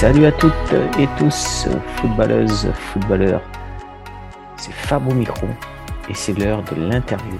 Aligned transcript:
Salut 0.00 0.24
à 0.24 0.32
toutes 0.32 0.72
et 0.98 1.06
tous, 1.18 1.68
footballeuses, 1.96 2.72
footballeurs. 2.72 3.42
C'est 4.56 4.72
Fab 4.72 5.12
micro 5.12 5.46
et 6.08 6.14
c'est 6.14 6.32
l'heure 6.32 6.62
de 6.62 6.74
l'interview 6.74 7.38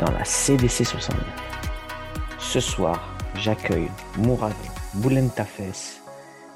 dans 0.00 0.10
la 0.10 0.24
CDC 0.24 0.84
69. 0.84 1.22
Ce 2.36 2.58
soir, 2.58 3.14
j'accueille 3.36 3.88
Mourad 4.18 4.52
Boulentafes 4.94 6.00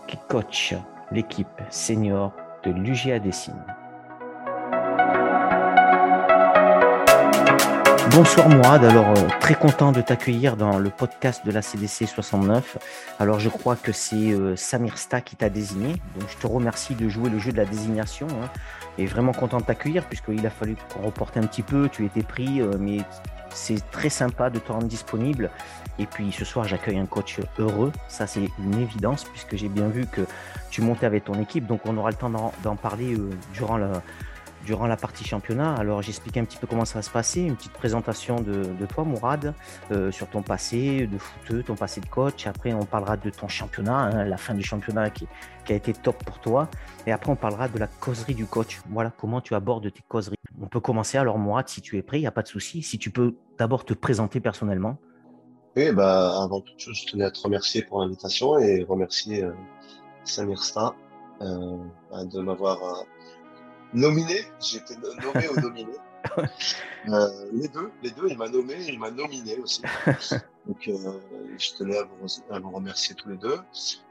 qui 0.08 0.18
coach 0.28 0.74
l'équipe 1.12 1.62
senior 1.70 2.32
de 2.64 2.72
l'UGA 2.72 3.20
Dessine. 3.20 3.64
Bonsoir 8.14 8.48
Mourad, 8.48 8.84
alors 8.84 9.08
euh, 9.08 9.28
très 9.40 9.56
content 9.56 9.90
de 9.90 10.00
t'accueillir 10.00 10.56
dans 10.56 10.78
le 10.78 10.88
podcast 10.88 11.44
de 11.44 11.50
la 11.50 11.62
CDC 11.62 12.06
69. 12.06 12.78
Alors 13.18 13.40
je 13.40 13.48
crois 13.48 13.74
que 13.74 13.90
c'est 13.90 14.30
euh, 14.30 14.54
Samir 14.54 14.98
Sta 14.98 15.20
qui 15.20 15.34
t'a 15.34 15.48
désigné, 15.48 16.00
donc 16.16 16.28
je 16.30 16.36
te 16.36 16.46
remercie 16.46 16.94
de 16.94 17.08
jouer 17.08 17.28
le 17.28 17.40
jeu 17.40 17.50
de 17.50 17.56
la 17.56 17.64
désignation 17.64 18.28
hein. 18.30 18.48
et 18.98 19.06
vraiment 19.06 19.32
content 19.32 19.58
de 19.58 19.64
t'accueillir 19.64 20.04
puisqu'il 20.04 20.46
a 20.46 20.50
fallu 20.50 20.76
qu'on 20.94 21.06
reporte 21.06 21.36
un 21.38 21.42
petit 21.42 21.62
peu, 21.62 21.88
tu 21.88 22.06
étais 22.06 22.22
pris, 22.22 22.60
euh, 22.60 22.76
mais 22.78 22.98
c'est 23.50 23.90
très 23.90 24.10
sympa 24.10 24.48
de 24.48 24.60
te 24.60 24.70
rendre 24.70 24.86
disponible. 24.86 25.50
Et 25.98 26.06
puis 26.06 26.30
ce 26.30 26.44
soir 26.44 26.68
j'accueille 26.68 26.98
un 26.98 27.06
coach 27.06 27.40
heureux, 27.58 27.90
ça 28.06 28.28
c'est 28.28 28.48
une 28.60 28.78
évidence 28.78 29.24
puisque 29.24 29.56
j'ai 29.56 29.68
bien 29.68 29.88
vu 29.88 30.06
que 30.06 30.20
tu 30.70 30.82
montais 30.82 31.06
avec 31.06 31.24
ton 31.24 31.40
équipe, 31.40 31.66
donc 31.66 31.80
on 31.84 31.96
aura 31.96 32.10
le 32.10 32.16
temps 32.16 32.30
d'en 32.62 32.76
parler 32.76 33.16
durant 33.52 33.76
la 33.76 34.02
durant 34.64 34.86
la 34.86 34.96
partie 34.96 35.24
championnat. 35.24 35.74
Alors 35.74 36.02
j'explique 36.02 36.36
un 36.36 36.44
petit 36.44 36.56
peu 36.56 36.66
comment 36.66 36.84
ça 36.84 36.98
va 36.98 37.02
se 37.02 37.10
passer, 37.10 37.40
une 37.42 37.56
petite 37.56 37.72
présentation 37.72 38.40
de, 38.40 38.86
toi 38.86 39.04
Mourad, 39.04 39.54
euh, 39.90 40.10
sur 40.10 40.28
ton 40.28 40.42
passé 40.42 41.06
de 41.06 41.18
footeux, 41.18 41.62
ton 41.62 41.74
passé 41.74 42.00
de 42.00 42.06
coach. 42.06 42.46
Après 42.46 42.72
on 42.72 42.84
parlera 42.84 43.16
de 43.16 43.30
ton 43.30 43.48
championnat, 43.48 43.96
hein, 43.96 44.24
la 44.24 44.36
fin 44.36 44.54
du 44.54 44.62
championnat 44.62 45.10
qui, 45.10 45.26
a 45.68 45.72
été 45.72 45.92
top 45.92 46.22
pour 46.24 46.40
toi. 46.40 46.68
Et 47.06 47.12
après 47.12 47.30
on 47.30 47.36
parlera 47.36 47.68
de 47.68 47.78
la 47.78 47.86
causerie 47.86 48.34
du 48.34 48.46
coach. 48.46 48.80
Voilà 48.90 49.10
comment 49.10 49.40
tu 49.40 49.54
abordes 49.54 49.92
tes 49.92 50.02
causeries. 50.08 50.36
On 50.60 50.66
peut 50.66 50.80
commencer 50.80 51.18
alors 51.18 51.38
Mourad 51.38 51.68
si 51.68 51.80
tu 51.80 51.96
es 51.98 52.02
prêt, 52.02 52.18
il 52.18 52.22
n'y 52.22 52.26
a 52.26 52.32
pas 52.32 52.42
de 52.42 52.48
souci. 52.48 52.82
Si 52.82 52.98
tu 52.98 53.10
peux 53.10 53.36
d'abord 53.58 53.84
te 53.84 53.94
présenter 53.94 54.40
personnellement. 54.40 54.98
Oui, 55.76 55.90
bah, 55.90 56.40
avant 56.40 56.60
toute 56.60 56.78
chose, 56.78 56.96
je 56.96 57.10
tenais 57.10 57.24
à 57.24 57.32
te 57.32 57.40
remercier 57.40 57.82
pour 57.82 58.00
l'invitation 58.00 58.58
et 58.58 58.84
remercier 58.84 59.42
euh, 59.42 59.52
Samir 60.22 60.62
Sta 60.62 60.94
euh, 61.42 61.78
de 62.26 62.40
m'avoir 62.40 63.04
nominé. 63.94 64.44
J'ai 64.60 64.78
été 64.78 64.96
nommé 64.96 65.48
ou 65.48 65.60
nominé. 65.60 65.92
Euh, 67.08 67.28
les 67.52 67.68
deux, 67.68 67.90
les 68.02 68.10
deux, 68.10 68.28
il 68.28 68.38
m'a 68.38 68.48
nommé 68.48 68.74
et 68.74 68.92
il 68.92 68.98
m'a 68.98 69.10
nominé 69.10 69.58
aussi. 69.58 69.82
Donc, 70.66 70.88
euh, 70.88 71.20
je 71.58 71.72
tenais 71.72 71.98
à 71.98 72.04
vous, 72.04 72.26
à 72.50 72.58
vous, 72.58 72.70
remercier 72.70 73.14
tous 73.14 73.28
les 73.28 73.36
deux. 73.36 73.58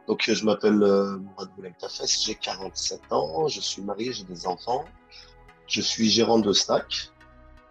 Donc, 0.07 0.23
je 0.27 0.45
m'appelle 0.45 0.81
euh, 0.83 1.17
Mourad 1.17 1.49
Tafes, 1.79 2.01
j'ai 2.05 2.35
47 2.35 3.11
ans, 3.11 3.47
je 3.47 3.59
suis 3.59 3.81
marié, 3.81 4.13
j'ai 4.13 4.25
des 4.25 4.45
enfants, 4.45 4.85
je 5.67 5.81
suis 5.81 6.09
gérant 6.09 6.39
de 6.39 6.53
stack 6.53 7.13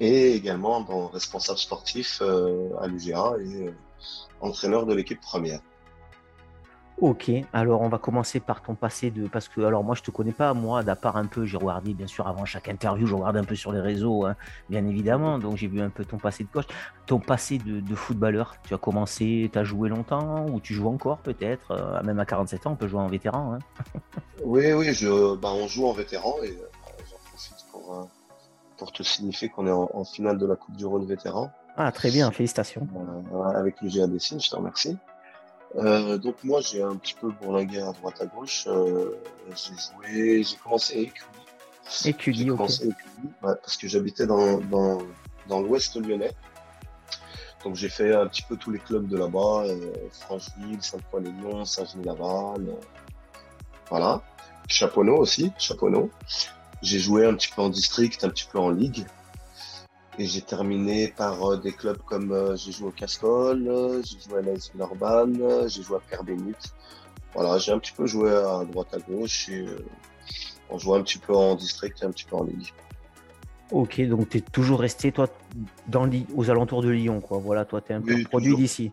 et 0.00 0.32
également 0.32 0.80
bon, 0.80 1.06
responsable 1.06 1.58
sportif 1.58 2.18
euh, 2.22 2.70
à 2.80 2.88
l'UGA 2.88 3.34
et 3.38 3.68
euh, 3.68 3.74
entraîneur 4.40 4.84
de 4.86 4.94
l'équipe 4.94 5.20
première. 5.20 5.60
Ok, 7.02 7.32
alors 7.52 7.80
on 7.80 7.88
va 7.88 7.98
commencer 7.98 8.38
par 8.38 8.62
ton 8.62 8.76
passé 8.76 9.10
de. 9.10 9.26
Parce 9.26 9.48
que, 9.48 9.60
alors 9.62 9.82
moi, 9.82 9.96
je 9.96 10.02
te 10.02 10.12
connais 10.12 10.30
pas, 10.30 10.54
moi, 10.54 10.84
d'à 10.84 10.94
part 10.94 11.16
un 11.16 11.26
peu, 11.26 11.44
j'ai 11.44 11.56
regardé, 11.56 11.94
bien 11.94 12.06
sûr, 12.06 12.28
avant 12.28 12.44
chaque 12.44 12.68
interview, 12.68 13.08
je 13.08 13.16
regarde 13.16 13.36
un 13.38 13.42
peu 13.42 13.56
sur 13.56 13.72
les 13.72 13.80
réseaux, 13.80 14.24
hein, 14.24 14.36
bien 14.70 14.86
évidemment. 14.86 15.40
Donc 15.40 15.56
j'ai 15.56 15.66
vu 15.66 15.80
un 15.80 15.90
peu 15.90 16.04
ton 16.04 16.18
passé 16.18 16.44
de 16.44 16.48
coach. 16.48 16.66
Ton 17.06 17.18
passé 17.18 17.58
de, 17.58 17.94
footballeur, 17.96 18.54
tu 18.62 18.72
as 18.72 18.78
commencé, 18.78 19.50
tu 19.52 19.58
as 19.58 19.64
joué 19.64 19.88
longtemps, 19.88 20.46
ou 20.46 20.60
tu 20.60 20.74
joues 20.74 20.86
encore 20.86 21.18
peut-être, 21.18 21.72
euh, 21.72 22.00
même 22.04 22.20
à 22.20 22.24
47 22.24 22.68
ans, 22.68 22.72
on 22.74 22.76
peut 22.76 22.86
jouer 22.86 23.00
en 23.00 23.08
vétéran. 23.08 23.54
Hein. 23.54 23.58
oui, 24.44 24.72
oui, 24.72 24.94
je, 24.94 25.34
bah, 25.34 25.50
on 25.52 25.66
joue 25.66 25.88
en 25.88 25.92
vétéran 25.94 26.36
et 26.44 26.50
euh, 26.50 26.68
j'en 27.10 27.16
profite 27.30 27.66
pour, 27.72 27.94
euh, 27.96 28.04
pour 28.76 28.92
te 28.92 29.02
signifier 29.02 29.48
qu'on 29.48 29.66
est 29.66 29.72
en, 29.72 30.04
finale 30.04 30.38
de 30.38 30.46
la 30.46 30.54
Coupe 30.54 30.76
du 30.76 30.86
Rhône 30.86 31.06
vétéran. 31.06 31.50
Ah, 31.76 31.90
très 31.90 32.12
bien, 32.12 32.30
félicitations. 32.30 32.86
avec 33.56 33.82
le 33.82 33.88
GA 33.88 34.06
Dessine, 34.06 34.40
je 34.40 34.48
te 34.48 34.54
remercie. 34.54 34.96
Euh, 35.76 36.18
donc 36.18 36.36
moi 36.44 36.60
j'ai 36.60 36.82
un 36.82 36.96
petit 36.96 37.14
peu 37.14 37.30
bourlingué 37.30 37.80
à 37.80 37.92
droite 37.92 38.20
à 38.20 38.26
gauche. 38.26 38.64
Euh, 38.66 39.16
j'ai 39.50 39.74
joué, 39.74 40.42
j'ai 40.42 40.56
commencé 40.56 40.94
à 40.94 40.98
Écully. 41.00 41.42
Écully, 42.04 42.50
ok. 42.50 42.58
parce 43.40 43.76
que 43.76 43.88
j'habitais 43.88 44.26
dans, 44.26 44.58
dans, 44.58 44.98
dans 45.48 45.60
l'ouest 45.60 45.96
lyonnais. 45.96 46.32
Donc 47.64 47.76
j'ai 47.76 47.88
fait 47.88 48.14
un 48.14 48.26
petit 48.26 48.42
peu 48.42 48.56
tous 48.56 48.70
les 48.70 48.78
clubs 48.78 49.06
de 49.06 49.16
là-bas, 49.16 49.64
euh, 49.66 49.92
Francheville, 50.10 50.82
Saint-Croix-les-Lyons, 50.82 51.64
Saint-Genis-Laval, 51.64 52.68
euh, 52.68 52.74
voilà. 53.88 54.20
Chaponneau 54.68 55.16
aussi, 55.16 55.52
Chaponneau. 55.58 56.10
J'ai 56.82 56.98
joué 56.98 57.24
un 57.24 57.34
petit 57.34 57.50
peu 57.54 57.62
en 57.62 57.68
district, 57.68 58.24
un 58.24 58.30
petit 58.30 58.46
peu 58.50 58.58
en 58.58 58.70
ligue. 58.70 59.06
Et 60.18 60.26
j'ai 60.26 60.42
terminé 60.42 61.08
par 61.08 61.42
euh, 61.42 61.56
des 61.56 61.72
clubs 61.72 61.98
comme 62.04 62.32
euh, 62.32 62.54
j'ai 62.56 62.70
joué 62.70 62.88
au 62.88 62.90
Cascol, 62.90 63.66
euh, 63.66 64.02
j'ai 64.02 64.18
joué 64.20 64.38
à 64.38 64.42
l'AS 64.42 64.70
Villeurbanne, 64.72 65.68
j'ai 65.68 65.82
joué 65.82 65.96
à 65.96 66.00
Pierre. 66.00 66.22
Voilà, 67.34 67.56
j'ai 67.58 67.72
un 67.72 67.78
petit 67.78 67.92
peu 67.92 68.06
joué 68.06 68.30
à 68.30 68.62
droite 68.64 68.92
à 68.92 68.98
gauche 68.98 69.48
et 69.48 69.64
on 70.68 70.78
jouait 70.78 70.98
un 70.98 71.02
petit 71.02 71.18
peu 71.18 71.34
en 71.34 71.54
district 71.54 72.02
et 72.02 72.04
un 72.04 72.10
petit 72.10 72.24
peu 72.24 72.36
en 72.36 72.44
ligue. 72.44 72.72
Ok, 73.70 74.02
donc 74.02 74.28
tu 74.28 74.38
es 74.38 74.40
toujours 74.42 74.80
resté 74.80 75.12
toi 75.12 75.28
dans 75.88 76.08
aux 76.36 76.50
alentours 76.50 76.82
de 76.82 76.90
Lyon, 76.90 77.22
quoi. 77.22 77.38
Voilà, 77.38 77.64
toi 77.64 77.80
tu 77.80 77.92
es 77.92 77.94
un 77.94 78.02
peu 78.02 78.22
produit 78.24 78.54
d'ici. 78.54 78.92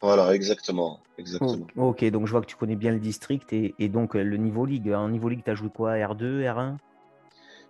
Voilà, 0.00 0.34
exactement. 0.34 0.98
exactement. 1.18 1.68
ok, 1.76 2.04
donc 2.10 2.26
je 2.26 2.32
vois 2.32 2.40
que 2.40 2.46
tu 2.46 2.56
connais 2.56 2.74
bien 2.74 2.90
le 2.90 2.98
district 2.98 3.52
et, 3.52 3.76
et 3.78 3.88
donc 3.88 4.14
le 4.14 4.36
niveau 4.36 4.66
ligue. 4.66 4.92
En 4.92 5.08
niveau 5.08 5.28
ligue, 5.28 5.44
tu 5.44 5.50
as 5.52 5.54
joué 5.54 5.68
quoi 5.68 5.94
R2, 5.94 6.42
R1 6.42 6.78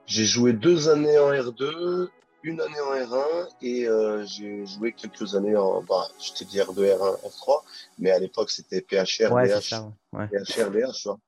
J'ai 0.07 0.25
joué 0.25 0.55
deux 0.55 0.89
années 0.89 1.19
en 1.19 1.31
R2 1.31 2.09
une 2.43 2.61
année 2.61 2.81
en 2.81 2.95
R1 2.95 3.49
et 3.63 3.89
euh, 3.89 4.25
j'ai 4.25 4.67
joué 4.67 4.93
quelques 4.93 5.35
années 5.35 5.57
en, 5.57 5.83
bah, 5.83 6.09
je 6.21 6.33
t'ai 6.33 6.45
dit 6.45 6.59
R2, 6.59 6.97
R1, 6.97 7.21
F3, 7.29 7.63
mais 7.99 8.11
à 8.11 8.19
l'époque 8.19 8.51
c'était 8.51 8.81
PHR, 8.81 9.33
ouais, 9.33 9.49
BH, 9.49 9.75
ouais. 10.13 10.29
PHR, 10.29 10.71
BH, 10.71 10.93
tu 10.95 11.09
vois. 11.09 11.19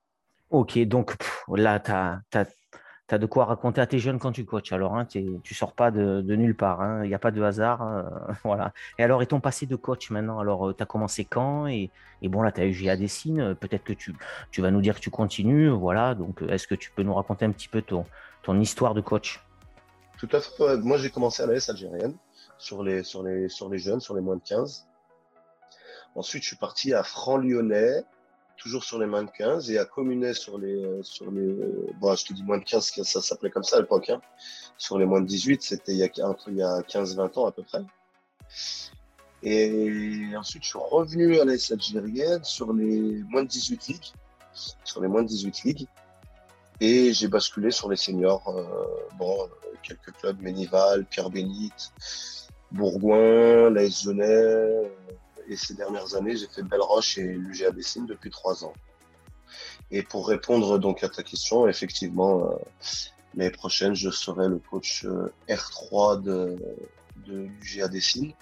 Ok, 0.50 0.78
donc 0.80 1.16
là, 1.48 1.80
tu 1.80 1.90
as, 1.90 2.20
as, 2.32 3.18
de 3.18 3.26
quoi 3.26 3.44
raconter 3.44 3.80
à 3.80 3.86
tes 3.86 3.98
jeunes 3.98 4.18
quand 4.18 4.32
tu 4.32 4.44
coaches. 4.44 4.72
Alors, 4.72 4.96
hein, 4.96 5.04
tu 5.06 5.54
sors 5.54 5.72
pas 5.72 5.90
de, 5.90 6.20
de 6.20 6.36
nulle 6.36 6.54
part, 6.54 6.80
hein. 6.80 7.02
il 7.04 7.08
n'y 7.08 7.14
a 7.14 7.18
pas 7.18 7.30
de 7.30 7.42
hasard. 7.42 7.82
Hein, 7.82 8.08
voilà. 8.44 8.72
Et 8.98 9.02
alors, 9.02 9.22
et 9.22 9.26
ton 9.26 9.40
passé 9.40 9.66
de 9.66 9.76
coach 9.76 10.10
maintenant 10.10 10.38
Alors, 10.38 10.68
euh, 10.68 10.74
tu 10.74 10.82
as 10.82 10.86
commencé 10.86 11.24
quand 11.24 11.66
et, 11.66 11.90
et, 12.22 12.28
bon, 12.28 12.42
là, 12.42 12.52
tu 12.52 12.60
as 12.60 12.66
eu 12.66 12.72
GA 12.72 12.96
Dessine, 12.96 13.54
peut-être 13.56 13.84
que 13.84 13.92
tu, 13.92 14.14
tu 14.50 14.62
vas 14.62 14.70
nous 14.70 14.80
dire 14.80 14.94
que 14.96 15.00
tu 15.00 15.10
continues. 15.10 15.70
Voilà, 15.70 16.14
donc 16.14 16.42
est-ce 16.48 16.66
que 16.66 16.74
tu 16.74 16.90
peux 16.90 17.02
nous 17.02 17.14
raconter 17.14 17.44
un 17.44 17.52
petit 17.52 17.68
peu 17.68 17.82
ton, 17.82 18.04
ton 18.42 18.60
histoire 18.60 18.94
de 18.94 19.00
coach? 19.00 19.43
Moi, 20.82 20.98
j'ai 20.98 21.10
commencé 21.10 21.42
à 21.42 21.46
l'AS 21.46 21.68
algérienne 21.68 22.16
sur 22.58 22.82
les, 22.82 23.02
sur, 23.02 23.22
les, 23.22 23.48
sur 23.48 23.68
les 23.68 23.78
jeunes, 23.78 24.00
sur 24.00 24.14
les 24.14 24.20
moins 24.20 24.36
de 24.36 24.42
15. 24.42 24.86
Ensuite, 26.14 26.42
je 26.42 26.48
suis 26.48 26.56
parti 26.56 26.94
à 26.94 27.02
Franc-Lyonnais, 27.02 28.04
toujours 28.56 28.84
sur 28.84 28.98
les 28.98 29.06
moins 29.06 29.24
de 29.24 29.30
15, 29.30 29.70
et 29.70 29.78
à 29.78 29.84
Communet 29.84 30.34
sur 30.34 30.58
les. 30.58 31.00
Sur 31.02 31.30
les 31.30 31.54
bon, 32.00 32.14
je 32.14 32.26
te 32.26 32.32
dis 32.32 32.42
moins 32.44 32.58
de 32.58 32.64
15, 32.64 33.02
ça 33.02 33.20
s'appelait 33.20 33.50
comme 33.50 33.64
ça 33.64 33.78
à 33.78 33.80
l'époque. 33.80 34.10
Hein. 34.10 34.20
Sur 34.78 34.98
les 34.98 35.06
moins 35.06 35.20
de 35.20 35.26
18, 35.26 35.62
c'était 35.62 35.92
il 35.92 35.98
y 35.98 36.02
a, 36.02 36.06
a 36.06 36.80
15-20 36.82 37.38
ans 37.38 37.46
à 37.46 37.52
peu 37.52 37.62
près. 37.62 37.82
Et 39.42 40.34
ensuite, 40.36 40.62
je 40.62 40.68
suis 40.68 40.78
revenu 40.78 41.38
à 41.38 41.44
l'AS 41.44 41.70
algérienne 41.70 42.44
sur 42.44 42.72
les 42.72 43.22
moins 43.24 43.42
de 43.42 43.48
18 43.48 43.88
ligues. 43.88 44.12
Sur 44.84 45.00
les 45.02 45.08
moins 45.08 45.22
de 45.22 45.28
18 45.28 45.64
ligues. 45.64 45.88
Et 46.80 47.12
j'ai 47.12 47.28
basculé 47.28 47.70
sur 47.70 47.88
les 47.88 47.96
seniors. 47.96 48.48
Euh, 48.48 49.16
bon, 49.18 49.48
quelques 49.82 50.12
clubs, 50.12 50.40
Ménival, 50.40 51.04
Pierre 51.04 51.30
Bénite, 51.30 51.92
Bourgoin, 52.72 53.70
l'AS 53.70 54.02
Genet. 54.02 54.90
Et 55.48 55.56
ces 55.56 55.74
dernières 55.74 56.14
années, 56.14 56.36
j'ai 56.36 56.46
fait 56.46 56.62
Belle-Roche 56.62 57.18
et 57.18 57.22
l'UGA 57.22 57.70
Dessine 57.70 58.06
depuis 58.06 58.30
trois 58.30 58.64
ans. 58.64 58.72
Et 59.90 60.02
pour 60.02 60.28
répondre 60.28 60.78
donc 60.78 61.04
à 61.04 61.08
ta 61.08 61.22
question, 61.22 61.68
effectivement, 61.68 62.50
euh, 62.50 62.56
l'année 63.34 63.50
prochaine, 63.50 63.94
je 63.94 64.10
serai 64.10 64.48
le 64.48 64.58
coach 64.58 65.04
euh, 65.04 65.32
R3 65.48 66.22
de, 66.22 66.56
de 67.26 67.48
l'UGA 67.60 67.88
Dessine, 67.88 68.32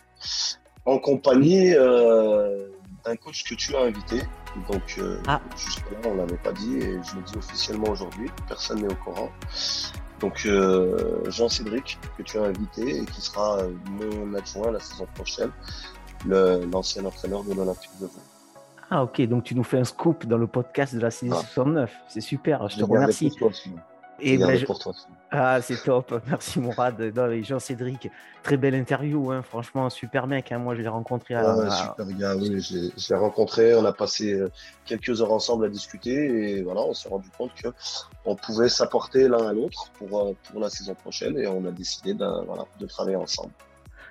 en 0.84 0.98
compagnie 0.98 1.74
euh, 1.74 2.68
d'un 3.04 3.16
coach 3.16 3.44
que 3.44 3.54
tu 3.54 3.74
as 3.76 3.82
invité. 3.82 4.22
Donc, 4.70 4.96
euh, 4.98 5.20
ah. 5.26 5.40
jusque-là, 5.56 5.98
on 6.06 6.14
l'avait 6.14 6.36
pas 6.36 6.52
dit 6.52 6.76
et 6.76 6.98
je 7.02 7.16
le 7.16 7.22
dis 7.22 7.36
officiellement 7.36 7.88
aujourd'hui. 7.88 8.30
Personne 8.48 8.80
n'est 8.80 8.92
au 8.92 8.96
courant. 8.96 9.30
Donc 10.20 10.46
euh, 10.46 11.28
Jean-Cédric, 11.28 11.98
que 12.16 12.22
tu 12.22 12.38
as 12.38 12.44
invité 12.44 12.98
et 12.98 13.04
qui 13.06 13.20
sera 13.20 13.58
euh, 13.58 13.72
mon 13.90 14.32
adjoint 14.34 14.70
la 14.70 14.78
saison 14.78 15.06
prochaine, 15.16 15.50
l'ancien 16.26 17.04
entraîneur 17.04 17.42
de 17.42 17.52
l'Olympique 17.54 17.90
de 18.00 18.06
Vaud. 18.06 18.20
Ah 18.88 19.02
ok, 19.02 19.20
donc 19.22 19.42
tu 19.42 19.56
nous 19.56 19.64
fais 19.64 19.78
un 19.78 19.84
scoop 19.84 20.26
dans 20.26 20.38
le 20.38 20.46
podcast 20.46 20.94
de 20.94 21.00
la 21.00 21.10
saison 21.10 21.34
69. 21.34 21.90
Ah. 21.92 22.04
C'est 22.08 22.20
super, 22.20 22.68
je 22.68 22.78
te 22.78 22.84
remercie. 22.84 23.32
Et 24.20 24.38
ben, 24.38 24.64
pour 24.64 24.78
toi. 24.78 24.92
Ah, 25.30 25.60
c'est 25.62 25.82
top. 25.82 26.20
Merci 26.28 26.60
Mourad. 26.60 27.12
Jean-Cédric, 27.42 28.10
très 28.42 28.56
belle 28.56 28.74
interview. 28.74 29.30
Hein. 29.30 29.42
Franchement, 29.42 29.88
super 29.90 30.26
mec. 30.26 30.52
Hein. 30.52 30.58
Moi, 30.58 30.74
je 30.74 30.82
l'ai 30.82 30.88
rencontré. 30.88 31.34
À... 31.34 31.70
super 31.70 32.06
gars, 32.16 32.36
oui. 32.36 32.60
Je 32.60 33.08
l'ai 33.08 33.18
rencontré. 33.18 33.74
On 33.74 33.84
a 33.84 33.92
passé 33.92 34.34
euh, 34.34 34.50
quelques 34.84 35.20
heures 35.20 35.32
ensemble 35.32 35.64
à 35.64 35.68
discuter. 35.68 36.58
Et 36.58 36.62
voilà, 36.62 36.82
on 36.82 36.94
s'est 36.94 37.08
rendu 37.08 37.28
compte 37.36 37.50
qu'on 37.62 38.36
pouvait 38.36 38.68
s'apporter 38.68 39.28
l'un 39.28 39.48
à 39.48 39.52
l'autre 39.52 39.90
pour, 39.98 40.18
euh, 40.18 40.32
pour 40.50 40.60
la 40.60 40.70
saison 40.70 40.94
prochaine. 40.94 41.38
Et 41.38 41.46
on 41.46 41.64
a 41.64 41.70
décidé 41.70 42.14
de, 42.14 42.46
voilà, 42.46 42.64
de 42.78 42.86
travailler 42.86 43.16
ensemble. 43.16 43.52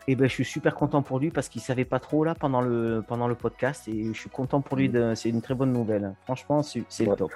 Et 0.07 0.15
ben, 0.15 0.27
je 0.27 0.33
suis 0.33 0.45
super 0.45 0.73
content 0.75 1.03
pour 1.03 1.19
lui 1.19 1.29
parce 1.29 1.47
qu'il 1.47 1.61
savait 1.61 1.85
pas 1.85 1.99
trop 1.99 2.23
là 2.23 2.33
pendant 2.33 2.61
le, 2.61 3.03
pendant 3.07 3.27
le 3.27 3.35
podcast. 3.35 3.87
Et 3.87 4.07
je 4.13 4.19
suis 4.19 4.29
content 4.29 4.61
pour 4.61 4.77
lui. 4.77 4.89
Mm. 4.89 4.91
De... 4.91 5.13
C'est 5.15 5.29
une 5.29 5.41
très 5.41 5.53
bonne 5.53 5.71
nouvelle. 5.71 6.15
Franchement, 6.23 6.63
c'est 6.63 7.05
le 7.05 7.15
top. 7.15 7.31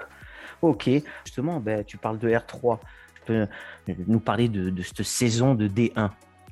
Ok, 0.61 0.89
justement, 1.25 1.59
ben, 1.59 1.83
tu 1.83 1.97
parles 1.97 2.19
de 2.19 2.29
R3. 2.29 2.79
Tu 3.15 3.21
peux 3.25 3.47
nous 4.07 4.19
parler 4.19 4.49
de, 4.49 4.81
cette 4.81 5.03
saison 5.03 5.55
de 5.55 5.67
D1 5.67 6.11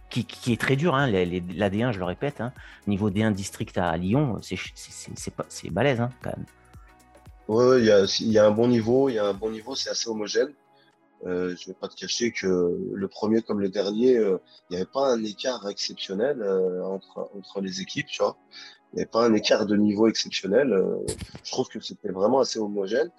qui, 0.10 0.54
est 0.54 0.62
très 0.62 0.76
dure. 0.76 0.96
Hein, 0.96 1.08
la 1.10 1.70
D1, 1.70 1.92
je 1.92 2.00
le 2.00 2.06
répète, 2.06 2.42
hein, 2.42 2.54
niveau 2.88 3.10
D1 3.10 3.34
district 3.34 3.78
à 3.78 3.96
Lyon, 3.98 4.40
c'est 4.42 5.70
balèze 5.72 6.02
hein, 6.02 6.10
quand 6.22 6.36
même. 6.38 6.46
Oui, 7.48 7.90
il 8.20 8.32
y 8.32 8.38
a, 8.38 8.46
un 8.46 8.52
bon 8.52 8.68
niveau, 8.68 9.10
il 9.10 9.16
y 9.16 9.20
a 9.20 9.26
un 9.26 9.34
bon 9.34 9.52
niveau, 9.52 9.76
c'est 9.76 9.90
assez 9.90 10.10
homogène. 10.10 10.54
Euh, 11.26 11.56
je 11.56 11.64
ne 11.64 11.74
vais 11.74 11.80
pas 11.80 11.88
te 11.88 11.96
cacher 11.96 12.32
que 12.32 12.78
le 12.94 13.08
premier 13.08 13.42
comme 13.42 13.60
le 13.60 13.70
dernier, 13.70 14.18
euh, 14.18 14.40
il 14.70 14.74
n'y 14.74 14.82
avait 14.82 14.92
pas 14.92 15.14
un 15.14 15.24
écart 15.24 15.68
exceptionnel 15.70 16.42
euh, 16.42 16.84
entre, 16.84 17.30
entre 17.38 17.62
les 17.62 17.82
équipes, 17.82 18.08
tu 18.08 18.22
vois. 18.22 18.38
Il 18.94 18.98
n'y 18.98 19.02
avait 19.02 19.10
pas 19.10 19.26
un 19.26 19.34
écart 19.34 19.66
de 19.66 19.76
niveau 19.76 20.08
exceptionnel. 20.08 20.72
Euh, 20.72 20.98
je 21.44 21.52
trouve 21.52 21.68
que 21.68 21.80
c'était 21.80 22.12
vraiment 22.12 22.40
assez 22.40 22.60
homogène. 22.60 23.12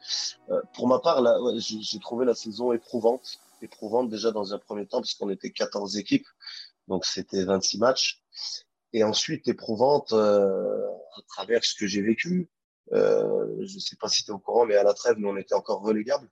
Euh, 0.51 0.63
pour 0.73 0.87
ma 0.87 1.01
part, 1.01 1.21
j'ai 1.59 1.99
trouvé 1.99 2.25
la 2.25 2.35
saison 2.35 2.73
éprouvante. 2.73 3.41
Éprouvante 3.61 4.09
déjà 4.09 4.31
dans 4.31 4.55
un 4.55 4.59
premier 4.59 4.87
temps, 4.87 4.99
parce 5.01 5.15
qu'on 5.15 5.31
était 5.31 5.51
14 5.51 5.97
équipes. 5.97 6.29
Donc 6.87 7.05
c'était 7.05 7.45
26 7.45 7.79
matchs. 7.79 8.23
Et 8.93 9.03
ensuite 9.03 9.49
éprouvante 9.49 10.13
euh, 10.13 10.87
à 11.17 11.23
travers 11.27 11.65
ce 11.65 11.75
que 11.75 11.89
j'ai 11.89 12.03
vécu. 12.03 12.49
Euh, 12.93 13.57
je 13.63 13.75
ne 13.75 13.81
sais 13.81 13.97
pas 13.97 14.09
si 14.09 14.25
tu 14.25 14.31
es 14.31 14.35
au 14.35 14.39
courant, 14.39 14.67
mais 14.67 14.77
à 14.77 14.85
la 14.85 14.95
trêve, 14.95 15.17
nous, 15.19 15.29
on 15.29 15.37
était 15.37 15.55
encore 15.55 15.81
relégables. 15.83 16.31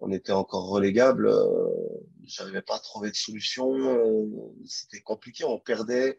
On 0.00 0.10
était 0.10 0.32
encore 0.32 0.68
relégables. 0.68 1.26
Euh, 1.28 1.68
J'arrivais 2.24 2.62
pas 2.62 2.76
à 2.76 2.78
trouver 2.78 3.10
de 3.10 3.16
solution. 3.16 3.68
C'était 4.64 5.02
compliqué. 5.02 5.44
On 5.44 5.58
perdait 5.58 6.18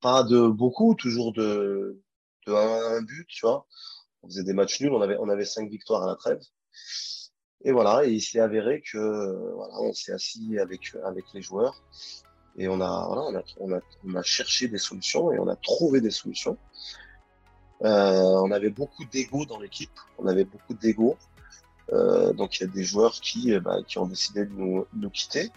pas 0.00 0.22
de 0.22 0.46
beaucoup, 0.46 0.94
toujours 0.94 1.32
de, 1.32 2.00
de 2.46 2.52
un, 2.52 3.02
but, 3.02 3.26
tu 3.28 3.46
vois. 3.46 3.66
On 4.22 4.28
faisait 4.28 4.44
des 4.44 4.52
matchs 4.52 4.80
nuls, 4.80 4.92
on 4.92 5.00
avait, 5.00 5.16
on 5.18 5.28
avait 5.28 5.44
cinq 5.44 5.70
victoires 5.70 6.02
à 6.02 6.06
la 6.06 6.16
trêve. 6.16 6.40
Et 7.64 7.72
voilà, 7.72 8.04
et 8.04 8.10
il 8.10 8.20
s'est 8.20 8.40
avéré 8.40 8.82
que 8.82 9.52
voilà, 9.54 9.74
on 9.80 9.92
s'est 9.92 10.12
assis 10.12 10.58
avec, 10.58 10.94
avec 11.04 11.24
les 11.34 11.42
joueurs 11.42 11.82
et 12.58 12.68
on 12.68 12.80
a, 12.80 13.06
voilà, 13.06 13.22
on 13.58 13.72
a, 13.72 13.80
on 14.04 14.14
a, 14.16 14.22
cherché 14.22 14.66
des 14.66 14.78
solutions 14.78 15.32
et 15.32 15.38
on 15.38 15.46
a 15.48 15.56
trouvé 15.56 16.00
des 16.00 16.10
solutions. 16.10 16.58
Euh, 17.84 18.40
on 18.42 18.50
avait 18.50 18.70
beaucoup 18.70 19.04
d'ego 19.04 19.44
dans 19.46 19.60
l'équipe, 19.60 19.98
on 20.18 20.26
avait 20.26 20.44
beaucoup 20.44 20.74
d'ego. 20.74 21.16
Euh, 21.92 22.32
donc 22.32 22.58
il 22.58 22.66
y 22.66 22.66
a 22.68 22.72
des 22.72 22.82
joueurs 22.82 23.12
qui, 23.12 23.56
ben, 23.60 23.82
qui 23.86 23.98
ont 23.98 24.06
décidé 24.06 24.44
de 24.44 24.52
nous, 24.52 25.10
quitter. 25.10 25.50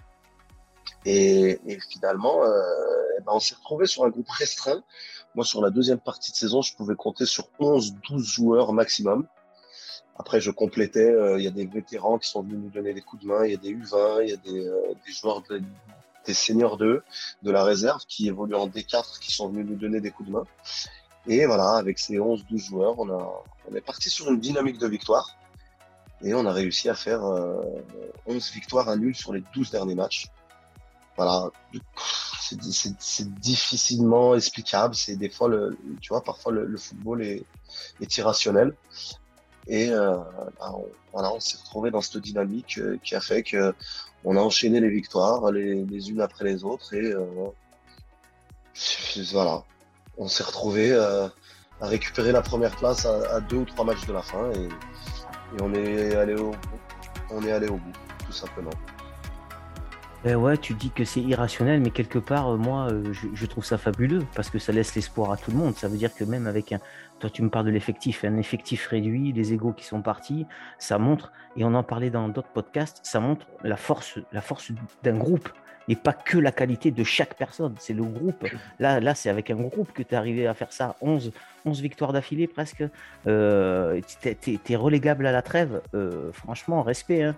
Et, 1.06 1.60
finalement, 1.90 2.44
euh, 2.44 3.01
ben, 3.22 3.34
on 3.34 3.40
s'est 3.40 3.56
retrouvé 3.56 3.86
sur 3.86 4.04
un 4.04 4.10
groupe 4.10 4.30
restreint. 4.30 4.84
Moi, 5.36 5.46
sur 5.46 5.62
la 5.62 5.70
deuxième 5.70 6.00
partie 6.00 6.32
de 6.32 6.36
saison, 6.36 6.62
je 6.62 6.76
pouvais 6.76 6.96
compter 6.96 7.26
sur 7.26 7.48
11, 7.60 7.96
12 8.10 8.26
joueurs 8.26 8.74
maximum. 8.74 9.28
Après, 10.18 10.42
je 10.42 10.52
complétais. 10.52 11.10
Euh, 11.10 11.40
il 11.40 11.44
y 11.44 11.48
a 11.48 11.52
des 11.52 11.66
vétérans 11.66 12.18
qui 12.20 12.30
sont 12.30 12.44
venus 12.44 12.60
nous 12.60 12.70
donner 12.70 12.94
des 12.94 13.02
coups 13.02 13.24
de 13.24 13.28
main. 13.28 13.46
Il 13.46 13.52
y 13.52 13.54
a 13.54 13.58
des 13.58 13.74
U20, 13.74 14.24
il 14.24 14.30
y 14.30 14.34
a 14.34 14.38
des, 14.38 14.68
euh, 14.68 14.94
joueurs 15.06 15.42
des 16.26 16.34
seniors 16.34 16.78
2, 16.78 17.02
de 17.42 17.52
la 17.52 17.64
réserve 17.64 18.02
qui 18.08 18.28
évoluent 18.28 18.56
en 18.56 18.68
D4 18.68 19.20
qui 19.20 19.32
sont 19.32 19.50
venus 19.50 19.66
nous 19.66 19.76
donner 19.76 20.02
des 20.02 20.12
coups 20.12 20.30
de 20.30 20.34
main. 20.34 20.44
Et 21.28 21.46
voilà, 21.46 21.78
avec 21.78 21.98
ces 21.98 22.20
11, 22.20 22.46
12 22.50 22.62
joueurs, 22.62 23.00
on, 23.00 23.76
est 23.76 23.82
parti 23.82 24.10
sur 24.10 24.30
une 24.30 24.40
dynamique 24.40 24.78
de 24.78 24.88
victoire. 24.88 25.36
Et 26.24 26.34
on 26.34 26.46
a 26.46 26.52
réussi 26.52 26.90
à 26.90 26.94
faire 26.94 27.24
11 28.28 28.52
victoires 28.52 28.90
à 28.90 28.96
nul 28.96 29.16
sur 29.16 29.34
les 29.34 29.44
12 29.54 29.72
derniers 29.72 29.96
matchs. 29.96 30.28
Voilà, 31.16 31.50
c'est 32.60 33.40
difficilement 33.40 34.36
explicable. 34.36 34.96
C'est 34.96 35.16
des 35.16 35.30
fois, 35.30 35.48
le, 35.48 35.78
tu 36.02 36.10
vois, 36.10 36.24
parfois 36.24 36.52
le, 36.52 36.78
football 36.78 37.22
est, 37.24 37.46
irrationnel. 38.18 38.74
Et 39.68 39.90
euh, 39.92 40.18
bah, 40.60 40.74
on, 40.76 40.86
voilà, 41.14 41.34
on 41.34 41.40
s'est 41.40 41.58
retrouvé 41.58 41.92
dans 41.92 42.02
cette 42.02 42.18
dynamique 42.18 42.80
euh, 42.80 42.98
qui 43.04 43.16
a 43.16 43.22
fait 43.22 43.44
que 43.44 43.74
on 44.24 44.36
a 44.36 44.40
enchaîné 44.40 44.80
les 44.80 44.90
victoires 44.90 45.52
les, 45.52 46.10
unes 46.10 46.22
après 46.22 46.46
les 46.46 46.64
autres 46.64 46.96
et 46.96 47.12
euh, 47.12 47.26
voilà, 49.32 49.64
on 50.18 50.28
s'est 50.28 50.44
retrouvé 50.44 50.94
à 50.96 51.32
récupérer 51.80 52.32
la 52.32 52.42
première 52.42 52.76
place 52.76 53.06
à, 53.06 53.36
à, 53.36 53.40
deux 53.40 53.58
ou 53.58 53.66
trois 53.66 53.86
matchs 53.86 54.06
de 54.08 54.14
la 54.14 54.24
fin 54.24 54.52
et, 54.52 54.66
et 54.66 55.62
on 55.62 55.74
est 55.74 56.16
allé 56.16 56.34
au 56.34 56.54
on 57.32 57.44
est 57.44 57.52
allé 57.52 57.68
au 57.68 57.78
bout, 57.78 57.94
tout 58.26 58.32
simplement. 58.32 58.72
Ben 60.24 60.36
ouais, 60.36 60.56
tu 60.56 60.76
dis 60.76 60.92
que 60.92 61.04
c'est 61.04 61.20
irrationnel, 61.20 61.82
mais 61.82 61.90
quelque 61.90 62.20
part, 62.20 62.50
euh, 62.50 62.58
moi, 62.58 62.90
euh, 62.92 63.12
je, 63.12 63.46
trouve 63.48 63.66
ça 63.66 63.80
fabuleux 63.80 64.24
parce 64.36 64.52
que 64.52 64.60
ça 64.60 64.72
laisse 64.72 64.94
l'espoir 64.94 65.32
à 65.32 65.38
tout 65.38 65.50
le 65.50 65.58
monde. 65.58 65.76
Ça 65.76 65.88
veut 65.88 65.98
dire 65.98 66.14
que 66.14 66.24
même 66.24 66.46
avec 66.46 66.72
un, 66.72 66.80
toi, 67.20 67.32
tu 67.32 67.42
me 67.42 67.50
parles 67.50 67.66
de 67.66 67.72
l'effectif, 67.72 68.24
un 68.24 68.38
effectif 68.38 68.86
réduit, 68.86 69.32
les 69.32 69.54
égaux 69.54 69.72
qui 69.72 69.84
sont 69.84 70.04
partis, 70.04 70.46
ça 70.78 71.00
montre, 71.00 71.32
et 71.58 71.64
on 71.64 71.74
en 71.74 71.82
parlait 71.82 72.12
dans 72.12 72.28
d'autres 72.30 72.52
podcasts, 72.54 73.00
ça 73.02 73.20
montre 73.20 73.48
la 73.64 73.78
force, 73.78 74.20
la 74.32 74.42
force 74.42 74.72
d'un 75.02 75.18
groupe 75.18 75.50
et 75.88 75.96
pas 75.96 76.14
que 76.14 76.38
la 76.38 76.52
qualité 76.52 76.92
de 76.92 77.04
chaque 77.04 77.34
personne, 77.36 77.74
c'est 77.80 77.94
le 77.94 78.04
groupe. 78.04 78.46
Là, 78.78 79.00
là 79.00 79.16
c'est 79.16 79.30
avec 79.30 79.50
un 79.50 79.56
groupe 79.56 79.92
que 79.92 80.04
tu 80.04 80.14
es 80.14 80.18
arrivé 80.18 80.46
à 80.46 80.54
faire 80.54 80.72
ça, 80.72 80.96
11, 81.02 81.32
11 81.66 81.82
victoires 81.82 82.14
d'affilée 82.14 82.46
presque. 82.46 82.84
Euh, 83.26 84.00
tu 84.22 84.60
es, 84.70 84.76
relégable 84.76 85.26
à 85.26 85.32
la 85.32 85.42
trêve, 85.42 85.82
franchement, 86.32 86.84
respect. 86.84 87.24
Hein. 87.24 87.36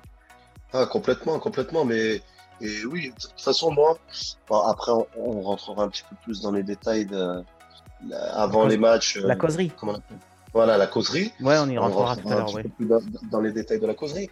Ah, 0.74 0.85
complètement, 0.85 1.39
complètement, 1.39 1.85
mais 1.85 2.21
et 2.61 2.85
oui, 2.85 3.09
de 3.09 3.21
toute 3.21 3.41
façon, 3.41 3.71
moi, 3.71 3.97
après, 4.50 4.91
on, 5.17 5.41
rentrera 5.41 5.83
un 5.83 5.89
petit 5.89 6.03
peu 6.09 6.15
plus 6.23 6.41
dans 6.41 6.51
les 6.51 6.63
détails 6.63 7.05
de, 7.05 7.44
avant 8.11 8.65
les 8.65 8.77
matchs. 8.77 9.17
La 9.17 9.35
causerie. 9.35 9.71
Euh, 9.73 9.77
comment 9.79 9.94
on 9.94 10.15
voilà, 10.53 10.77
la 10.77 10.85
causerie. 10.85 11.31
Ouais, 11.41 11.57
on 11.57 11.67
y 11.67 11.77
rentrera, 11.79 12.15
tout 12.15 12.29
à 12.29 12.35
l'heure. 12.35 12.53
Ouais. 12.53 12.63
Plus 12.63 12.88
dans, 13.31 13.41
les 13.41 13.51
détails 13.51 13.79
de 13.79 13.88
la 13.88 13.95
causerie. 13.95 14.29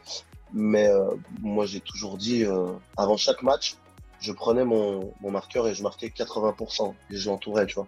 Mais 0.54 0.88
euh, 0.88 1.10
moi, 1.40 1.66
j'ai 1.66 1.80
toujours 1.80 2.18
dit, 2.18 2.46
euh, 2.46 2.68
avant 2.96 3.18
chaque 3.18 3.42
match, 3.42 3.76
je 4.20 4.32
prenais 4.32 4.64
mon, 4.64 5.14
mon, 5.22 5.32
marqueur 5.32 5.68
et 5.68 5.74
je 5.74 5.82
marquais 5.82 6.10
80%. 6.10 6.94
Et 7.10 7.16
je 7.16 7.28
l'entourais, 7.28 7.66
tu 7.66 7.76
vois. 7.76 7.88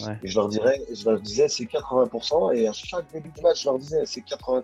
Ouais. 0.00 0.18
Et 0.22 0.28
je 0.28 0.36
leur, 0.36 0.48
dirais, 0.48 0.80
je 0.90 1.04
leur 1.04 1.20
disais, 1.20 1.48
c'est 1.48 1.64
80%. 1.64 2.56
Et 2.56 2.66
à 2.66 2.72
chaque 2.72 3.12
début 3.12 3.30
de 3.30 3.42
match, 3.42 3.62
je 3.62 3.68
leur 3.68 3.78
disais, 3.78 4.06
c'est 4.06 4.22
80%. 4.22 4.62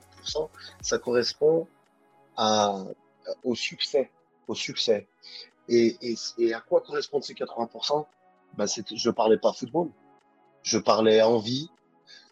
Ça 0.80 0.98
correspond 0.98 1.66
à, 2.38 2.82
au 3.44 3.54
succès 3.54 4.10
au 4.48 4.54
succès. 4.54 5.08
Et, 5.68 5.96
à 6.54 6.60
quoi 6.60 6.80
correspondent 6.80 7.24
ces 7.24 7.34
80% 7.34 8.06
ben 8.56 8.66
Je 8.66 9.10
parlais 9.10 9.38
pas 9.38 9.52
football, 9.52 9.90
je 10.62 10.78
parlais 10.78 11.22
envie, 11.22 11.70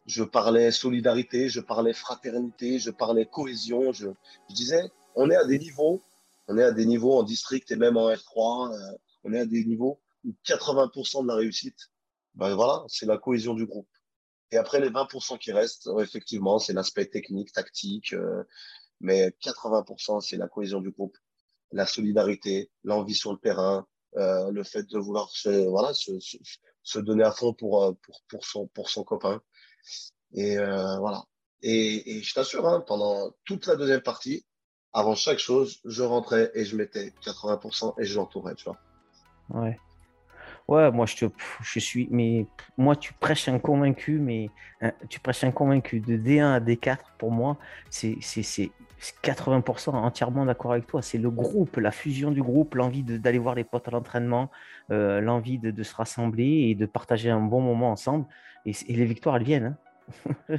je 0.06 0.24
parlais 0.24 0.70
solidarité, 0.72 1.48
je 1.48 1.60
parlais 1.60 1.92
fraternité, 1.92 2.78
je 2.78 2.90
parlais 2.90 3.26
cohésion. 3.26 3.92
Je, 3.92 4.08
disais, 4.50 4.90
on 5.14 5.30
est 5.30 5.36
à 5.36 5.44
des 5.44 5.58
niveaux, 5.58 6.02
on 6.48 6.58
est 6.58 6.64
à 6.64 6.72
des 6.72 6.86
niveaux 6.86 7.18
en 7.18 7.22
district 7.22 7.70
et 7.70 7.76
même 7.76 7.96
en 7.96 8.10
R3, 8.10 8.74
euh, 8.74 8.98
on 9.24 9.32
est 9.32 9.40
à 9.40 9.46
des 9.46 9.64
niveaux 9.64 10.00
où 10.24 10.34
80% 10.44 11.22
de 11.22 11.28
la 11.28 11.34
réussite, 11.34 11.90
ben 12.34 12.54
voilà, 12.54 12.84
c'est 12.88 13.06
la 13.06 13.18
cohésion 13.18 13.54
du 13.54 13.66
groupe. 13.66 13.88
Et 14.52 14.56
après, 14.56 14.80
les 14.80 14.90
20% 14.90 15.38
qui 15.38 15.52
restent, 15.52 15.88
effectivement, 16.00 16.58
c'est 16.58 16.72
l'aspect 16.72 17.06
technique, 17.06 17.52
tactique, 17.52 18.12
euh, 18.12 18.42
mais 19.00 19.32
80%, 19.42 20.20
c'est 20.20 20.36
la 20.36 20.48
cohésion 20.48 20.80
du 20.80 20.90
groupe 20.90 21.16
la 21.72 21.86
solidarité, 21.86 22.70
l'envie 22.84 23.14
sur 23.14 23.32
le 23.32 23.38
terrain, 23.38 23.86
euh, 24.16 24.50
le 24.50 24.64
fait 24.64 24.82
de 24.90 24.98
vouloir 24.98 25.28
se, 25.30 25.68
voilà, 25.68 25.92
se, 25.94 26.98
donner 26.98 27.22
à 27.22 27.30
fond 27.30 27.52
pour, 27.52 27.84
euh, 27.84 27.92
pour, 28.02 28.22
pour, 28.28 28.44
son, 28.44 28.66
pour 28.68 28.90
son 28.90 29.04
copain. 29.04 29.40
Et 30.32 30.58
euh, 30.58 30.98
voilà. 30.98 31.24
Et, 31.62 32.22
je 32.22 32.34
t'assure, 32.34 32.66
hein, 32.66 32.82
pendant 32.86 33.32
toute 33.44 33.66
la 33.66 33.76
deuxième 33.76 34.00
partie, 34.00 34.44
avant 34.92 35.14
chaque 35.14 35.38
chose, 35.38 35.80
je 35.84 36.02
rentrais 36.02 36.50
et 36.54 36.64
je 36.64 36.76
mettais 36.76 37.12
80% 37.22 37.94
et 38.00 38.04
je 38.04 38.16
l'entourais, 38.16 38.54
tu 38.54 38.64
vois. 38.64 38.78
Ouais. 39.50 39.78
Ouais, 40.66 40.90
moi 40.92 41.06
je, 41.06 41.16
te, 41.16 41.24
je 41.62 41.80
suis, 41.80 42.08
mais 42.10 42.46
moi 42.76 42.94
tu 42.94 43.12
prêches 43.12 43.48
un 43.48 43.58
convaincu, 43.58 44.18
mais 44.20 44.50
tu 45.08 45.18
prêches 45.18 45.42
un 45.42 45.50
convaincu 45.50 45.98
de 45.98 46.16
D1 46.16 46.44
à 46.44 46.60
D4 46.60 46.98
pour 47.18 47.32
moi, 47.32 47.58
c'est 47.90 48.20
80% 49.00 49.90
entièrement 49.90 50.44
d'accord 50.44 50.72
avec 50.72 50.86
toi. 50.86 51.02
C'est 51.02 51.18
le 51.18 51.30
groupe, 51.30 51.76
la 51.76 51.90
fusion 51.90 52.30
du 52.30 52.42
groupe, 52.42 52.74
l'envie 52.74 53.02
d'aller 53.02 53.38
voir 53.38 53.54
les 53.54 53.64
potes 53.64 53.88
à 53.88 53.90
l'entraînement, 53.90 54.50
euh, 54.90 55.20
l'envie 55.20 55.58
de, 55.58 55.70
de, 55.70 55.82
se 55.82 55.94
rassembler 55.94 56.68
et 56.68 56.74
de 56.74 56.86
partager 56.86 57.30
un 57.30 57.40
bon 57.40 57.60
moment 57.60 57.90
ensemble. 57.90 58.26
Et, 58.66 58.72
les 58.88 59.04
victoires, 59.04 59.36
elles 59.36 59.44
viennent. 59.44 59.76
Hein. 60.48 60.56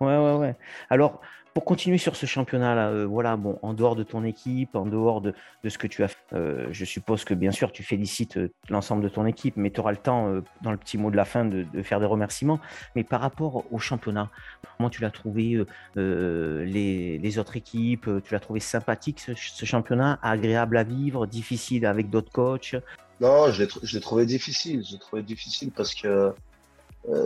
Ouais, 0.00 0.16
ouais, 0.16 0.34
ouais. 0.36 0.56
Alors, 0.90 1.20
pour 1.54 1.64
continuer 1.64 1.98
sur 1.98 2.16
ce 2.16 2.26
championnat-là, 2.26 2.88
euh, 2.88 3.06
voilà, 3.06 3.36
bon, 3.36 3.60
en 3.62 3.74
dehors 3.74 3.94
de 3.94 4.02
ton 4.02 4.24
équipe, 4.24 4.74
en 4.74 4.86
dehors 4.86 5.20
de, 5.20 5.32
ce 5.66 5.78
que 5.78 5.86
tu 5.86 6.02
as 6.02 6.08
fait, 6.08 6.16
euh, 6.32 6.66
je 6.72 6.84
suppose 6.84 7.24
que 7.24 7.32
bien 7.32 7.52
sûr 7.52 7.70
tu 7.70 7.84
félicites 7.84 8.36
euh, 8.36 8.52
l'ensemble 8.68 9.04
de 9.04 9.08
ton 9.08 9.24
équipe, 9.24 9.56
mais 9.56 9.70
tu 9.70 9.78
auras 9.78 9.92
le 9.92 9.98
temps, 9.98 10.42
dans 10.62 10.72
le 10.72 10.76
petit 10.76 10.98
mot 10.98 11.12
de 11.12 11.16
la 11.16 11.24
fin, 11.24 11.44
de, 11.44 11.64
faire 11.82 12.00
des 12.00 12.06
remerciements. 12.06 12.58
Mais 12.96 13.04
par 13.04 13.20
rapport 13.20 13.72
au 13.72 13.78
championnat, 13.78 14.30
comment 14.76 14.90
tu 14.90 15.00
l'as 15.00 15.12
trouvé, 15.12 15.64
les, 15.94 17.38
autres 17.38 17.56
équipes, 17.56 18.10
tu 18.24 18.34
l'as 18.34 18.40
trouvé 18.40 18.58
sympathique 18.58 19.20
ce, 19.20 19.64
championnat, 19.64 20.18
agréable 20.22 20.76
à 20.76 20.82
vivre, 20.82 21.26
difficile 21.26 21.86
avec 21.86 22.10
d'autres 22.10 22.32
coachs? 22.32 22.74
Non, 23.20 23.52
je 23.52 23.62
l'ai 23.94 24.00
trouvé 24.00 24.26
difficile. 24.26 24.82
J'ai 24.84 24.98
trouvé 24.98 25.22
difficile 25.22 25.70
parce 25.70 25.94
que 25.94 26.34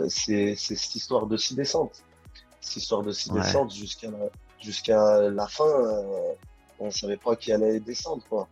c'est 0.07 0.55
cette 0.55 0.95
histoire 0.95 1.25
de 1.25 1.35
six 1.35 1.55
descentes 1.55 2.03
cette 2.61 2.77
histoire 2.77 3.03
de 3.03 3.11
six 3.11 3.31
descentes 3.31 3.73
jusqu'à 3.73 4.09
la, 4.09 4.29
jusqu'à 4.59 5.29
la 5.29 5.47
fin. 5.47 5.63
Euh, 5.63 6.33
on 6.79 6.85
ne 6.85 6.91
savait 6.91 7.17
pas 7.17 7.35
qui 7.35 7.51
allait 7.51 7.79
descendre. 7.79 8.23
Quoi. 8.29 8.47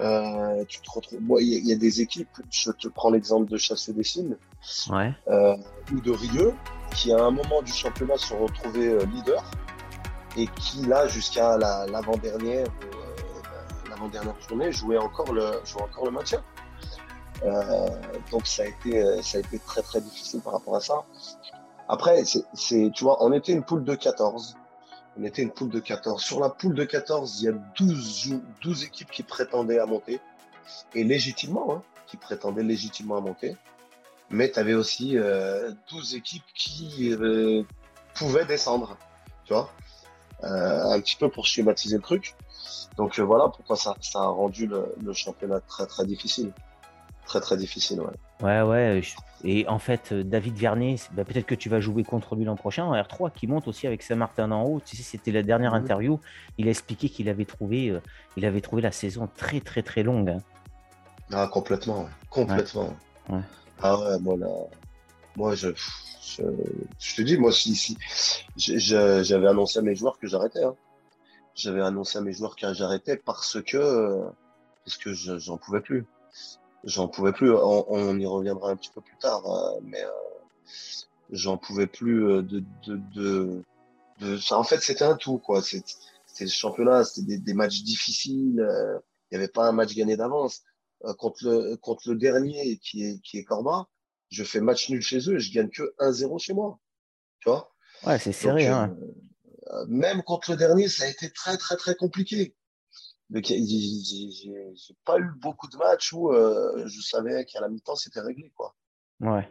Euh, 0.00 0.64
tu 0.68 0.80
te 0.80 0.90
retrouves. 0.90 1.20
Il 1.40 1.66
y, 1.66 1.72
a 1.72 1.76
des 1.76 2.00
équipes. 2.00 2.28
Je 2.50 2.70
te 2.70 2.88
prends 2.88 3.10
l'exemple 3.10 3.50
de 3.50 3.56
Chasseux 3.56 3.92
des 3.92 4.04
Cimes 4.04 4.36
ouais. 4.90 5.12
euh, 5.28 5.56
ou 5.92 6.00
de 6.00 6.12
Rieux, 6.12 6.54
qui 6.94 7.12
à 7.12 7.24
un 7.24 7.30
moment 7.30 7.62
du 7.62 7.72
championnat 7.72 8.16
se 8.16 8.28
sont 8.28 8.38
retrouvés 8.38 8.88
euh, 8.88 9.04
leaders 9.06 9.44
et 10.36 10.46
qui 10.46 10.86
là 10.86 11.08
jusqu'à 11.08 11.56
l'avant-dernière 11.56 12.66
euh, 12.66 13.88
l'avant-dernière 13.88 14.40
journée 14.48 14.70
jouait 14.70 14.98
encore 14.98 15.32
le 15.32 15.60
jouait 15.64 15.82
encore 15.82 16.04
le 16.04 16.12
maintien. 16.12 16.42
Euh, 17.44 17.88
donc 18.30 18.46
ça 18.46 18.62
a 18.62 18.66
été 18.66 19.22
ça 19.22 19.38
a 19.38 19.40
été 19.40 19.58
très 19.58 19.82
très 19.82 20.00
difficile 20.00 20.40
par 20.40 20.52
rapport 20.52 20.76
à 20.76 20.80
ça. 20.80 21.04
Après, 21.88 22.22
c'est, 22.24 22.90
tu 22.92 23.04
vois, 23.04 23.24
on 23.24 23.32
était 23.32 23.52
une 23.52 23.64
poule 23.64 23.84
de 23.84 23.94
14. 23.94 24.56
On 25.18 25.24
était 25.24 25.42
une 25.42 25.50
poule 25.50 25.70
de 25.70 25.80
14. 25.80 26.22
Sur 26.22 26.40
la 26.40 26.50
poule 26.50 26.74
de 26.74 26.84
14, 26.84 27.40
il 27.40 27.44
y 27.46 27.48
a 27.48 27.52
12, 27.52 28.40
12 28.62 28.84
équipes 28.84 29.10
qui 29.10 29.22
prétendaient 29.22 29.78
à 29.78 29.86
monter. 29.86 30.20
Et 30.94 31.02
légitimement, 31.02 31.76
hein, 31.76 31.82
qui 32.06 32.16
prétendaient 32.16 32.62
légitimement 32.62 33.16
à 33.16 33.20
monter. 33.20 33.56
Mais 34.30 34.50
tu 34.50 34.58
avais 34.58 34.74
aussi 34.74 35.16
euh, 35.16 35.72
12 35.90 36.14
équipes 36.14 36.44
qui 36.54 37.12
euh, 37.14 37.62
pouvaient 38.14 38.44
descendre. 38.44 38.98
Tu 39.44 39.54
vois? 39.54 39.70
Euh, 40.44 40.90
Un 40.90 41.00
petit 41.00 41.16
peu 41.16 41.30
pour 41.30 41.46
schématiser 41.46 41.96
le 41.96 42.02
truc. 42.02 42.36
Donc 42.96 43.18
euh, 43.18 43.22
voilà 43.22 43.48
pourquoi 43.48 43.76
ça, 43.76 43.96
ça 44.00 44.20
a 44.20 44.26
rendu 44.26 44.66
le, 44.66 44.94
le, 45.02 45.12
championnat 45.12 45.60
très 45.60 45.86
très 45.86 46.04
difficile. 46.04 46.52
Très 47.28 47.40
très 47.42 47.58
difficile, 47.58 48.00
ouais. 48.00 48.14
Ouais, 48.40 48.62
ouais. 48.62 49.02
Et 49.44 49.68
en 49.68 49.78
fait, 49.78 50.12
euh, 50.12 50.24
David 50.24 50.56
Vernet, 50.56 51.10
bah, 51.12 51.24
peut-être 51.24 51.44
que 51.44 51.54
tu 51.54 51.68
vas 51.68 51.78
jouer 51.78 52.02
contre 52.02 52.34
lui 52.36 52.46
l'an 52.46 52.56
prochain 52.56 52.84
en 52.84 52.94
R3, 52.94 53.30
qui 53.34 53.46
monte 53.46 53.68
aussi 53.68 53.86
avec 53.86 54.02
Saint-Martin 54.02 54.50
en 54.50 54.64
haut. 54.64 54.80
Tu 54.82 54.96
sais, 54.96 55.02
c'était 55.02 55.30
la 55.30 55.42
dernière 55.42 55.74
mhm. 55.74 55.82
interview. 55.82 56.20
Il 56.56 56.68
a 56.68 56.70
expliqué 56.70 57.10
qu'il 57.10 57.28
avait 57.28 57.44
trouvé, 57.44 57.90
euh, 57.90 58.00
il 58.38 58.46
avait 58.46 58.62
trouvé 58.62 58.80
la 58.80 58.92
saison 58.92 59.28
très, 59.36 59.60
très, 59.60 59.82
très 59.82 60.02
longue. 60.02 60.30
Hein. 60.30 60.42
Ah, 61.30 61.48
complètement, 61.52 62.08
complètement. 62.30 62.96
Ah 63.82 64.00
ouais, 64.00 64.18
moi 64.20 64.38
là, 64.38 64.48
moi 65.36 65.54
je, 65.54 65.68
je, 66.98 67.14
te 67.14 67.20
dis, 67.20 67.36
moi 67.36 67.52
si, 67.52 67.74
si 67.74 67.98
j'avais 68.56 69.46
annoncé 69.46 69.80
à 69.80 69.82
mes 69.82 69.94
joueurs 69.94 70.18
que 70.18 70.26
j'arrêtais. 70.26 70.64
Hein. 70.64 70.74
J'avais 71.54 71.82
annoncé 71.82 72.16
à 72.16 72.22
mes 72.22 72.32
joueurs 72.32 72.56
que 72.56 72.72
j'arrêtais 72.72 73.18
parce 73.18 73.60
que 73.60 74.22
parce 74.86 74.96
que 74.96 75.12
j'en 75.12 75.58
pouvais 75.58 75.82
plus 75.82 76.06
j'en 76.84 77.08
pouvais 77.08 77.32
plus. 77.32 77.52
On, 77.52 78.18
y 78.18 78.26
reviendra 78.26 78.70
un 78.70 78.76
petit 78.76 78.90
peu 78.90 79.00
plus 79.00 79.16
tard, 79.18 79.44
euh, 79.46 79.80
mais 79.82 80.02
euh, 80.02 80.10
j'en 81.30 81.56
pouvais 81.56 81.86
plus 81.86 82.26
euh, 82.26 82.42
de, 82.42 82.62
de, 82.86 82.96
de, 83.14 83.62
de... 84.20 84.54
En 84.54 84.64
fait, 84.64 84.80
c'était 84.80 85.04
un 85.04 85.16
tout, 85.16 85.38
quoi. 85.38 85.62
C'était 85.62 85.84
le 86.40 86.48
championnat, 86.48 87.04
c'était 87.04 87.38
des, 87.38 87.54
matchs 87.54 87.82
difficiles. 87.82 88.66
Il 89.30 89.36
n'y 89.36 89.38
avait 89.38 89.48
pas 89.48 89.68
un 89.68 89.72
match 89.72 89.94
gagné 89.94 90.16
d'avance. 90.16 90.62
contre 91.18 91.44
le 91.44 91.76
contre 91.76 92.10
le 92.10 92.16
dernier 92.16 92.78
qui 92.78 93.04
est 93.04 93.20
qui 93.20 93.38
est 93.38 93.44
Corba, 93.44 93.88
je 94.30 94.44
fais 94.44 94.60
match 94.60 94.88
nul 94.88 95.02
chez 95.02 95.18
eux, 95.28 95.36
et 95.36 95.40
je 95.40 95.52
gagne 95.52 95.70
que 95.70 95.94
1-0 95.98 96.38
chez 96.38 96.54
moi. 96.54 96.78
Tu 97.40 97.48
vois? 97.48 97.72
Ouais, 98.06 98.18
c'est 98.18 98.32
serré. 98.32 98.68
hein. 98.68 98.96
même 99.88 100.22
contre 100.22 100.52
le 100.52 100.56
dernier, 100.56 100.88
ça 100.88 101.04
a 101.04 101.08
été 101.08 101.30
très 101.30 101.56
très 101.56 101.76
très 101.76 101.94
compliqué 101.94 102.54
j'ai 103.30 104.94
pas 105.04 105.18
eu 105.18 105.30
beaucoup 105.40 105.68
de 105.68 105.76
matchs 105.76 106.12
où 106.12 106.32
euh, 106.32 106.84
je 106.86 107.00
savais 107.00 107.44
qu'à 107.44 107.60
la 107.60 107.68
mi-temps 107.68 107.96
c'était 107.96 108.20
réglé 108.20 108.52
quoi. 108.56 108.74
Ouais. 109.20 109.48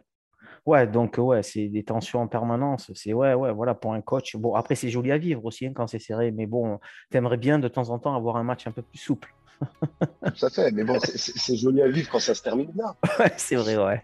Ouais, 0.65 0.88
donc 0.88 1.15
ouais, 1.17 1.43
c'est 1.43 1.67
des 1.67 1.84
tensions 1.84 2.22
en 2.22 2.27
permanence. 2.27 2.91
C'est 2.93 3.13
ouais, 3.13 3.34
ouais, 3.34 3.53
voilà 3.53 3.74
pour 3.74 3.93
un 3.93 4.01
coach. 4.01 4.36
Bon, 4.36 4.55
après 4.55 4.75
c'est 4.75 4.89
joli 4.89 5.12
à 5.12 5.17
vivre 5.17 5.46
aussi 5.46 5.65
hein, 5.65 5.74
quand 5.75 5.88
c'est 5.88 6.00
serré, 6.00 6.31
mais 6.31 6.46
bon, 6.46 6.79
t'aimerais 7.10 7.38
bien 7.38 7.60
de 7.60 7.67
temps 7.67 7.89
en 7.89 8.00
temps 8.00 8.15
avoir 8.15 8.38
un 8.38 8.43
match 8.43 8.67
un 8.67 8.72
peu 8.72 8.81
plus 8.81 8.98
souple. 8.98 9.34
Tout 9.60 10.46
à 10.46 10.50
fait, 10.50 10.72
mais 10.72 10.84
bon, 10.84 11.00
c'est 11.00 11.55
joli 11.55 11.81
à 11.81 11.88
vivre 11.88 12.10
quand 12.12 12.19
ça 12.19 12.36
se 12.36 12.43
termine 12.43 12.72
bien. 12.72 12.96
Ouais, 13.19 13.34
c'est 13.38 13.55
vrai, 13.55 13.77
ouais. 13.77 14.03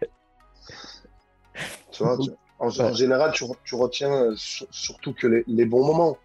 Tu 1.92 2.04
vois, 2.04 2.18
en, 2.60 2.70
général, 2.70 3.32
tu, 3.34 3.46
tu, 3.64 3.76
retiens 3.76 4.12
euh, 4.12 4.34
surtout 4.36 5.14
que 5.14 5.28
les, 5.28 5.44
les 5.46 5.66
bons 5.66 5.86
moments, 5.86 6.18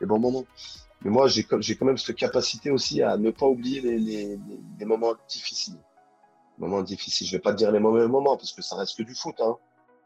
les 0.00 0.06
bons 0.06 0.18
moments. 0.18 0.44
Mais 1.04 1.10
moi, 1.10 1.28
j'ai 1.28 1.44
quand 1.44 1.84
même 1.84 1.98
cette 1.98 2.16
capacité 2.16 2.70
aussi 2.70 3.02
à 3.02 3.18
ne 3.18 3.30
pas 3.30 3.46
oublier 3.46 3.80
les, 3.82 4.86
moments 4.86 5.12
difficiles. 5.28 5.76
Les 6.58 6.66
moments 6.66 6.82
difficiles. 6.82 7.26
Je 7.26 7.36
vais 7.36 7.42
pas 7.42 7.52
te 7.52 7.58
dire 7.58 7.70
les 7.70 7.78
mauvais 7.78 8.08
moments 8.08 8.38
parce 8.38 8.52
que 8.52 8.62
ça 8.62 8.76
reste 8.76 8.96
que 8.96 9.02
du 9.02 9.14
foot. 9.14 9.34
Hein. 9.40 9.56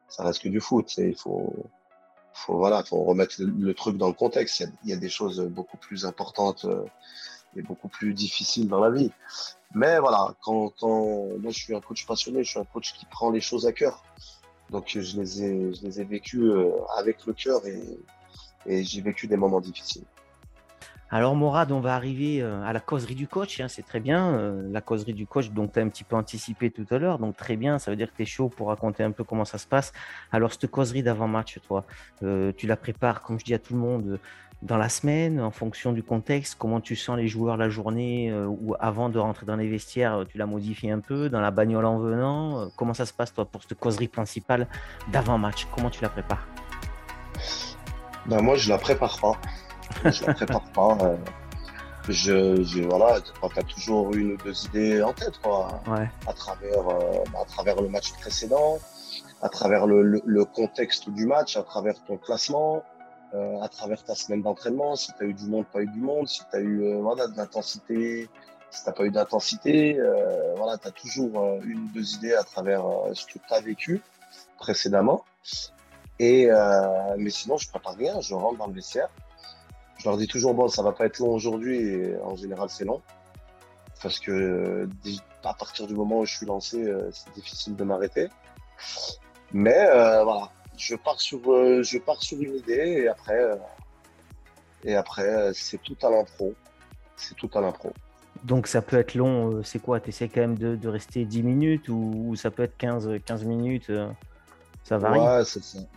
Ça 0.08 0.24
reste 0.24 0.42
que 0.42 0.48
du 0.48 0.60
foot. 0.60 0.92
Il 0.98 1.14
faut, 1.14 1.54
remettre 2.48 3.36
le, 3.38 3.74
truc 3.74 3.96
dans 3.96 4.08
le 4.08 4.12
contexte. 4.12 4.64
Il 4.82 4.90
y, 4.90 4.92
a, 4.92 4.96
des 4.96 5.08
choses 5.08 5.40
beaucoup 5.40 5.76
plus 5.76 6.04
importantes 6.04 6.64
euh, 6.64 6.84
et 7.54 7.62
beaucoup 7.62 7.88
plus 7.88 8.12
difficiles 8.12 8.66
dans 8.66 8.80
la 8.80 8.90
vie. 8.90 9.12
Mais 9.74 10.00
voilà, 10.00 10.34
quand, 10.42 10.72
moi 10.82 11.52
je 11.52 11.58
suis 11.58 11.76
un 11.76 11.80
coach 11.80 12.06
passionné, 12.06 12.42
je 12.42 12.50
suis 12.50 12.58
un 12.58 12.64
coach 12.64 12.94
qui 12.94 13.06
prend 13.06 13.30
les 13.30 13.40
choses 13.40 13.66
à 13.66 13.72
cœur. 13.72 14.02
Donc 14.70 14.88
je 14.88 15.20
les 15.20 16.00
ai, 16.00 16.04
vécues 16.04 16.50
euh, 16.50 16.72
avec 16.96 17.24
le 17.24 17.34
cœur 17.34 17.62
et 18.66 18.84
j'ai 18.84 19.00
vécu 19.00 19.28
des 19.28 19.36
moments 19.36 19.60
difficiles. 19.60 20.04
Alors 21.10 21.34
Morad, 21.34 21.72
on 21.72 21.80
va 21.80 21.94
arriver 21.94 22.42
euh, 22.42 22.62
à 22.64 22.74
la 22.74 22.80
causerie 22.80 23.14
du 23.14 23.26
coach, 23.26 23.60
hein, 23.60 23.68
c'est 23.68 23.82
très 23.82 23.98
bien. 23.98 24.34
Euh, 24.34 24.68
la 24.70 24.82
causerie 24.82 25.14
du 25.14 25.26
coach, 25.26 25.48
donc 25.50 25.72
tu 25.72 25.78
as 25.78 25.82
un 25.82 25.88
petit 25.88 26.04
peu 26.04 26.16
anticipé 26.16 26.70
tout 26.70 26.84
à 26.90 26.98
l'heure, 26.98 27.18
donc 27.18 27.34
très 27.34 27.56
bien, 27.56 27.78
ça 27.78 27.90
veut 27.90 27.96
dire 27.96 28.10
que 28.10 28.16
tu 28.16 28.24
es 28.24 28.26
chaud 28.26 28.50
pour 28.50 28.68
raconter 28.68 29.02
un 29.04 29.10
peu 29.10 29.24
comment 29.24 29.46
ça 29.46 29.56
se 29.56 29.66
passe. 29.66 29.94
Alors 30.32 30.52
cette 30.52 30.70
causerie 30.70 31.02
d'avant-match, 31.02 31.60
toi, 31.66 31.86
euh, 32.22 32.52
tu 32.54 32.66
la 32.66 32.76
prépares, 32.76 33.22
comme 33.22 33.40
je 33.40 33.44
dis 33.46 33.54
à 33.54 33.58
tout 33.58 33.72
le 33.72 33.80
monde, 33.80 34.20
dans 34.60 34.76
la 34.76 34.90
semaine, 34.90 35.40
en 35.40 35.50
fonction 35.50 35.92
du 35.94 36.02
contexte, 36.02 36.56
comment 36.58 36.80
tu 36.80 36.94
sens 36.94 37.16
les 37.16 37.26
joueurs 37.28 37.56
la 37.56 37.70
journée 37.70 38.34
ou 38.34 38.74
avant 38.78 39.08
de 39.08 39.18
rentrer 39.18 39.46
dans 39.46 39.54
les 39.54 39.68
vestiaires, 39.68 40.24
tu 40.28 40.36
la 40.36 40.46
modifies 40.46 40.90
un 40.90 40.98
peu, 40.98 41.30
dans 41.30 41.40
la 41.40 41.52
bagnole 41.52 41.84
en 41.84 41.98
venant. 42.00 42.68
comment 42.76 42.92
ça 42.92 43.06
se 43.06 43.12
passe, 43.12 43.32
toi, 43.32 43.44
pour 43.44 43.62
cette 43.62 43.78
causerie 43.78 44.08
principale 44.08 44.66
d'avant-match 45.12 45.68
Comment 45.72 45.90
tu 45.90 46.02
la 46.02 46.08
prépares? 46.08 46.44
Ben, 48.26 48.42
Moi, 48.42 48.56
je 48.56 48.68
la 48.68 48.78
prépare 48.78 49.16
pas 49.20 49.38
je 50.04 50.26
la 50.26 50.34
prépare 50.34 50.64
pas. 50.72 50.98
Euh, 51.02 51.16
je, 52.08 52.62
je, 52.62 52.82
voilà, 52.82 53.20
tu 53.20 53.58
as 53.58 53.62
toujours 53.62 54.14
une 54.14 54.32
ou 54.32 54.36
deux 54.38 54.66
idées 54.66 55.02
en 55.02 55.12
tête, 55.12 55.38
quoi. 55.42 55.80
À 56.26 56.32
travers, 56.32 56.88
euh, 56.88 57.24
à 57.40 57.44
travers 57.44 57.80
le 57.80 57.88
match 57.88 58.12
précédent, 58.12 58.78
à 59.42 59.48
travers 59.48 59.86
le, 59.86 60.02
le, 60.24 60.44
contexte 60.44 61.10
du 61.10 61.26
match, 61.26 61.56
à 61.56 61.62
travers 61.62 62.02
ton 62.04 62.16
classement, 62.16 62.82
euh, 63.34 63.60
à 63.60 63.68
travers 63.68 64.02
ta 64.02 64.14
semaine 64.14 64.42
d'entraînement, 64.42 64.96
si 64.96 65.12
tu 65.12 65.24
as 65.24 65.26
eu 65.26 65.34
du 65.34 65.46
monde, 65.46 65.66
pas 65.66 65.82
eu 65.82 65.86
du 65.86 66.00
monde, 66.00 66.26
si 66.28 66.40
tu 66.50 66.56
as 66.56 66.60
eu 66.60 66.82
euh, 66.82 66.98
voilà, 66.98 67.26
de 67.26 67.36
l'intensité, 67.36 68.28
si 68.70 68.84
t'as 68.84 68.92
pas 68.92 69.04
eu 69.04 69.10
d'intensité, 69.10 69.98
voilà, 70.56 70.76
tu 70.76 70.88
as 70.88 70.90
toujours 70.90 71.58
une 71.64 71.84
ou 71.84 71.88
deux 71.94 72.14
idées 72.16 72.34
à 72.34 72.42
travers 72.42 72.84
ce 73.14 73.24
que 73.24 73.38
tu 73.38 73.54
as 73.54 73.60
vécu 73.60 74.02
précédemment. 74.58 75.24
Et 76.18 76.50
mais 77.16 77.30
sinon, 77.30 77.56
je 77.56 77.66
prépare 77.70 77.94
rien, 77.94 78.20
je 78.20 78.34
rentre 78.34 78.58
dans 78.58 78.66
le 78.66 78.74
vestiaire, 78.74 79.08
je 79.98 80.08
leur 80.08 80.16
dis 80.16 80.28
toujours, 80.28 80.54
bon, 80.54 80.68
ça 80.68 80.82
va 80.82 80.92
pas 80.92 81.06
être 81.06 81.18
long 81.18 81.34
aujourd'hui, 81.34 81.78
et 81.78 82.16
en 82.22 82.36
général, 82.36 82.68
c'est 82.70 82.84
long. 82.84 83.02
Parce 84.00 84.20
que 84.20 84.88
à 85.44 85.54
partir 85.54 85.86
du 85.86 85.94
moment 85.94 86.20
où 86.20 86.24
je 86.24 86.36
suis 86.36 86.46
lancé, 86.46 86.82
euh, 86.82 87.10
c'est 87.12 87.32
difficile 87.34 87.74
de 87.74 87.84
m'arrêter. 87.84 88.28
Mais 89.52 89.76
euh, 89.76 90.22
voilà, 90.22 90.50
je 90.76 90.94
pars 90.94 91.20
sur, 91.20 91.40
euh, 91.50 91.82
je 91.82 91.98
pars 91.98 92.22
sur 92.22 92.40
une 92.40 92.54
idée 92.54 93.02
et 93.02 93.08
après, 93.08 93.58
et 94.84 94.94
après, 94.94 95.52
c'est 95.52 95.82
tout 95.82 95.96
à 96.02 96.10
l'impro. 96.10 96.54
C'est 97.16 97.34
tout 97.34 97.50
à 97.54 97.60
l'impro. 97.60 97.92
Donc 98.44 98.68
ça 98.68 98.82
peut 98.82 98.98
être 98.98 99.14
long, 99.14 99.64
c'est 99.64 99.80
quoi? 99.80 99.98
Tu 99.98 100.10
essaies 100.10 100.28
quand 100.28 100.42
même 100.42 100.58
de, 100.58 100.76
de, 100.76 100.88
rester 100.88 101.24
10 101.24 101.42
minutes 101.42 101.88
ou, 101.88 102.36
ça 102.36 102.52
peut 102.52 102.62
être 102.62 102.76
15, 102.76 103.18
15 103.26 103.44
minutes 103.44 103.90
Ça 104.84 104.96
varie? 104.96 105.18
Ouais, 105.18 105.42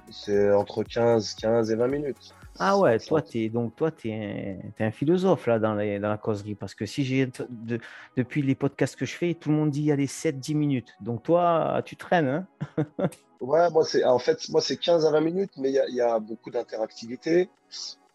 c'est 0.10 0.52
entre 0.52 0.84
15, 0.84 1.36
15 1.36 1.70
et 1.70 1.76
20 1.76 1.88
minutes. 1.88 2.34
Ah 2.60 2.78
ouais, 2.78 3.00
toi, 3.00 3.22
es, 3.34 3.50
donc 3.50 3.76
toi, 3.76 3.92
tu 3.92 4.10
es, 4.10 4.60
un 4.80 4.92
philosophe 4.92 5.48
là 5.48 5.58
dans, 5.58 5.76
dans 5.76 6.10
la 6.10 6.18
causerie. 6.18 6.56
Parce 6.56 6.76
que 6.76 6.86
si 6.86 7.04
j'ai 7.04 7.30
depuis 8.16 8.42
les 8.42 8.56
podcasts 8.56 8.96
que 8.96 9.06
je 9.06 9.16
fais, 9.16 9.34
tout 9.34 9.50
le 9.50 9.56
monde 9.56 9.72
dit 9.72 9.92
allez 9.92 10.08
7-10 10.08 10.56
minutes. 10.56 10.94
Donc 11.02 11.24
toi, 11.24 11.82
tu 11.86 11.96
traînes. 11.96 12.46
Hein? 12.78 12.86
Ouais, 13.42 13.72
moi, 13.72 13.84
c'est, 13.84 14.04
en 14.04 14.20
fait, 14.20 14.48
moi, 14.50 14.62
c'est 14.62 14.78
15 14.78 15.04
à 15.04 15.12
20 15.12 15.22
minutes, 15.22 15.54
mais 15.58 15.72
il 15.72 15.96
y 15.96 16.02
a, 16.02 16.20
beaucoup 16.20 16.52
d'interactivité. 16.52 17.50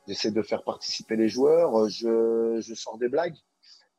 J'essaie 0.07 0.31
de 0.31 0.41
faire 0.41 0.63
participer 0.63 1.17
les 1.17 1.29
joueurs. 1.29 1.89
Je, 1.89 2.61
je 2.61 2.75
sors 2.75 2.97
des 2.97 3.09
blagues. 3.09 3.35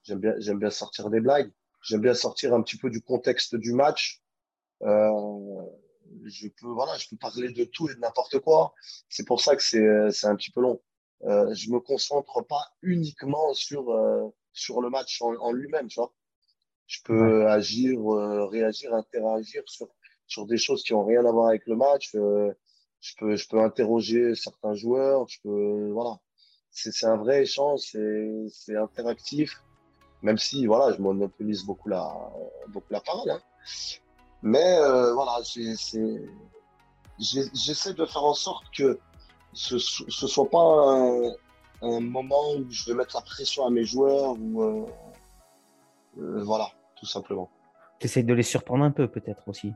J'aime 0.03 0.19
bien, 0.19 0.35
j'aime 0.37 0.57
bien 0.57 0.69
sortir 0.69 1.09
des 1.09 1.19
blagues. 1.19 1.51
J'aime 1.81 1.99
bien 1.99 2.13
sortir 2.13 2.53
un 2.53 2.61
petit 2.61 2.77
peu 2.77 2.89
du 2.89 3.01
contexte 3.01 3.57
du 3.57 3.73
match. 3.73 4.21
Euh, 4.83 5.11
je 6.27 6.47
peux, 6.47 6.67
voilà, 6.67 6.95
je 6.97 7.07
peux 7.09 7.17
parler 7.17 7.51
de 7.51 7.63
tout 7.65 7.89
et 7.89 7.95
de 7.95 7.99
n'importe 7.99 8.39
quoi. 8.39 8.73
C'est 9.09 9.25
pour 9.25 9.41
ça 9.41 9.55
que 9.55 9.63
c'est, 9.63 10.11
c'est 10.11 10.27
un 10.27 10.35
petit 10.35 10.51
peu 10.51 10.61
long. 10.61 10.81
Euh, 11.23 11.53
je 11.55 11.71
me 11.71 11.79
concentre 11.79 12.45
pas 12.45 12.63
uniquement 12.81 13.53
sur, 13.53 13.89
euh, 13.91 14.27
sur 14.53 14.81
le 14.81 14.89
match 14.89 15.21
en, 15.21 15.33
en 15.35 15.51
lui-même, 15.51 15.87
tu 15.87 15.99
vois. 15.99 16.13
Je 16.85 16.99
peux 17.03 17.47
agir, 17.47 17.99
euh, 17.99 18.45
réagir, 18.45 18.93
interagir 18.93 19.63
sur, 19.65 19.87
sur 20.27 20.45
des 20.45 20.57
choses 20.57 20.83
qui 20.83 20.93
ont 20.93 21.05
rien 21.05 21.25
à 21.25 21.31
voir 21.31 21.47
avec 21.47 21.65
le 21.67 21.75
match. 21.75 22.15
Euh, 22.15 22.53
je 23.01 23.13
peux, 23.17 23.35
je 23.35 23.47
peux 23.47 23.59
interroger 23.59 24.35
certains 24.35 24.73
joueurs. 24.73 25.27
Je 25.27 25.39
peux, 25.41 25.89
voilà. 25.91 26.19
C'est 26.69 27.05
un 27.05 27.17
vrai 27.17 27.41
échange, 27.41 27.79
c'est 27.81 28.75
interactif. 28.75 29.63
Même 30.21 30.37
si, 30.37 30.65
voilà, 30.65 30.95
je 30.95 31.01
monopolise 31.01 31.63
beaucoup 31.63 31.89
la, 31.89 32.13
beaucoup 32.69 32.91
la 32.91 33.01
parole. 33.01 33.31
Hein. 33.31 33.41
Mais 34.43 34.77
euh, 34.79 35.13
voilà, 35.13 35.39
j'essaie 35.43 36.19
de 37.93 38.05
faire 38.05 38.23
en 38.23 38.33
sorte 38.33 38.65
que 38.75 38.99
ce 39.53 39.75
ne 39.75 40.27
soit 40.27 40.49
pas 40.49 40.59
un, 40.59 41.31
un, 41.81 41.99
moment 41.99 42.53
où 42.55 42.65
je 42.69 42.85
vais 42.85 42.93
mettre 42.93 43.15
la 43.15 43.21
pression 43.21 43.65
à 43.65 43.71
mes 43.71 43.83
joueurs 43.83 44.35
ou 44.39 44.61
euh, 44.61 44.85
euh, 46.19 46.43
voilà, 46.43 46.69
tout 46.95 47.07
simplement. 47.07 47.49
Tu 47.99 48.05
essaies 48.05 48.23
de 48.23 48.33
les 48.33 48.43
surprendre 48.43 48.83
un 48.83 48.91
peu 48.91 49.07
peut-être 49.07 49.47
aussi. 49.47 49.73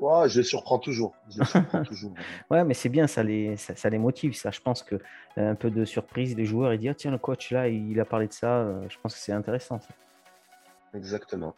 Ouais, 0.00 0.28
je 0.28 0.40
les 0.40 0.46
surprends 0.46 0.78
toujours. 0.78 1.14
Je 1.28 1.40
les 1.40 1.44
surprends 1.44 1.82
toujours. 1.84 2.12
ouais, 2.50 2.64
mais 2.64 2.74
c'est 2.74 2.88
bien, 2.88 3.06
ça 3.06 3.22
les, 3.22 3.56
ça, 3.56 3.90
les 3.90 3.98
motive. 3.98 4.34
Ça, 4.34 4.50
je 4.50 4.60
pense 4.60 4.82
que 4.82 4.96
un 5.36 5.54
peu 5.54 5.70
de 5.70 5.84
surprise 5.84 6.34
des 6.34 6.46
joueurs 6.46 6.72
et 6.72 6.78
dire 6.78 6.96
tiens 6.96 7.12
le 7.12 7.18
coach 7.18 7.52
là, 7.52 7.68
il 7.68 8.00
a 8.00 8.04
parlé 8.04 8.26
de 8.26 8.32
ça. 8.32 8.66
Je 8.88 8.96
pense 9.00 9.14
que 9.14 9.20
c'est 9.20 9.32
intéressant. 9.32 9.78
Ça. 9.78 9.88
Exactement. 10.94 11.54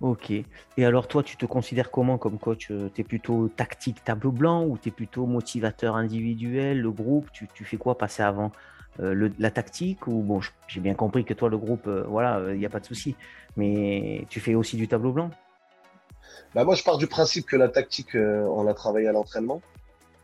Ok. 0.00 0.30
Et 0.30 0.84
alors, 0.84 1.08
toi, 1.08 1.22
tu 1.22 1.36
te 1.36 1.44
considères 1.44 1.90
comment 1.90 2.18
comme 2.18 2.38
coach? 2.38 2.68
Euh, 2.70 2.88
Tu 2.94 3.00
es 3.00 3.04
plutôt 3.04 3.48
tactique 3.48 4.04
tableau 4.04 4.30
blanc 4.30 4.64
ou 4.64 4.78
tu 4.78 4.90
es 4.90 4.92
plutôt 4.92 5.26
motivateur 5.26 5.96
individuel, 5.96 6.80
le 6.80 6.90
groupe? 6.92 7.28
Tu, 7.32 7.64
fais 7.64 7.76
quoi 7.76 7.98
passer 7.98 8.22
avant? 8.22 8.52
Euh, 9.00 9.30
la 9.38 9.50
tactique 9.50 10.06
Ou 10.06 10.22
bon, 10.22 10.40
j'ai 10.68 10.80
bien 10.80 10.94
compris 10.94 11.24
que 11.24 11.34
toi, 11.34 11.48
le 11.48 11.58
groupe, 11.58 11.86
euh, 11.88 12.04
voilà, 12.06 12.52
il 12.52 12.58
n'y 12.58 12.66
a 12.66 12.70
pas 12.70 12.80
de 12.80 12.86
souci. 12.86 13.16
Mais 13.56 14.24
tu 14.28 14.38
fais 14.38 14.54
aussi 14.54 14.76
du 14.76 14.86
tableau 14.86 15.12
blanc? 15.12 15.30
Bah, 16.54 16.64
Moi, 16.64 16.76
je 16.76 16.84
pars 16.84 16.98
du 16.98 17.08
principe 17.08 17.46
que 17.46 17.56
la 17.56 17.68
tactique, 17.68 18.14
on 18.14 18.62
l'a 18.62 18.74
travaillé 18.74 19.08
à 19.08 19.12
l'entraînement. 19.12 19.60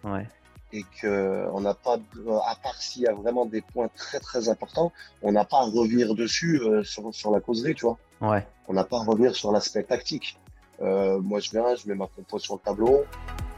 Ouais 0.04 0.26
et 0.75 0.85
qu'on 1.00 1.61
n'a 1.61 1.75
pas, 1.75 1.95
à 1.95 2.57
part 2.57 2.75
s'il 2.83 3.02
y 3.02 3.07
a 3.07 3.14
vraiment 3.14 3.47
des 3.47 3.61
points 3.61 3.88
très 3.97 4.19
très 4.19 4.49
importants, 4.49 4.93
on 5.23 5.31
n'a 5.31 5.45
pas 5.45 5.59
à 5.59 5.64
revenir 5.64 6.14
dessus 6.16 6.61
euh, 6.61 6.83
sur, 6.83 7.14
sur, 7.14 7.31
la 7.31 7.40
causerie, 7.40 7.76
tu 7.76 7.87
vois. 7.87 7.97
Ouais. 8.21 8.45
On 8.66 8.73
n'a 8.73 8.83
pas 8.83 8.97
à 8.97 9.04
revenir 9.04 9.37
sur 9.37 9.52
l'aspect 9.52 9.85
tactique. 9.85 10.37
Euh, 10.83 11.21
moi, 11.21 11.38
je 11.38 11.50
viens, 11.52 11.76
je 11.76 11.88
mets 11.88 11.95
ma 11.95 12.09
compo 12.09 12.40
sur 12.40 12.54
le 12.54 12.61
tableau, 12.61 13.04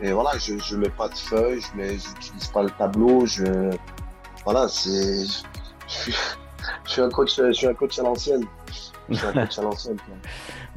et 0.03 0.13
voilà, 0.13 0.37
je 0.37 0.59
je 0.59 0.77
mets 0.77 0.91
pas 0.91 1.09
de 1.09 1.15
feuilles, 1.15 1.61
je 1.61 1.77
mets, 1.77 1.97
j'utilise 1.97 2.49
pas 2.49 2.63
le 2.63 2.71
tableau, 2.71 3.25
je, 3.25 3.71
voilà, 4.45 4.69
c'est, 4.69 5.25
je, 5.89 6.13
suis 6.85 7.01
un 7.01 7.09
coach, 7.09 7.35
je 7.35 7.53
suis 7.53 7.67
un 7.67 7.75
coach 7.75 7.99
à 7.99 8.03
l'ancienne. 8.03 8.45
Je 9.09 9.15
suis 9.15 9.27
un 9.27 9.33
coach 9.47 9.59
à 9.59 9.63
l'ancienne. 9.63 9.97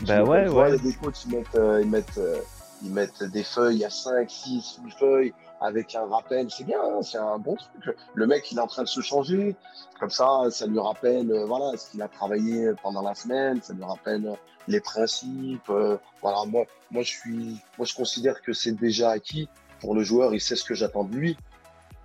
bah 0.08 0.24
ouais, 0.24 0.48
ouais. 0.48 0.70
Il 0.70 0.76
y 0.76 0.80
a 0.80 0.84
des 0.84 0.94
coachs, 0.94 1.26
ils 1.26 1.36
mettent, 1.36 1.56
euh, 1.56 1.82
ils 1.82 1.90
mettent, 1.90 2.18
euh, 2.18 2.40
ils 2.82 2.94
mettent 2.94 3.24
des 3.24 3.44
feuilles 3.44 3.84
à 3.84 3.90
5, 3.90 4.30
6, 4.30 4.80
8 4.86 4.92
feuilles 4.98 5.34
avec 5.62 5.96
un 5.96 6.06
rappel. 6.06 6.50
C'est 6.50 6.64
bien, 6.64 6.80
hein, 6.82 7.02
c'est 7.02 7.18
un 7.18 7.38
bon 7.38 7.56
truc. 7.56 7.96
Le 8.14 8.28
mec, 8.28 8.52
il 8.52 8.58
est 8.58 8.62
en 8.62 8.68
train 8.68 8.84
de 8.84 8.88
se 8.88 9.02
changer. 9.02 9.56
Comme 10.00 10.10
ça, 10.10 10.44
ça 10.50 10.66
lui 10.66 10.80
rappelle 10.80 11.32
euh, 11.32 11.46
voilà, 11.46 11.78
ce 11.78 11.92
qu'il 11.92 12.02
a 12.02 12.08
travaillé 12.08 12.72
pendant 12.82 13.02
la 13.02 13.16
semaine. 13.16 13.62
Ça 13.62 13.74
lui 13.74 13.84
rappelle 13.84 14.34
les 14.68 14.80
principes. 14.80 15.70
Euh, 15.70 15.98
voilà, 16.22 16.46
moi, 16.46 16.66
moi, 16.92 17.04
je 17.04 17.10
suis, 17.10 17.58
moi, 17.78 17.86
je 17.86 17.94
considère 17.94 18.42
que 18.42 18.54
c'est 18.54 18.72
déjà 18.72 19.12
acquis 19.12 19.50
pour 19.82 19.96
le 19.96 20.04
joueur. 20.04 20.34
Il 20.34 20.42
sait 20.42 20.56
ce 20.56 20.64
que 20.64 20.74
j'attends 20.74 21.04
de 21.04 21.16
lui. 21.16 21.38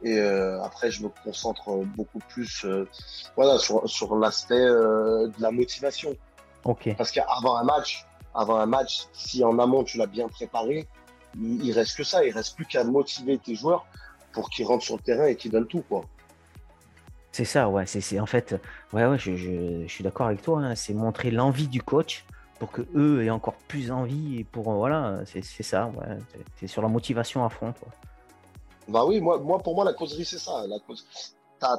Et 0.03 0.19
euh, 0.19 0.63
après, 0.63 0.91
je 0.91 1.03
me 1.03 1.09
concentre 1.09 1.85
beaucoup 1.97 2.19
plus 2.29 2.67
voilà, 3.37 3.59
sur, 3.59 3.89
sur 3.89 4.17
l'aspect 4.17 4.67
de 4.67 5.41
la 5.41 5.51
motivation. 5.51 6.15
Ok. 6.65 6.95
Parce 6.97 7.11
qu'avant 7.11 7.57
un 7.57 7.65
match, 7.65 8.05
avant 8.35 8.57
un 8.57 8.67
match, 8.67 9.07
si 9.13 9.45
en 9.45 9.59
amont 9.59 9.85
tu 9.85 9.97
l'as 9.97 10.07
bien 10.07 10.29
préparé, 10.29 10.87
il, 11.41 11.73
reste 11.73 11.97
que 11.97 12.05
ça. 12.05 12.25
Il 12.25 12.33
reste 12.33 12.57
plus 12.57 12.67
qu'à 12.67 12.85
motiver 12.85 13.39
tes 13.39 13.55
joueurs 13.55 13.87
pour 14.33 14.51
qu'ils 14.51 14.67
rentrent 14.67 14.85
sur 14.85 14.97
le 14.97 15.03
terrain 15.03 15.27
et 15.27 15.37
qu'ils 15.37 15.51
donnent 15.51 15.67
tout, 15.67 15.83
quoi. 15.89 16.05
C'est 17.33 17.45
ça, 17.45 17.69
ouais. 17.69 17.85
C'est 17.87 18.21
en 18.21 18.27
fait, 18.27 18.55
ouais, 18.93 19.07
ouais, 19.07 19.19
je, 19.19 19.37
je, 19.37 19.87
suis 19.89 20.05
d'accord 20.05 20.27
avec 20.27 20.43
toi. 20.43 20.61
Hein. 20.61 20.75
c'est 20.77 20.95
montrer 20.95 21.31
l'envie 21.31 21.67
du 21.67 21.83
coach 21.83 22.25
pour 22.59 22.71
que 22.71 22.83
eux 22.95 23.25
aient 23.25 23.31
encore 23.31 23.57
plus 23.67 23.91
envie 23.91 24.39
et 24.39 24.45
pour 24.45 24.71
voilà, 24.73 25.21
c'est 25.27 25.43
ça. 25.43 25.91
Ouais. 25.97 26.19
C'est 26.61 26.69
sur 26.69 26.83
la 26.83 26.89
motivation 26.89 27.45
à 27.45 27.49
fond, 27.49 27.73
toi. 27.73 27.89
Bah 28.87 29.05
oui, 29.05 29.21
moi, 29.21 29.39
moi, 29.39 29.59
pour 29.59 29.75
moi, 29.75 29.85
la 29.85 29.95
causerie, 29.95 30.25
c'est 30.25 30.39
ça. 30.39 30.67
La 30.69 30.79
cause... 30.79 31.07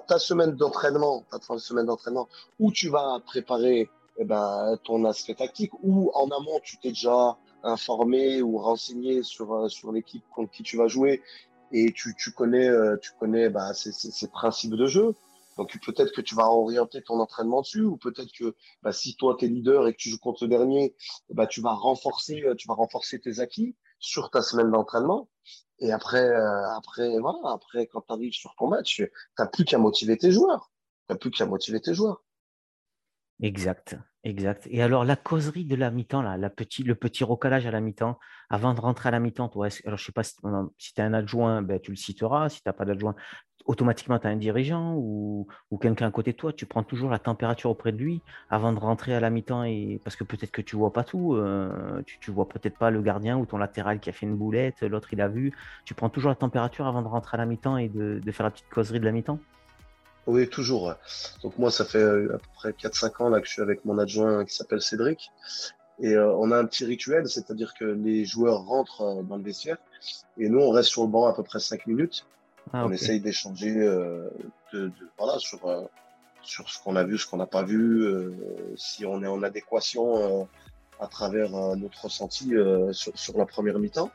Ta 0.08 0.18
semaine 0.18 0.56
d'entraînement, 0.56 1.24
ta 1.30 1.60
semaine 1.60 1.86
d'entraînement 1.86 2.28
où 2.60 2.72
tu 2.72 2.90
vas 2.90 3.20
préparer 3.24 3.88
eh 4.18 4.24
ben, 4.24 4.78
ton 4.84 5.04
aspect 5.06 5.36
tactique, 5.36 5.72
ou 5.84 6.10
en 6.14 6.28
amont, 6.30 6.60
tu 6.64 6.78
t'es 6.78 6.90
déjà 6.90 7.38
informé 7.66 8.42
ou 8.42 8.58
renseigné 8.58 9.24
sur, 9.24 9.54
euh, 9.54 9.70
sur 9.70 9.92
l'équipe 9.92 10.24
contre 10.34 10.52
qui 10.52 10.64
tu 10.64 10.78
vas 10.78 10.88
jouer 10.88 11.22
et 11.72 11.92
tu, 11.92 12.16
tu 12.16 12.32
connais, 12.32 12.68
euh, 12.68 12.98
tu 13.02 13.12
connais 13.20 13.50
bah, 13.50 13.74
ces, 13.74 13.92
ces, 13.92 14.28
principes 14.28 14.76
de 14.76 14.88
jeu. 14.88 15.16
Donc 15.58 15.78
peut-être 15.84 16.12
que 16.14 16.22
tu 16.22 16.36
vas 16.36 16.50
orienter 16.50 17.02
ton 17.02 17.20
entraînement 17.20 17.62
dessus, 17.62 17.82
ou 17.82 17.98
peut-être 17.98 18.32
que 18.38 18.56
bah, 18.84 18.92
si 18.92 19.16
toi 19.16 19.36
tu 19.40 19.46
es 19.46 19.48
leader 19.48 19.88
et 19.88 19.94
que 19.94 19.98
tu 19.98 20.10
joues 20.10 20.20
contre 20.20 20.44
le 20.44 20.50
dernier, 20.50 20.96
bah, 21.30 21.48
tu 21.48 21.62
vas 21.62 21.74
renforcer, 21.74 22.44
euh, 22.44 22.56
tu 22.56 22.68
vas 22.68 22.76
renforcer 22.76 23.20
tes 23.20 23.40
acquis 23.40 23.76
sur 24.00 24.30
ta 24.30 24.42
semaine 24.42 24.72
d'entraînement. 24.72 25.30
Et 25.80 25.92
après, 25.92 26.34
après, 26.78 27.20
voilà, 27.20 27.40
après 27.52 27.88
quand 27.88 28.02
tu 28.02 28.14
arrives 28.14 28.34
sur 28.34 28.56
ton 28.58 28.68
match, 28.68 28.96
tu 28.96 29.12
n'as 29.38 29.46
plus 29.46 29.66
qu'à 29.66 29.78
motiver 29.78 30.18
tes 30.18 30.32
joueurs. 30.32 30.72
Tu 31.10 31.18
plus 31.18 31.32
qu'à 31.32 31.46
motiver 31.46 31.82
tes 31.82 31.94
joueurs. 31.94 32.24
Exact, 33.42 33.98
exact. 34.26 34.68
Et 34.70 34.82
alors, 34.82 35.06
la 35.06 35.16
causerie 35.16 35.66
de 35.66 35.76
la 35.76 35.92
mi-temps, 35.92 36.22
là, 36.22 36.38
le 36.38 36.96
petit 36.96 37.24
recalage 37.24 37.66
à 37.66 37.72
la 37.72 37.80
mi-temps, 37.80 38.20
avant 38.50 38.74
de 38.74 38.82
rentrer 38.82 39.10
à 39.10 39.12
la 39.12 39.20
mi-temps, 39.20 39.48
toi, 39.48 39.68
alors 39.86 39.98
je 39.98 40.06
sais 40.06 40.12
pas 40.12 40.24
si, 40.24 40.36
tu 40.94 41.02
as 41.02 41.06
un 41.06 41.14
adjoint, 41.14 41.62
ben, 41.62 41.80
tu 41.80 41.92
le 41.92 41.98
citeras. 41.98 42.50
Si 42.50 42.62
tu 42.62 42.68
n'as 42.68 42.74
pas 42.74 42.86
d'adjoint, 42.86 43.16
automatiquement, 43.66 44.20
tu 44.20 44.28
as 44.28 44.30
un 44.30 44.36
dirigeant 44.36 44.96
ou, 44.96 45.48
quelqu'un 45.82 46.08
à 46.08 46.12
côté 46.12 46.32
de 46.32 46.38
toi. 46.38 46.54
Tu 46.54 46.66
prends 46.66 46.84
toujours 46.84 47.10
la 47.10 47.20
température 47.20 47.70
auprès 47.70 47.92
de 47.92 47.98
lui 47.98 48.22
avant 48.50 48.74
de 48.74 48.80
rentrer 48.80 49.14
à 49.16 49.20
la 49.20 49.30
mi-temps. 49.30 49.64
Et... 49.64 50.02
Parce 50.04 50.16
que 50.16 50.24
peut-être 50.24 50.52
que 50.52 50.62
tu 50.62 50.76
vois 50.76 50.92
pas 50.94 51.04
tout. 51.04 51.36
Euh, 51.36 52.02
tu, 52.06 52.30
ne 52.30 52.36
vois 52.36 52.48
peut-être 52.50 52.78
pas 52.78 52.92
le 52.92 53.02
gardien 53.02 53.38
ou 53.38 53.46
ton 53.46 53.58
latéral 53.58 54.00
qui 54.00 54.10
a 54.10 54.14
fait 54.14 54.26
une 54.26 54.36
boulette, 54.38 54.82
l'autre 54.82 55.10
il 55.14 55.22
a 55.22 55.28
vu. 55.28 55.54
Tu 55.86 55.94
prends 55.94 56.10
toujours 56.10 56.30
la 56.30 56.36
température 56.36 56.88
avant 56.88 57.02
de 57.02 57.08
rentrer 57.08 57.36
à 57.36 57.40
la 57.40 57.46
mi-temps 57.46 57.78
et 57.78 57.90
de 57.90 58.32
faire 58.32 58.46
la 58.46 58.52
petite 58.52 58.70
causerie 58.70 59.00
de 59.00 59.06
la 59.06 59.12
mi-temps? 59.12 59.40
Oui, 60.28 60.50
toujours. 60.50 60.96
Donc 61.44 61.58
moi, 61.58 61.70
ça 61.70 61.86
fait 61.86 62.00
euh, 62.00 62.36
à 62.36 62.38
peu 62.38 62.48
près 62.56 62.72
4-5 62.72 63.24
ans 63.24 63.30
là 63.30 63.42
que 63.42 63.48
je 63.48 63.54
suis 63.54 63.62
avec 63.62 63.86
mon 63.86 63.98
adjoint 64.00 64.44
qui 64.46 64.56
s'appelle 64.56 64.82
Cédric. 64.82 65.32
Et 66.00 66.14
euh, 66.14 66.34
on 66.36 66.52
a 66.52 66.58
un 66.58 66.66
petit 66.66 66.84
rituel, 66.84 67.28
c'est-à-dire 67.30 67.74
que 67.74 67.86
les 67.86 68.26
joueurs 68.26 68.66
rentrent 68.66 69.02
euh, 69.02 69.24
dans 69.24 69.38
le 69.38 69.44
vestiaire 69.44 69.78
et 70.38 70.50
nous, 70.50 70.60
on 70.60 70.72
reste 70.72 70.90
sur 70.90 71.04
le 71.04 71.10
banc 71.10 71.28
à 71.28 71.34
peu 71.34 71.44
près 71.44 71.60
5 71.60 71.88
minutes. 71.88 72.26
Ah, 72.74 72.86
on 72.86 72.92
essaye 72.92 73.20
d'échanger 73.20 73.76
de, 73.76 74.32
de, 74.74 74.92
voilà, 75.20 75.38
sur, 75.38 75.60
sur 76.42 76.68
ce 76.68 76.82
qu'on 76.82 76.96
a 76.96 77.04
vu, 77.04 77.20
ce 77.20 77.28
qu'on 77.28 77.38
n'a 77.38 77.46
pas 77.46 77.62
vu, 77.62 78.04
si 78.76 79.06
on 79.06 79.22
est 79.22 79.28
en 79.28 79.44
adéquation 79.44 80.50
à 81.00 81.06
travers 81.06 81.52
notre 81.52 82.06
ressenti 82.06 82.54
sur, 82.92 83.16
sur 83.16 83.38
la 83.38 83.46
première 83.46 83.78
mi-temps. 83.78 84.10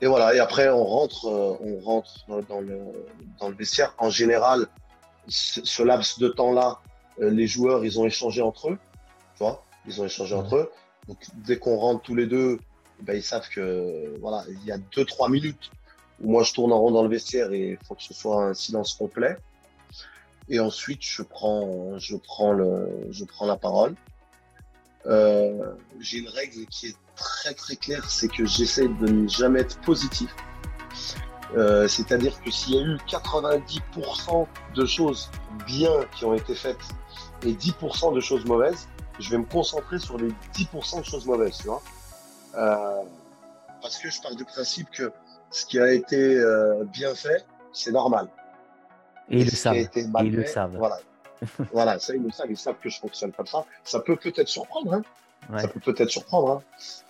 Et 0.00 0.06
voilà, 0.06 0.34
et 0.34 0.38
après 0.38 0.68
on 0.68 0.84
rentre, 0.84 1.26
euh, 1.26 1.56
on 1.60 1.78
rentre 1.80 2.26
dans 2.48 2.60
le, 2.60 2.80
dans 3.40 3.48
le 3.48 3.54
vestiaire. 3.54 3.94
En 3.98 4.10
général, 4.10 4.66
ce 5.28 5.82
laps 5.82 6.18
de 6.18 6.28
temps-là, 6.28 6.80
euh, 7.20 7.30
les 7.30 7.46
joueurs, 7.46 7.84
ils 7.84 7.98
ont 8.00 8.04
échangé 8.04 8.42
entre 8.42 8.70
eux, 8.70 8.78
tu 9.36 9.44
vois, 9.44 9.64
ils 9.86 10.00
ont 10.00 10.04
échangé 10.04 10.34
entre 10.34 10.56
eux. 10.56 10.70
Donc 11.08 11.18
dès 11.34 11.58
qu'on 11.58 11.76
rentre 11.76 12.02
tous 12.02 12.14
les 12.14 12.26
deux, 12.26 12.58
ben, 13.00 13.14
ils 13.16 13.22
savent 13.22 13.48
que 13.48 14.16
voilà, 14.20 14.44
il 14.48 14.64
y 14.66 14.72
a 14.72 14.78
deux 14.78 15.04
trois 15.04 15.28
minutes 15.28 15.70
où 16.20 16.30
moi 16.30 16.42
je 16.42 16.52
tourne 16.52 16.72
en 16.72 16.78
rond 16.78 16.90
dans 16.90 17.02
le 17.02 17.08
vestiaire 17.08 17.52
et 17.52 17.70
il 17.70 17.86
faut 17.86 17.94
que 17.94 18.02
ce 18.02 18.14
soit 18.14 18.44
un 18.44 18.54
silence 18.54 18.94
complet. 18.94 19.36
Et 20.48 20.60
ensuite 20.60 21.02
je 21.02 21.22
prends, 21.22 21.98
je 21.98 22.16
prends 22.16 22.52
le, 22.52 22.88
je 23.10 23.24
prends 23.24 23.46
la 23.46 23.56
parole. 23.56 23.94
Euh, 25.06 25.74
j'ai 26.00 26.18
une 26.18 26.28
règle 26.28 26.66
qui 26.66 26.88
est 26.88 26.96
très 27.16 27.54
très 27.54 27.76
clair, 27.76 28.08
c'est 28.08 28.28
que 28.28 28.46
j'essaie 28.46 28.88
de 28.88 29.08
ne 29.08 29.28
jamais 29.28 29.60
être 29.60 29.80
positif. 29.82 30.34
Euh, 31.56 31.86
c'est-à-dire 31.86 32.40
que 32.42 32.50
s'il 32.50 32.74
y 32.74 32.78
a 32.78 32.82
eu 32.82 32.96
90% 33.06 34.46
de 34.74 34.86
choses 34.86 35.30
bien 35.66 35.92
qui 36.16 36.24
ont 36.24 36.34
été 36.34 36.54
faites 36.54 36.78
et 37.42 37.52
10% 37.52 38.14
de 38.14 38.20
choses 38.20 38.44
mauvaises, 38.44 38.88
je 39.20 39.30
vais 39.30 39.38
me 39.38 39.44
concentrer 39.44 39.98
sur 39.98 40.16
les 40.18 40.32
10% 40.54 41.00
de 41.00 41.04
choses 41.04 41.26
mauvaises, 41.26 41.58
tu 41.58 41.68
vois. 41.68 41.82
Euh, 42.56 43.02
parce 43.82 43.98
que 43.98 44.10
je 44.10 44.20
pars 44.20 44.34
du 44.34 44.44
principe 44.44 44.90
que 44.90 45.12
ce 45.50 45.66
qui 45.66 45.78
a 45.78 45.92
été 45.92 46.36
euh, 46.36 46.84
bien 46.84 47.14
fait, 47.14 47.44
c'est 47.72 47.92
normal. 47.92 48.28
Et, 49.28 49.40
ils 49.40 49.44
le 49.44 49.50
savent. 49.50 49.76
Ils 50.22 50.32
le 50.32 50.46
savent. 50.46 50.76
Voilà. 50.76 50.98
Voilà, 51.72 51.98
ça, 51.98 52.14
ils 52.14 52.22
le 52.22 52.30
savent. 52.30 52.50
Ils 52.50 52.56
savent 52.56 52.78
que 52.82 52.88
je 52.88 52.98
fonctionne 52.98 53.32
comme 53.32 53.46
ça. 53.46 53.64
Ça 53.84 54.00
peut 54.00 54.16
peut-être 54.16 54.48
surprendre. 54.48 54.94
Hein. 54.94 55.02
Ça 55.58 55.68
peut 55.68 55.80
peut-être 55.80 56.10
surprendre. 56.10 56.52
Hein. 56.52 56.62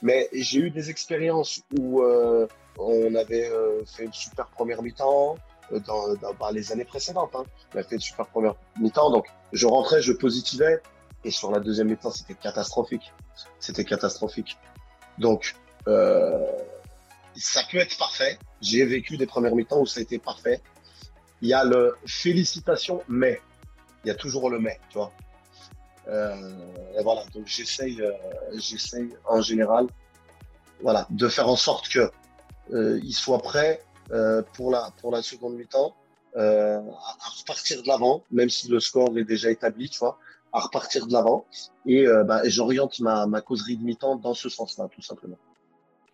Mais 0.03 0.29
j'ai 0.33 0.59
eu 0.61 0.71
des 0.71 0.91
expériences 0.91 1.63
où 1.79 2.03
euh, 2.03 2.47
on 2.79 3.15
avait 3.15 3.49
euh, 3.49 3.85
fait 3.85 4.05
une 4.05 4.13
super 4.13 4.47
première 4.49 4.83
mi-temps 4.83 5.37
dans, 5.87 6.15
dans, 6.15 6.51
les 6.51 6.73
années 6.73 6.85
précédentes. 6.85 7.35
Hein. 7.35 7.45
On 7.75 7.79
a 7.79 7.83
fait 7.83 7.95
une 7.97 8.01
super 8.01 8.27
première 8.27 8.55
mi-temps. 8.81 9.11
Donc, 9.11 9.27
je 9.53 9.67
rentrais, 9.67 10.03
je 10.03 10.13
positivais. 10.13 10.81
Et 11.25 11.31
sur 11.31 11.51
la 11.51 11.61
deuxième 11.61 11.89
mi-temps, 11.89 12.11
c'était 12.11 12.35
catastrophique. 12.35 13.13
C'était 13.59 13.85
catastrophique. 13.85 14.59
Donc, 15.19 15.55
euh, 15.89 16.45
ça 17.37 17.63
peut 17.71 17.79
être 17.79 17.97
parfait. 17.99 18.39
J'ai 18.61 18.85
vécu 18.85 19.17
des 19.17 19.27
premières 19.27 19.55
mi-temps 19.55 19.81
où 19.81 19.87
ça 19.87 20.01
a 20.01 20.03
été 20.03 20.19
parfait. 20.19 20.61
Il 21.41 21.49
y 21.49 21.55
a 21.55 21.65
le 21.65 21.97
félicitations, 22.07 23.03
mais 23.09 23.41
il 24.05 24.09
y 24.09 24.11
a 24.11 24.15
toujours 24.15 24.51
le 24.51 24.59
mais, 24.59 24.79
tu 24.91 24.99
vois. 24.99 25.13
Euh, 26.09 26.37
et 26.99 27.03
voilà, 27.03 27.23
donc 27.35 27.47
j'essaye, 27.47 28.01
euh, 28.01 28.13
j'essaye 28.55 29.11
en 29.27 29.41
général, 29.41 29.87
voilà, 30.83 31.07
de 31.11 31.29
faire 31.29 31.49
en 31.49 31.57
sorte 31.57 31.89
que 31.89 32.11
euh, 32.73 33.01
il 33.03 33.15
soit 33.15 33.39
prêt 33.39 33.83
euh, 34.11 34.43
pour 34.55 34.71
la 34.71 34.91
pour 35.01 35.11
la 35.11 35.23
seconde 35.23 35.55
mi-temps, 35.55 35.95
à, 36.37 36.83
repartir 37.39 37.83
de 37.83 37.89
l'avant, 37.89 38.23
même 38.31 38.51
si 38.51 38.69
le 38.69 38.81
score 38.81 39.17
est 39.17 39.25
déjà 39.25 39.51
établi, 39.51 39.89
tu 39.89 40.01
vois, 40.01 40.19
à 40.53 40.61
repartir 40.61 41.07
de 41.07 41.13
l'avant. 41.13 41.47
Et, 41.87 42.07
bah, 42.27 42.41
j'oriente 42.45 42.99
ma, 42.99 43.27
ma 43.27 43.41
causerie 43.41 43.77
de 43.77 43.85
mi-temps 43.85 44.17
dans 44.17 44.35
ce 44.35 44.49
sens-là, 44.49 44.89
tout 44.93 45.03
simplement. 45.03 45.39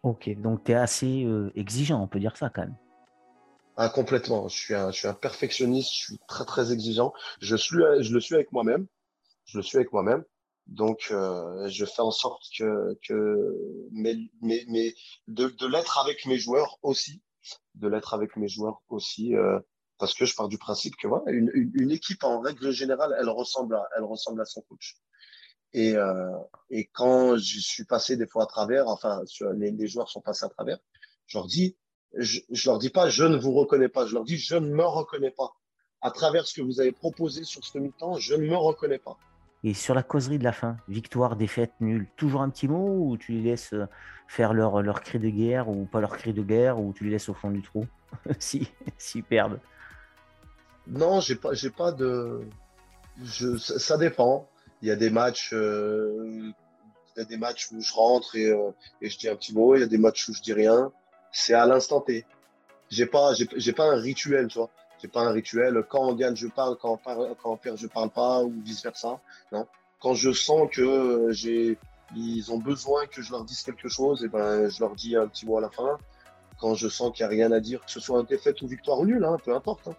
Ok, 0.02 0.30
donc 0.38 0.64
tu 0.64 0.72
es 0.72 0.74
assez 0.74 1.26
exigeant, 1.56 2.02
on 2.02 2.06
peut 2.06 2.20
dire 2.20 2.36
ça 2.36 2.50
quand 2.50 2.62
même. 2.62 2.76
Ah, 3.76 3.88
complètement. 3.88 4.48
Je 4.48 4.56
suis, 4.56 4.74
un, 4.74 4.90
je 4.90 4.98
suis 4.98 5.08
un 5.08 5.14
perfectionniste, 5.14 5.92
je 5.92 5.98
suis 5.98 6.18
très 6.28 6.44
très 6.44 6.72
exigeant. 6.72 7.12
Je, 7.40 7.56
suis, 7.56 7.78
je 8.00 8.12
le 8.12 8.20
suis 8.20 8.34
avec 8.34 8.52
moi-même. 8.52 8.86
Je 9.46 9.58
le 9.58 9.62
suis 9.62 9.78
avec 9.78 9.92
moi-même. 9.92 10.24
Donc, 10.66 11.08
euh, 11.10 11.68
je 11.68 11.84
fais 11.84 12.02
en 12.02 12.12
sorte 12.12 12.44
que, 12.56 12.96
que 13.06 13.88
mes, 13.90 14.30
mes, 14.40 14.94
de, 15.26 15.48
de 15.48 15.66
l'être 15.66 15.98
avec 15.98 16.26
mes 16.26 16.38
joueurs 16.38 16.78
aussi, 16.82 17.22
de 17.74 17.88
l'être 17.88 18.14
avec 18.14 18.36
mes 18.36 18.48
joueurs 18.48 18.80
aussi, 18.88 19.34
euh, 19.34 19.58
parce 19.98 20.14
que 20.14 20.24
je 20.24 20.34
pars 20.36 20.48
du 20.48 20.58
principe 20.58 20.94
que 20.96 21.08
voilà, 21.08 21.24
une, 21.32 21.50
une, 21.54 21.72
une, 21.74 21.90
équipe 21.90 22.22
en 22.22 22.40
règle 22.40 22.70
générale, 22.70 23.16
elle 23.18 23.28
ressemble 23.28 23.74
à, 23.74 23.88
elle 23.96 24.04
ressemble 24.04 24.40
à 24.40 24.44
son 24.44 24.60
coach. 24.62 24.96
Et, 25.72 25.96
euh, 25.96 26.30
et 26.70 26.86
quand 26.86 27.36
je 27.36 27.58
suis 27.58 27.84
passé 27.84 28.16
des 28.16 28.28
fois 28.28 28.44
à 28.44 28.46
travers, 28.46 28.86
enfin, 28.88 29.22
les, 29.56 29.72
les 29.72 29.86
joueurs 29.88 30.08
sont 30.08 30.20
passés 30.20 30.44
à 30.44 30.48
travers, 30.48 30.78
je 31.26 31.38
leur 31.38 31.46
dis, 31.46 31.76
je, 32.16 32.40
je 32.50 32.68
leur 32.68 32.78
dis 32.78 32.90
pas, 32.90 33.08
je 33.08 33.24
ne 33.24 33.36
vous 33.36 33.52
reconnais 33.52 33.88
pas, 33.88 34.06
je 34.06 34.14
leur 34.14 34.24
dis, 34.24 34.36
je 34.36 34.56
ne 34.56 34.68
me 34.68 34.84
reconnais 34.84 35.30
pas. 35.30 35.52
À 36.02 36.10
travers 36.10 36.46
ce 36.46 36.54
que 36.54 36.62
vous 36.62 36.80
avez 36.80 36.92
proposé 36.92 37.44
sur 37.44 37.64
ce 37.64 37.78
mi-temps, 37.78 38.14
je 38.14 38.34
ne 38.34 38.46
me 38.46 38.56
reconnais 38.56 38.98
pas. 38.98 39.18
Et 39.62 39.74
sur 39.74 39.94
la 39.94 40.02
causerie 40.02 40.38
de 40.38 40.44
la 40.44 40.52
fin, 40.52 40.78
victoire, 40.88 41.36
défaite, 41.36 41.72
nul, 41.80 42.08
toujours 42.16 42.40
un 42.40 42.48
petit 42.48 42.66
mot 42.66 43.04
ou 43.04 43.18
tu 43.18 43.32
les 43.32 43.42
laisses 43.42 43.74
euh, 43.74 43.86
faire 44.26 44.54
leur, 44.54 44.80
leur 44.80 45.02
cri 45.02 45.18
de 45.18 45.28
guerre 45.28 45.68
ou 45.68 45.84
pas 45.84 46.00
leur 46.00 46.16
cri 46.16 46.32
de 46.32 46.42
guerre 46.42 46.80
ou 46.80 46.94
tu 46.94 47.04
les 47.04 47.10
laisses 47.10 47.28
au 47.28 47.34
fond 47.34 47.50
du 47.50 47.62
trou? 47.62 47.86
Si 48.38 48.70
s'ils 48.96 49.22
perdent 49.22 49.60
Non, 50.86 51.20
j'ai 51.20 51.36
pas, 51.36 51.52
j'ai 51.52 51.70
pas 51.70 51.92
de. 51.92 52.40
Je, 53.22 53.58
ça 53.58 53.98
dépend. 53.98 54.48
Il 54.80 54.88
y 54.88 54.90
a 54.90 54.96
des 54.96 55.10
matchs, 55.10 55.50
euh, 55.52 56.52
il 57.14 57.18
y 57.18 57.20
a 57.20 57.24
des 57.24 57.36
matchs 57.36 57.70
où 57.70 57.80
je 57.82 57.92
rentre 57.92 58.34
et, 58.36 58.46
euh, 58.46 58.70
et, 59.02 59.10
je 59.10 59.18
dis 59.18 59.28
un 59.28 59.36
petit 59.36 59.54
mot. 59.54 59.76
Il 59.76 59.80
y 59.80 59.84
a 59.84 59.86
des 59.86 59.98
matchs 59.98 60.26
où 60.30 60.34
je 60.34 60.40
dis 60.40 60.54
rien. 60.54 60.90
C'est 61.32 61.54
à 61.54 61.66
l'instant 61.66 62.00
T. 62.00 62.24
J'ai 62.90 63.06
pas, 63.06 63.32
j'ai 63.34 63.72
pas 63.72 63.84
un 63.84 63.96
rituel, 63.96 64.48
tu 64.48 64.58
vois. 64.58 64.70
J'ai 65.00 65.08
pas 65.08 65.22
un 65.22 65.30
rituel. 65.30 65.84
Quand 65.88 66.08
on 66.08 66.14
gagne, 66.14 66.36
je 66.36 66.48
parle. 66.48 66.76
Quand 66.76 67.00
on, 67.44 67.56
perd, 67.56 67.78
je 67.78 67.86
parle 67.86 68.10
pas 68.10 68.42
ou 68.42 68.52
vice 68.64 68.82
versa. 68.82 69.20
Non. 69.52 69.66
Quand 70.00 70.14
je 70.14 70.32
sens 70.32 70.68
que 70.72 71.28
j'ai, 71.30 71.78
ils 72.16 72.50
ont 72.52 72.58
besoin 72.58 73.06
que 73.06 73.22
je 73.22 73.30
leur 73.30 73.44
dise 73.44 73.62
quelque 73.62 73.88
chose, 73.88 74.24
et 74.24 74.28
ben, 74.28 74.68
je 74.68 74.80
leur 74.80 74.94
dis 74.94 75.16
un 75.16 75.28
petit 75.28 75.46
mot 75.46 75.58
à 75.58 75.60
la 75.60 75.70
fin. 75.70 75.98
Quand 76.58 76.74
je 76.74 76.88
sens 76.88 77.12
qu'il 77.14 77.24
n'y 77.24 77.28
a 77.28 77.30
rien 77.30 77.52
à 77.52 77.60
dire, 77.60 77.80
que 77.84 77.90
ce 77.90 78.00
soit 78.00 78.20
une 78.20 78.26
défaite 78.26 78.60
ou 78.62 78.66
victoire 78.66 78.98
ou 78.98 79.06
nul, 79.06 79.24
hein, 79.24 79.38
peu 79.42 79.54
importe. 79.54 79.88
Hein 79.88 79.96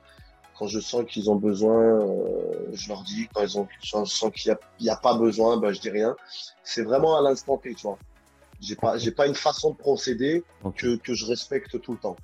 quand 0.61 0.67
je 0.67 0.79
sens 0.79 1.05
qu'ils 1.07 1.31
ont 1.31 1.37
besoin, 1.37 1.81
euh, 1.81 2.67
je 2.71 2.89
leur 2.89 3.01
dis. 3.01 3.27
Quand 3.33 3.41
ils 3.41 3.57
ont, 3.57 3.67
je 3.81 3.89
sens 4.05 4.31
qu'il 4.31 4.55
n'y 4.79 4.89
a, 4.89 4.93
a, 4.93 4.95
pas 4.95 5.15
besoin, 5.15 5.57
ben, 5.57 5.73
je 5.73 5.81
dis 5.81 5.89
rien. 5.89 6.15
C'est 6.63 6.83
vraiment 6.83 7.17
à 7.17 7.21
l'instant 7.23 7.57
T, 7.57 7.73
tu 7.73 7.87
vois. 7.87 7.97
J'ai 8.61 8.75
pas, 8.75 8.97
j'ai 8.97 9.11
pas 9.11 9.27
une 9.27 9.35
façon 9.35 9.71
de 9.71 9.75
procéder 9.75 10.43
que, 10.75 10.95
que, 10.97 11.13
je 11.13 11.25
respecte 11.25 11.81
tout 11.81 11.93
le 11.93 11.97
temps. 11.97 12.15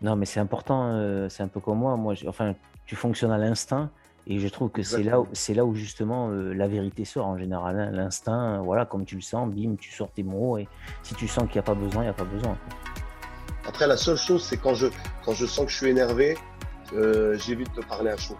Non, 0.00 0.16
mais 0.16 0.26
c'est 0.26 0.40
important. 0.40 0.92
Euh, 0.94 1.28
c'est 1.28 1.42
un 1.42 1.48
peu 1.48 1.60
comme 1.60 1.78
moi. 1.78 1.96
Moi, 1.96 2.14
enfin, 2.26 2.54
tu 2.86 2.96
fonctionnes 2.96 3.32
à 3.32 3.38
l'instinct. 3.38 3.90
Et 4.26 4.38
je 4.38 4.48
trouve 4.48 4.70
que 4.70 4.84
c'est 4.84 5.02
là, 5.02 5.20
où, 5.20 5.26
c'est 5.32 5.52
là 5.52 5.64
où 5.64 5.74
justement 5.74 6.30
euh, 6.30 6.54
la 6.54 6.68
vérité 6.68 7.04
sort 7.04 7.26
en 7.26 7.36
général. 7.36 7.78
Hein. 7.78 7.90
L'instinct, 7.90 8.62
voilà, 8.62 8.86
comme 8.86 9.04
tu 9.04 9.16
le 9.16 9.20
sens, 9.20 9.52
bim, 9.52 9.74
tu 9.76 9.90
sors 9.90 10.10
tes 10.12 10.22
mots. 10.22 10.58
Et 10.58 10.68
si 11.02 11.14
tu 11.14 11.26
sens 11.26 11.44
qu'il 11.44 11.54
n'y 11.54 11.58
a 11.58 11.62
pas 11.62 11.74
besoin, 11.74 12.02
il 12.02 12.06
n'y 12.06 12.10
a 12.10 12.14
pas 12.14 12.24
besoin. 12.24 12.56
Après, 13.66 13.86
la 13.86 13.96
seule 13.96 14.16
chose, 14.16 14.44
c'est 14.44 14.56
quand 14.56 14.74
je, 14.74 14.86
quand 15.24 15.34
je 15.34 15.46
sens 15.46 15.66
que 15.66 15.72
je 15.72 15.76
suis 15.76 15.88
énervé, 15.88 16.36
euh, 16.94 17.36
j'évite 17.38 17.74
de 17.74 17.82
parler 17.82 18.10
à 18.10 18.16
chaud. 18.16 18.36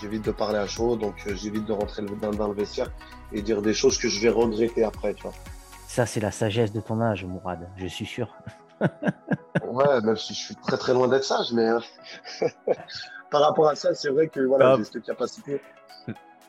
J'évite 0.00 0.24
de 0.24 0.32
parler 0.32 0.58
à 0.58 0.66
chaud, 0.66 0.96
donc 0.96 1.14
euh, 1.26 1.34
j'évite 1.34 1.64
de 1.64 1.72
rentrer 1.72 2.02
dans, 2.02 2.30
dans, 2.30 2.48
le 2.48 2.54
vestiaire 2.54 2.90
et 3.32 3.40
dire 3.40 3.62
des 3.62 3.74
choses 3.74 3.96
que 3.98 4.08
je 4.08 4.20
vais 4.20 4.30
regretter 4.30 4.84
après, 4.84 5.14
tu 5.14 5.22
vois. 5.22 5.32
Ça, 5.94 6.06
c'est 6.06 6.18
la 6.18 6.32
sagesse 6.32 6.72
de 6.72 6.80
ton 6.80 7.00
âge, 7.00 7.24
Mourad, 7.24 7.68
je 7.76 7.86
suis 7.86 8.04
sûr. 8.04 8.26
ouais, 8.80 10.00
même 10.00 10.16
si 10.16 10.34
je 10.34 10.38
suis 10.40 10.56
très 10.56 10.76
très 10.76 10.92
loin 10.92 11.06
d'être 11.06 11.22
sage, 11.22 11.52
mais 11.52 11.68
euh, 11.68 11.78
par 13.30 13.42
rapport 13.42 13.68
à 13.68 13.76
ça, 13.76 13.94
c'est 13.94 14.08
vrai 14.08 14.26
que 14.26 14.40
voilà, 14.40 14.72
ah. 14.72 14.74
j'ai 14.76 14.82
cette 14.82 15.04
capacité. 15.04 15.60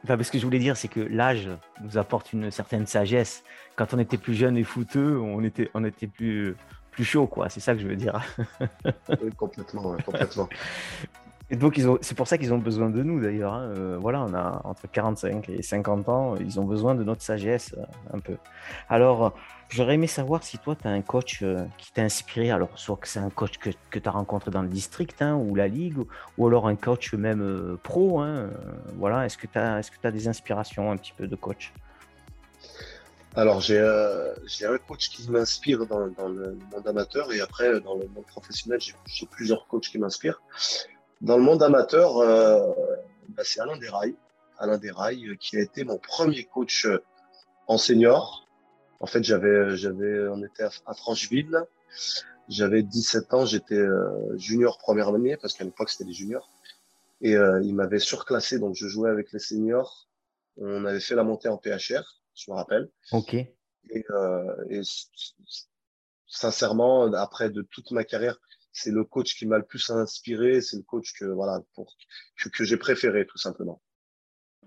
Enfin, 0.03 0.17
ce 0.23 0.31
que 0.31 0.39
je 0.39 0.45
voulais 0.45 0.58
dire, 0.58 0.75
c'est 0.75 0.88
que 0.88 0.99
l'âge 0.99 1.47
nous 1.84 1.95
apporte 1.99 2.34
une 2.34 2.49
certaine 2.49 2.88
sagesse. 2.88 3.43
Quand 3.75 3.93
on 3.93 3.99
était 3.99 4.17
plus 4.17 4.34
jeune 4.34 4.58
et 4.58 4.63
fouteux, 4.63 5.19
on 5.19 5.43
était, 5.43 5.69
on 5.75 5.86
était 5.86 6.08
plus, 6.08 6.55
plus 6.89 7.05
chaud, 7.05 7.27
quoi. 7.27 7.47
C'est 7.49 7.60
ça 7.60 7.75
que 7.75 7.81
je 7.81 7.88
veux 7.88 7.95
dire. 7.95 8.19
oui, 9.10 9.29
complètement, 9.38 9.95
complètement. 10.03 10.49
Et 11.51 11.55
donc, 11.55 11.79
c'est 12.01 12.15
pour 12.15 12.27
ça 12.27 12.39
qu'ils 12.39 12.53
ont 12.53 12.58
besoin 12.58 12.89
de 12.89 13.03
nous 13.03 13.21
d'ailleurs. 13.21 13.53
Hein. 13.53 13.71
Euh, 13.77 13.97
voilà, 13.99 14.21
on 14.21 14.34
a 14.34 14.62
entre 14.63 14.89
45 14.91 15.47
et 15.49 15.62
50 15.62 16.10
ans, 16.10 16.36
ils 16.38 16.60
ont 16.60 16.63
besoin 16.63 16.95
de 16.95 17.03
notre 17.03 17.21
sagesse 17.21 17.75
euh, 17.77 17.84
un 18.15 18.19
peu. 18.19 18.38
Alors, 18.89 19.36
j'aurais 19.69 19.93
aimé 19.93 20.08
savoir 20.08 20.43
si 20.43 20.58
toi, 20.58 20.75
tu 20.75 20.88
as 20.88 20.91
un 20.91 21.03
coach 21.03 21.43
euh, 21.43 21.63
qui 21.77 21.93
t'a 21.93 22.01
inspiré. 22.01 22.49
Alors, 22.49 22.69
soit 22.79 22.97
que 22.97 23.08
c'est 23.08 23.19
un 23.19 23.29
coach 23.29 23.60
que, 23.60 23.69
tu 23.69 24.01
as 24.03 24.12
rencontré 24.12 24.49
dans 24.49 24.63
le 24.63 24.69
district 24.69 25.21
hein, 25.21 25.36
ou 25.36 25.53
la 25.53 25.67
ligue, 25.67 25.99
ou, 26.39 26.47
alors 26.47 26.67
un 26.67 26.75
coach 26.75 27.13
même 27.13 27.77
pro. 27.84 28.21
Hein. 28.21 28.49
voilà, 28.95 29.27
est-ce 29.27 29.38
que 29.38 29.45
tu 29.45 29.60
as, 29.60 30.12
des 30.12 30.27
inspirations 30.27 30.91
un 30.91 30.97
petit 30.97 31.13
peu 31.15 31.27
de 31.27 31.36
coach? 31.36 31.73
Alors, 33.36 33.62
j'ai 33.62 33.77
un 33.77 34.77
coach 34.88 35.10
qui 35.10 35.29
m'inspire 35.29 35.86
dans, 35.86 35.99
le 35.99 36.58
monde 36.71 36.88
amateur 36.88 37.31
et 37.34 37.39
après, 37.39 37.79
dans 37.81 37.95
le 37.95 38.08
monde 38.08 38.25
professionnel, 38.25 38.79
j'ai 38.81 39.25
plusieurs 39.27 39.67
coachs 39.67 39.89
qui 39.89 39.99
m'inspirent. 39.99 40.41
Dans 41.21 41.38
le 41.38 41.43
monde 41.43 41.63
amateur, 41.63 42.17
euh, 42.17 42.71
bah, 43.30 43.43
c'est 43.45 43.60
Alain 43.60 43.78
Desrailles. 43.78 44.15
Alain 44.58 44.78
Desrailles, 44.78 45.30
euh, 45.30 45.36
qui 45.36 45.58
a 45.58 45.62
été 45.62 45.84
mon 45.84 45.97
premier 45.97 46.43
coach 46.45 46.86
euh, 46.86 47.04
en 47.67 47.78
senior. 47.78 48.47
En 48.99 49.06
fait, 49.06 49.23
j'avais, 49.23 49.75
j'avais, 49.75 50.28
on 50.30 50.43
était 50.43 50.63
à, 50.63 50.93
Francheville. 50.93 51.65
J'avais 52.47 52.84
17 52.84 53.34
ans, 53.34 53.45
j'étais 53.45 53.75
euh, 53.75 54.38
junior 54.38 54.78
première 54.78 55.10
année, 55.10 55.38
parce 55.38 55.54
qu'à 55.54 55.63
l'époque, 55.63 55.89
c'était 55.89 56.06
les 56.06 56.13
juniors. 56.13 56.49
Et 57.21 57.32
il 57.32 57.73
m'avait 57.73 57.99
surclassé, 57.99 58.60
donc 58.60 58.75
je 58.75 58.88
jouais 58.88 59.10
avec 59.10 59.32
les 59.32 59.39
seniors. 59.39 60.10
On 60.58 60.86
avait 60.86 60.99
fait 60.99 61.15
la 61.15 61.23
montée 61.23 61.47
en 61.47 61.58
PHR 61.58 62.04
je 62.36 62.51
me 62.51 62.56
rappelle. 62.56 62.89
Ok. 63.12 63.34
Et, 63.34 64.06
euh, 64.10 64.65
et 64.69 64.82
sincèrement, 66.28 67.12
après 67.13 67.49
de 67.49 67.62
toute 67.62 67.91
ma 67.91 68.04
carrière, 68.04 68.38
c'est 68.76 68.92
le 68.92 69.06
coach 69.06 69.36
qui 69.36 69.48
m'a 69.48 69.58
le 69.58 69.64
plus 69.64 69.90
inspiré, 69.90 70.60
c'est 70.62 70.76
le 70.76 70.84
coach 70.84 71.14
que 71.18 71.26
voilà 71.26 71.62
pour 71.74 71.96
que, 72.54 72.64
j'ai 72.64 72.78
préféré 72.78 73.26
tout 73.26 73.38
simplement. 73.38 73.82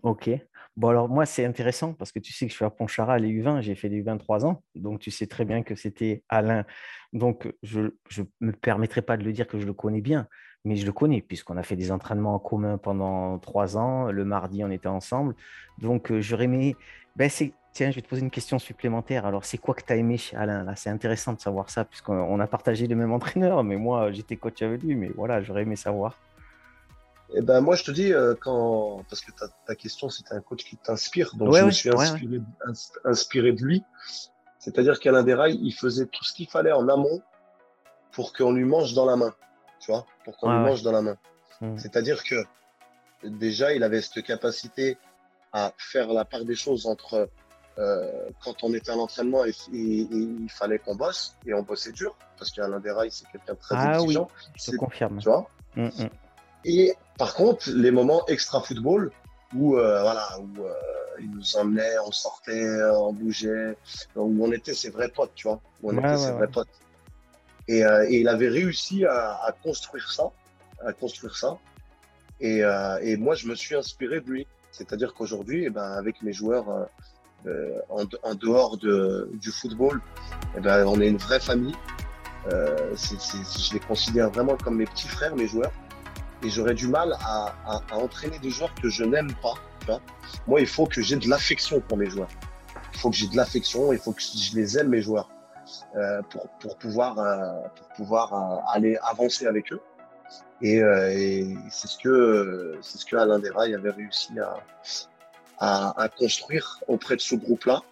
Ok. 0.03 0.31
Bon 0.77 0.89
alors 0.89 1.09
moi 1.09 1.27
c'est 1.27 1.45
intéressant 1.45 1.93
parce 1.93 2.13
que 2.13 2.19
tu 2.19 2.33
sais 2.33 2.47
que 2.47 2.53
je 2.53 2.57
suis 2.57 2.65
à 2.65 2.71
Pontcharra 2.71 3.19
les 3.19 3.29
U20, 3.29 3.61
j'ai 3.61 3.75
fait 3.75 3.89
les 3.89 4.03
U20 4.03 4.19
trois 4.19 4.47
ans, 4.47 4.63
donc 4.75 5.01
tu 5.01 5.11
sais 5.11 5.27
très 5.27 5.45
bien 5.45 5.63
que 5.63 5.75
c'était 5.75 6.25
Alain. 6.29 6.65
Donc 7.13 7.53
je 7.63 7.81
ne 7.81 8.25
me 8.41 8.53
permettrai 8.53 9.03
pas 9.03 9.17
de 9.17 9.25
le 9.25 9.33
dire 9.33 9.47
que 9.47 9.59
je 9.59 9.67
le 9.67 9.75
connais 9.75 10.01
bien, 10.01 10.27
mais 10.65 10.77
je 10.77 10.87
le 10.87 10.93
connais 10.93 11.21
puisqu'on 11.21 11.57
a 11.57 11.63
fait 11.63 11.77
des 11.77 11.93
entraînements 11.93 12.35
en 12.35 12.39
commun 12.39 12.79
pendant 12.79 13.39
trois 13.39 13.77
ans. 13.77 14.11
Le 14.11 14.25
mardi 14.25 14.65
on 14.65 14.71
était 14.71 14.89
ensemble, 14.89 15.35
donc 15.79 16.11
euh, 16.11 16.21
j'aurais 16.23 16.45
aimé 16.45 16.77
ben, 17.17 17.29
tiens, 17.79 17.91
je 17.93 17.97
vais 17.97 18.03
te 18.03 18.09
poser 18.09 18.23
une 18.23 18.31
question 18.31 18.59
supplémentaire. 18.59 19.25
Alors, 19.25 19.45
c'est 19.45 19.59
quoi 19.59 19.73
que 19.73 19.85
tu 19.85 19.93
as 19.93 19.97
aimé 19.97 20.19
chez 20.19 20.37
Alain? 20.37 20.65
Là, 20.65 20.75
c'est 20.75 20.91
intéressant 20.91 21.33
de 21.33 21.41
savoir 21.41 21.71
ça, 21.71 21.85
puisqu'on 21.85 22.41
a 22.41 22.47
partagé 22.49 22.89
le 22.89 22.97
même 22.97 23.13
entraîneur, 23.13 23.63
mais 23.63 23.77
moi, 23.77 24.11
j'étais 24.11 24.37
coach 24.37 24.61
avec 24.63 24.83
lui, 24.83 24.97
mais 24.97 25.11
voilà, 25.15 25.41
j'aurais 25.43 25.63
aimé 25.63 25.77
savoir. 25.77 26.19
Eh 27.35 27.41
ben, 27.41 27.61
moi, 27.61 27.77
je 27.77 27.85
te 27.85 27.93
dis, 27.93 28.13
euh, 28.13 28.35
quand... 28.35 29.05
parce 29.09 29.21
que 29.21 29.31
ta, 29.31 29.47
ta 29.65 29.77
question, 29.77 30.09
c'était 30.09 30.35
un 30.35 30.41
coach 30.41 30.65
qui 30.65 30.77
t'inspire, 30.77 31.37
donc 31.37 31.55
je 31.55 31.65
me 31.65 31.71
suis 31.71 31.91
inspiré, 31.91 32.41
inspiré 33.05 33.53
de 33.53 33.63
lui. 33.63 33.85
C'est-à-dire 34.59 34.99
qu'Alain 34.99 35.23
Desrailles, 35.23 35.61
il 35.63 35.73
faisait 35.73 36.07
tout 36.07 36.25
ce 36.25 36.33
qu'il 36.33 36.49
fallait 36.49 36.73
en 36.73 36.89
amont 36.89 37.23
pour 38.11 38.33
qu'on 38.33 38.53
lui 38.53 38.65
mange 38.65 38.93
dans 38.95 39.07
la 39.07 39.15
main. 39.15 39.33
Tu 39.79 39.93
vois, 39.93 40.05
pour 40.25 40.37
qu'on 40.37 40.51
lui 40.51 40.59
mange 40.59 40.83
dans 40.83 40.91
la 40.91 41.03
main. 41.03 41.17
Mm. 41.61 41.79
C'est-à-dire 41.79 42.25
que 42.25 42.45
déjà, 43.23 43.73
il 43.73 43.85
avait 43.85 44.03
cette 44.03 44.25
capacité 44.25 44.99
à 45.53 45.73
faire 45.79 46.09
la 46.13 46.25
part 46.25 46.45
des 46.45 46.57
choses 46.57 46.87
entre 46.87 47.31
euh, 47.79 48.29
quand 48.43 48.65
on 48.65 48.75
était 48.75 48.91
à 48.91 48.97
l'entraînement 48.97 49.45
et, 49.45 49.53
il 49.73 50.49
fallait 50.51 50.79
qu'on 50.81 50.97
bosse 50.97 51.37
et 51.47 51.55
on 51.55 51.63
bossait 51.63 51.93
dur 51.93 52.17
parce 52.37 52.51
qu'Alain 52.51 52.81
Derail, 52.81 53.11
c'est 53.13 53.27
quelqu'un 53.31 53.55
de 53.55 53.59
très 53.59 53.75
ah, 53.79 53.99
exigeant. 54.01 54.29
Oui, 54.29 54.53
je 54.57 54.71
te 54.73 54.77
confirme. 54.77 55.19
Tu 55.19 55.29
vois 55.29 55.49
Mm, 55.77 55.85
mm. 55.85 56.09
Et 56.65 56.95
par 57.19 57.35
contre, 57.35 57.71
les 57.71 57.91
moments 57.93 58.27
extra 58.27 58.61
football 58.63 59.13
où 59.55 59.77
euh, 59.77 60.01
voilà 60.01 60.27
où 60.41 60.65
euh, 60.65 60.73
il 61.21 61.31
nous 61.31 61.57
emmenait, 61.57 61.99
on 62.05 62.11
sortait, 62.11 62.67
on 62.97 63.13
bougeait, 63.13 63.77
où 64.17 64.45
on 64.45 64.51
était 64.51 64.75
ses 64.75 64.91
vrais 64.91 65.09
potes, 65.11 65.33
tu 65.35 65.47
vois, 65.47 65.61
où 65.83 65.91
on 65.91 65.95
Ouais, 65.95 65.99
était 66.01 66.09
ouais, 66.09 66.17
ses 66.17 66.31
ouais. 66.31 66.33
vrais 66.39 66.49
potes. 66.49 66.69
Et, 67.69 67.81
et 67.81 68.21
il 68.21 68.29
avait 68.29 68.49
réussi 68.49 69.05
à, 69.05 69.41
à 69.45 69.53
construire 69.53 70.11
ça, 70.11 70.31
à 70.85 70.93
construire 70.95 71.37
ça. 71.37 71.59
Et, 72.41 72.63
et 73.03 73.17
moi, 73.19 73.35
je 73.35 73.47
me 73.47 73.55
suis 73.55 73.77
inspiré 73.77 74.21
de 74.21 74.31
lui. 74.31 74.47
C'est-à-dire 74.73 75.13
qu'aujourd'hui, 75.13 75.65
eh 75.67 75.71
ben, 75.71 75.93
avec 75.93 76.23
mes 76.23 76.33
joueurs 76.33 76.89
euh, 77.47 77.79
en, 77.89 78.05
en 78.23 78.35
dehors 78.35 78.77
de, 78.79 79.31
du 79.35 79.51
football, 79.51 80.01
eh 80.57 80.61
ben, 80.61 80.85
on 80.87 81.01
est 81.01 81.09
une 81.09 81.17
vraie 81.19 81.41
famille. 81.41 81.75
Euh, 82.53 82.93
c'est- 82.97 83.21
c'est- 83.21 83.61
je 83.69 83.75
les 83.75 83.81
considère 83.81 84.31
vraiment 84.31 84.57
comme 84.57 84.77
mes 84.77 84.87
petits 84.87 85.09
frères, 85.09 85.35
mes 85.37 85.47
joueurs. 85.49 85.73
Et 86.43 86.51
j'aurais 86.51 86.75
du 86.75 86.87
mal 86.89 87.13
à, 87.21 87.55
à, 87.67 87.81
à 87.91 87.97
entraîner 87.97 88.39
des 88.39 88.51
joueurs 88.51 88.73
que 88.81 88.89
je 88.89 89.03
n'aime 89.05 89.33
pas. 89.43 89.55
Tu 89.81 89.87
vois 89.87 90.01
Moi, 90.47 90.61
il 90.61 90.67
faut 90.67 90.87
que 90.87 91.01
j'ai 91.03 91.17
de 91.17 91.29
l'affection 91.29 91.81
pour 91.81 91.97
mes 91.99 92.09
joueurs. 92.09 92.29
Il 92.95 92.99
faut 93.01 93.11
que 93.11 93.17
j'ai 93.17 93.29
de 93.29 93.37
l'affection, 93.37 93.93
il 93.93 93.99
faut 93.99 94.13
que 94.13 94.21
je 94.23 94.55
les 94.57 94.79
aime, 94.79 94.89
mes 94.89 95.03
joueurs, 95.03 95.29
euh, 95.97 96.23
pour, 96.31 96.49
pour 96.61 96.77
pouvoir, 96.79 97.19
euh, 97.19 97.69
pour 97.77 97.89
pouvoir 97.97 98.33
euh, 98.35 98.57
aller 98.73 98.97
avancer 99.03 99.47
avec 99.47 99.73
eux. 99.73 99.81
Et, 100.63 100.83
euh, 100.83 101.11
et 101.13 101.57
c'est 101.71 101.89
ce 101.89 101.99
que 101.99 102.79
c'est 102.83 102.99
ce 102.99 103.05
que 103.07 103.17
Alain 103.17 103.39
Derail 103.39 103.75
avait 103.75 103.91
réussi 103.91 104.39
à, 104.41 104.57
à, 105.59 106.01
à 106.01 106.09
construire 106.09 106.81
auprès 106.89 107.17
de 107.17 107.21
ce 107.21 107.35
groupe-là. 107.35 107.83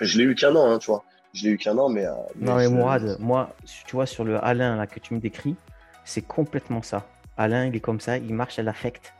Je 0.00 0.18
l'ai 0.18 0.24
eu 0.24 0.34
qu'un 0.34 0.54
an, 0.56 0.70
hein, 0.70 0.78
tu 0.78 0.86
vois. 0.90 1.04
Je 1.34 1.44
l'ai 1.44 1.50
eu 1.50 1.58
qu'un 1.58 1.78
an, 1.78 1.88
mais, 1.88 2.04
euh, 2.06 2.12
Non, 2.36 2.56
mais 2.56 2.68
Mourad, 2.68 3.16
moi, 3.18 3.54
tu 3.86 3.96
vois, 3.96 4.06
sur 4.06 4.24
le 4.24 4.42
Alain 4.44 4.76
là, 4.76 4.86
que 4.86 5.00
tu 5.00 5.14
me 5.14 5.20
décris, 5.20 5.56
c'est 6.04 6.22
complètement 6.22 6.82
ça. 6.82 7.06
Alain, 7.36 7.66
il 7.66 7.74
est 7.74 7.80
comme 7.80 8.00
ça, 8.00 8.18
il 8.18 8.34
marche 8.34 8.58
à 8.58 8.62
l'affect. 8.62 9.12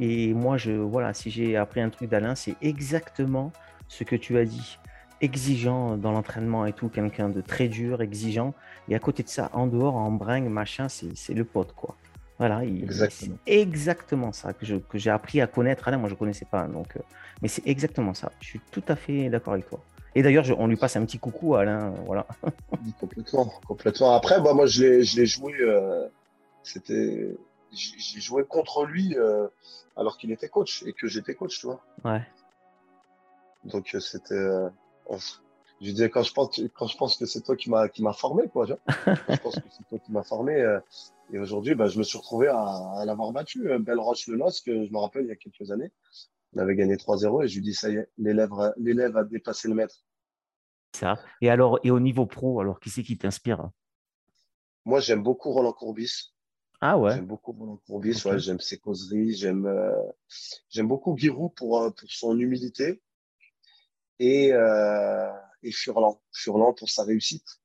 Et 0.00 0.32
moi, 0.34 0.56
je, 0.56 0.72
voilà, 0.72 1.14
si 1.14 1.30
j'ai 1.30 1.56
appris 1.56 1.80
un 1.80 1.90
truc 1.90 2.08
d'Alain, 2.08 2.34
c'est 2.34 2.56
exactement 2.62 3.52
ce 3.88 4.04
que 4.04 4.16
tu 4.16 4.38
as 4.38 4.44
dit. 4.44 4.78
Exigeant 5.20 5.96
dans 5.96 6.10
l'entraînement 6.10 6.66
et 6.66 6.72
tout, 6.72 6.88
quelqu'un 6.88 7.28
de 7.28 7.40
très 7.40 7.68
dur, 7.68 8.02
exigeant. 8.02 8.54
Et 8.88 8.94
à 8.96 8.98
côté 8.98 9.22
de 9.22 9.28
ça, 9.28 9.50
en 9.52 9.66
dehors, 9.68 9.94
en 9.94 10.10
bringue, 10.10 10.48
machin, 10.48 10.88
c'est 10.88 11.34
le 11.34 11.44
pote, 11.44 11.72
quoi. 11.74 11.94
Voilà, 12.42 12.64
il- 12.64 12.82
Exactement. 12.82 13.36
c'est 13.46 13.52
exactement 13.52 14.32
ça 14.32 14.52
que 14.52 14.66
je- 14.66 14.74
que 14.74 14.98
j'ai 14.98 15.10
appris 15.10 15.40
à 15.40 15.46
connaître. 15.46 15.86
Alain, 15.86 15.96
moi, 15.98 16.08
je 16.08 16.14
ne 16.14 16.18
connaissais 16.18 16.44
pas. 16.44 16.66
Donc, 16.66 16.96
euh, 16.96 17.00
mais 17.40 17.46
c'est 17.46 17.64
exactement 17.68 18.14
ça. 18.14 18.32
Je 18.40 18.46
suis 18.48 18.60
tout 18.72 18.82
à 18.88 18.96
fait 18.96 19.28
d'accord 19.30 19.52
avec 19.52 19.68
toi. 19.68 19.78
Et 20.16 20.22
d'ailleurs, 20.24 20.42
je- 20.42 20.52
on 20.52 20.66
lui 20.66 20.74
passe 20.76 20.96
un 20.96 21.04
petit 21.06 21.20
coucou 21.20 21.54
à 21.54 21.60
Alain. 21.60 21.92
euh, 21.92 22.00
Voilà. 22.04 22.26
Complètement, 23.00 23.44
complètement. 23.68 24.16
Après, 24.16 24.40
bah, 24.40 24.54
moi, 24.54 24.66
je 24.66 24.82
l'ai, 24.82 25.04
je 25.04 25.16
l'ai 25.20 25.26
joué. 25.26 25.54
euh, 25.60 26.08
c'était, 26.64 27.36
j'ai 27.70 28.20
joué 28.20 28.44
contre 28.44 28.86
lui 28.86 29.16
euh, 29.16 29.46
alors 29.96 30.18
qu'il 30.18 30.32
était 30.32 30.48
coach 30.48 30.82
et 30.84 30.92
que 30.94 31.06
j'étais 31.06 31.34
coach, 31.36 31.60
tu 31.60 31.66
vois. 31.66 31.80
Ouais. 32.04 32.22
Donc 33.64 33.96
c'était. 34.00 34.34
on- 35.06 35.18
je 35.82 35.90
disais 35.90 36.08
quand 36.08 36.22
je 36.22 36.32
pense, 36.32 36.60
quand 36.74 36.86
je 36.86 36.96
pense 36.96 37.16
que 37.16 37.26
c'est 37.26 37.42
toi 37.42 37.56
qui 37.56 37.68
m'a 37.68 37.88
qui 37.88 38.02
m'a 38.02 38.12
formé, 38.12 38.48
quoi. 38.48 38.66
Tu 38.66 38.72
vois 38.72 38.80
je 39.28 39.36
pense 39.38 39.54
que 39.56 39.68
c'est 39.70 39.86
toi 39.88 39.98
qui 39.98 40.12
m'as 40.12 40.22
formé. 40.22 40.54
euh, 40.54 40.80
et 41.32 41.38
aujourd'hui, 41.38 41.74
bah, 41.74 41.88
je 41.88 41.98
me 41.98 42.02
suis 42.02 42.18
retrouvé 42.18 42.48
à, 42.48 42.58
à 42.98 43.04
l'avoir 43.04 43.32
battu. 43.32 43.68
euh, 43.70 43.78
Belle 43.78 43.98
Roche 44.00 44.26
Le 44.28 44.38
que 44.64 44.84
je 44.86 44.92
me 44.92 44.98
rappelle 44.98 45.24
il 45.24 45.28
y 45.28 45.32
a 45.32 45.36
quelques 45.36 45.70
années. 45.70 45.90
On 46.54 46.58
avait 46.60 46.76
gagné 46.76 46.96
3-0 46.96 47.42
et 47.42 47.48
je 47.48 47.56
lui 47.56 47.62
dis 47.62 47.74
ça 47.74 47.88
y 47.90 47.96
est, 47.96 48.08
l'élève, 48.18 48.52
a- 48.52 48.74
l'élève 48.76 49.16
a 49.16 49.24
dépassé 49.24 49.68
le 49.68 49.74
maître. 49.74 50.04
Ça. 50.94 51.18
Et 51.40 51.48
alors, 51.48 51.78
et 51.82 51.90
au 51.90 52.00
niveau 52.00 52.26
pro, 52.26 52.60
alors 52.60 52.78
qui 52.78 52.90
c'est 52.90 53.02
qui 53.02 53.16
t'inspire? 53.16 53.70
Moi, 54.84 55.00
j'aime 55.00 55.22
beaucoup 55.22 55.50
Roland 55.50 55.72
Courbis. 55.72 56.34
Ah 56.80 56.98
ouais. 56.98 57.14
J'aime 57.14 57.26
beaucoup 57.26 57.52
Roland 57.52 57.80
Courbis, 57.86 58.20
ouais, 58.26 58.38
j'aime 58.40 58.60
ses 58.60 58.78
causeries, 58.78 59.34
j'aime 59.34 59.66
euh, 59.66 59.92
j'aime 60.68 60.88
beaucoup 60.88 61.16
Giroud 61.16 61.54
pour, 61.54 61.80
euh, 61.80 61.90
pour 61.90 62.10
son 62.10 62.36
humilité 62.38 63.00
et, 64.18 64.52
euh, 64.52 65.30
et 65.62 65.72
Furlan. 65.72 66.20
Furlan 66.32 66.72
pour 66.72 66.88
sa 66.90 67.04
réussite. 67.04 67.60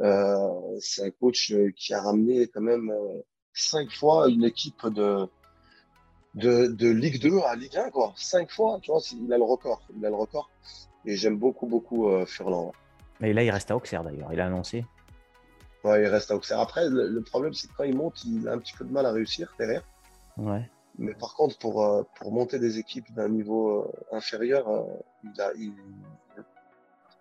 Euh, 0.00 0.78
c'est 0.80 1.04
un 1.06 1.10
coach 1.10 1.52
euh, 1.52 1.70
qui 1.76 1.94
a 1.94 2.02
ramené 2.02 2.48
quand 2.48 2.60
même 2.60 2.90
euh, 2.90 3.20
cinq 3.52 3.90
fois 3.92 4.28
une 4.28 4.44
équipe 4.44 4.86
de, 4.88 5.28
de, 6.34 6.66
de 6.66 6.88
Ligue 6.88 7.20
2 7.20 7.38
à 7.40 7.54
Ligue 7.54 7.76
1, 7.76 7.90
quoi. 7.90 8.12
Cinq 8.16 8.50
fois, 8.50 8.78
tu 8.82 8.90
vois, 8.90 9.00
il 9.12 9.32
a 9.32 9.38
le 9.38 9.44
record. 9.44 9.82
Il 9.96 10.04
a 10.04 10.08
le 10.08 10.16
record. 10.16 10.50
Et 11.04 11.16
j'aime 11.16 11.36
beaucoup, 11.36 11.66
beaucoup 11.66 12.08
euh, 12.08 12.26
Furlan. 12.26 12.72
Et 13.20 13.32
là, 13.32 13.44
il 13.44 13.50
reste 13.50 13.70
à 13.70 13.76
Auxerre 13.76 14.02
d'ailleurs. 14.02 14.32
Il 14.32 14.40
a 14.40 14.46
annoncé. 14.46 14.84
Ouais, 15.84 16.02
il 16.02 16.06
reste 16.08 16.30
à 16.30 16.36
Auxerre. 16.36 16.58
Après, 16.60 16.88
le, 16.88 17.08
le 17.08 17.22
problème, 17.22 17.52
c'est 17.52 17.68
que 17.68 17.74
quand 17.76 17.84
il 17.84 17.96
monte, 17.96 18.24
il 18.24 18.48
a 18.48 18.52
un 18.52 18.58
petit 18.58 18.72
peu 18.76 18.84
de 18.84 18.92
mal 18.92 19.06
à 19.06 19.12
réussir 19.12 19.54
derrière. 19.58 19.84
Ouais. 20.36 20.68
Mais 20.98 21.14
par 21.14 21.34
contre, 21.34 21.58
pour, 21.58 21.84
euh, 21.84 22.02
pour 22.16 22.32
monter 22.32 22.58
des 22.58 22.78
équipes 22.78 23.12
d'un 23.14 23.28
niveau 23.28 23.82
euh, 23.82 24.16
inférieur, 24.16 24.68
euh, 24.68 24.84
il, 25.24 25.40
a, 25.40 25.52
il, 25.56 25.72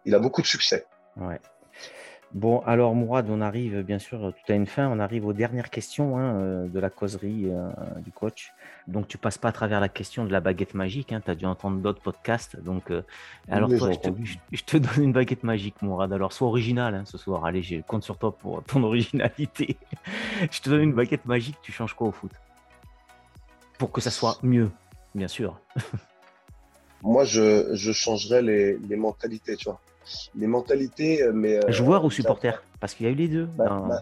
il 0.05 0.15
a 0.15 0.19
beaucoup 0.19 0.41
de 0.41 0.47
succès. 0.47 0.85
Ouais. 1.17 1.39
Bon, 2.33 2.61
alors 2.61 2.95
Mourad, 2.95 3.29
on 3.29 3.41
arrive 3.41 3.83
bien 3.83 3.99
sûr, 3.99 4.33
tout 4.33 4.51
à 4.51 4.55
une 4.55 4.65
fin, 4.65 4.87
on 4.87 4.97
arrive 4.97 5.27
aux 5.27 5.33
dernières 5.33 5.69
questions 5.69 6.17
hein, 6.17 6.39
euh, 6.39 6.67
de 6.67 6.79
la 6.79 6.89
causerie 6.89 7.45
euh, 7.45 7.69
du 8.03 8.11
coach. 8.11 8.51
Donc 8.87 9.07
tu 9.07 9.19
passes 9.19 9.37
pas 9.37 9.49
à 9.49 9.51
travers 9.51 9.79
la 9.79 9.87
question 9.87 10.25
de 10.25 10.31
la 10.31 10.39
baguette 10.39 10.73
magique, 10.73 11.13
tu 11.23 11.31
as 11.31 11.35
dû 11.35 11.45
entendre 11.45 11.77
d'autres 11.77 12.01
podcasts. 12.01 12.59
Donc, 12.59 12.89
euh, 12.89 13.03
alors 13.49 13.69
toi, 13.77 13.95
te, 13.95 14.09
je 14.51 14.63
te 14.63 14.77
donne 14.77 15.03
une 15.03 15.13
baguette 15.13 15.43
magique, 15.43 15.79
Mourad. 15.83 16.11
Alors 16.11 16.33
sois 16.33 16.47
original 16.47 16.95
hein, 16.95 17.03
ce 17.05 17.19
soir, 17.19 17.45
allez, 17.45 17.61
je 17.61 17.81
compte 17.81 18.03
sur 18.03 18.17
toi 18.17 18.35
pour 18.35 18.63
ton 18.63 18.83
originalité. 18.83 19.77
je 20.49 20.59
te 20.59 20.71
donne 20.71 20.81
une 20.81 20.93
baguette 20.93 21.25
magique, 21.25 21.57
tu 21.61 21.71
changes 21.71 21.93
quoi 21.93 22.07
au 22.07 22.11
foot? 22.11 22.31
Pour 23.77 23.91
que 23.91 24.01
ça 24.01 24.09
soit 24.09 24.39
mieux, 24.41 24.71
bien 25.13 25.27
sûr. 25.27 25.59
Moi, 27.03 27.25
je, 27.25 27.75
je 27.75 27.91
changerais 27.91 28.41
les, 28.41 28.77
les 28.77 28.95
mentalités, 28.95 29.55
tu 29.55 29.65
vois. 29.65 29.79
Les 30.35 30.47
mentalités, 30.47 31.21
euh, 31.23 31.31
mais. 31.33 31.57
euh, 31.63 31.71
Joueur 31.71 32.03
ou 32.03 32.07
de 32.07 32.13
la- 32.13 32.15
supporter? 32.15 32.63
Parce 32.79 32.93
qu'il 32.93 33.05
y 33.05 33.09
a 33.09 33.11
eu 33.11 33.15
les 33.15 33.27
deux. 33.27 33.45
Bah, 33.45 33.65
dans- 33.67 33.87
bah, 33.87 34.01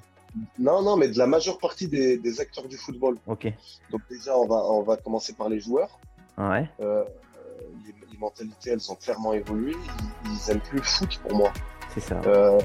Non, 0.60 0.82
non, 0.82 0.96
mais 0.98 1.10
de 1.10 1.18
la 1.18 1.28
majeure 1.28 1.58
partie 1.58 1.88
des, 1.88 2.18
des 2.18 2.40
acteurs 2.40 2.68
du 2.68 2.78
football. 2.78 3.18
Ok. 3.28 3.52
Donc 3.92 4.02
déjà, 4.10 4.38
on 4.38 4.48
va, 4.48 4.56
on 4.56 4.82
va 4.82 4.96
commencer 4.98 5.34
par 5.34 5.50
les 5.50 5.60
joueurs. 5.60 6.00
Ouais. 6.38 6.70
Euh, 6.80 7.04
les, 7.86 7.94
les 8.12 8.18
mentalités, 8.18 8.70
elles 8.72 8.92
ont 8.92 8.96
clairement 8.96 9.34
évolué. 9.34 9.74
Ils, 10.26 10.32
ils 10.32 10.52
aiment 10.52 10.62
plus 10.62 10.78
le 10.78 10.84
foot 10.84 11.20
pour 11.28 11.36
moi. 11.38 11.52
C'est 11.94 12.00
ça. 12.00 12.22
Euh, 12.26 12.60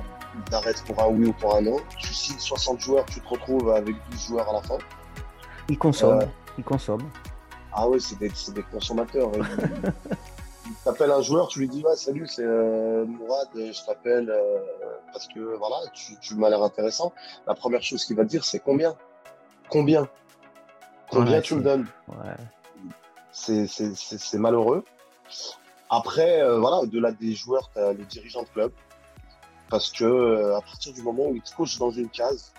ils 0.49 0.55
arrêtent 0.55 0.85
pour 0.85 1.03
un 1.03 1.09
oui 1.09 1.27
ou 1.27 1.33
pour 1.33 1.57
un 1.57 1.61
non. 1.62 1.79
Tu 1.99 2.14
signes 2.14 2.38
60 2.38 2.79
joueurs, 2.81 3.05
tu 3.07 3.20
te 3.20 3.29
retrouves 3.29 3.70
avec 3.70 3.96
12 4.11 4.27
joueurs 4.29 4.49
à 4.49 4.53
la 4.53 4.62
fin. 4.62 4.79
Il 5.68 5.77
consomme. 5.79 6.20
euh, 6.20 6.27
Il 6.59 6.62
consomme. 6.64 7.03
Ah 7.72 7.88
ouais, 7.88 7.99
c'est 7.99 8.18
des, 8.18 8.31
c'est 8.35 8.55
des 8.55 8.62
consommateurs. 8.62 9.31
Ils 10.68 10.74
t'appellent 10.85 11.12
un 11.12 11.22
joueur, 11.22 11.48
tu 11.48 11.61
lui 11.61 11.68
dis 11.68 11.83
ouais, 11.85 11.94
salut, 11.96 12.26
c'est 12.26 12.42
euh, 12.44 13.05
Mourad, 13.05 13.48
je 13.55 13.85
t'appelle 13.85 14.29
euh, 14.31 14.59
parce 15.12 15.29
que 15.29 15.38
voilà, 15.57 15.76
tu, 15.92 16.18
tu 16.18 16.35
m'as 16.35 16.48
l'air 16.50 16.62
intéressant. 16.62 17.12
La 17.46 17.55
première 17.55 17.83
chose 17.83 18.05
qu'il 18.05 18.16
va 18.16 18.24
te 18.24 18.29
dire, 18.29 18.44
c'est 18.44 18.59
combien? 18.59 18.96
Combien? 19.68 20.09
Combien 21.11 21.35
Ouais, 21.35 21.42
tu 21.42 21.55
me 21.55 21.62
donnes? 21.62 21.87
Ouais. 22.09 22.37
C'est 23.31 24.38
malheureux. 24.38 24.85
Après, 25.88 26.40
euh, 26.40 26.59
voilà, 26.59 26.79
au-delà 26.79 27.12
des 27.12 27.35
joueurs, 27.35 27.70
tu 27.72 27.79
as 27.79 27.92
les 27.92 28.05
dirigeants 28.05 28.42
de 28.42 28.48
club. 28.48 28.72
Parce 29.68 29.90
que 29.92 30.52
à 30.55 30.61
partir 30.61 30.92
du 30.92 31.02
moment 31.02 31.26
où 31.26 31.35
ils 31.37 31.42
te 31.42 31.55
coachent 31.55 31.79
dans 31.79 31.90
une 31.90 32.09
case, 32.09 32.52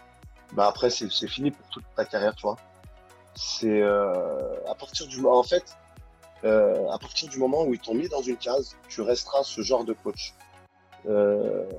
bah 0.53 0.67
après, 0.67 0.89
c'est 0.89 1.09
fini 1.27 1.51
pour 1.51 1.67
toute 1.69 1.83
ta 1.95 2.05
carrière, 2.05 2.35
tu 2.35 2.43
vois. 2.43 2.57
C'est 3.35 3.81
à 3.81 4.75
partir 4.77 5.07
du 5.07 5.25
en 5.25 5.43
fait, 5.43 5.77
euh, 6.47 6.89
à 6.91 6.97
partir 6.97 7.29
du 7.29 7.37
moment 7.37 7.63
où 7.65 7.73
ils 7.73 7.79
t'ont 7.79 7.93
mis 7.93 8.09
dans 8.09 8.21
une 8.21 8.37
case, 8.37 8.75
tu 8.89 9.01
resteras 9.01 9.43
ce 9.43 9.61
genre 9.61 9.83
de 9.85 9.93
coach. 9.93 10.33
Euh, 11.07 11.69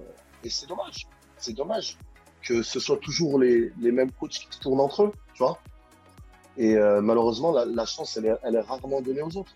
et 0.44 0.50
c'est 0.50 0.66
dommage. 0.66 1.06
C'est 1.36 1.52
dommage 1.54 1.96
que 2.42 2.62
ce 2.62 2.78
soit 2.80 2.98
toujours 2.98 3.38
les, 3.38 3.72
les 3.80 3.90
mêmes 3.92 4.12
coachs 4.12 4.30
qui 4.30 4.46
se 4.50 4.60
tournent 4.60 4.80
entre 4.80 5.04
eux, 5.04 5.12
tu 5.34 5.42
vois. 5.42 5.58
Et 6.56 6.76
euh, 6.76 7.00
malheureusement, 7.00 7.52
la, 7.52 7.64
la 7.64 7.84
chance, 7.86 8.16
elle 8.16 8.26
est, 8.26 8.36
elle 8.42 8.54
est 8.54 8.60
rarement 8.60 9.00
donnée 9.00 9.22
aux 9.22 9.36
autres. 9.36 9.52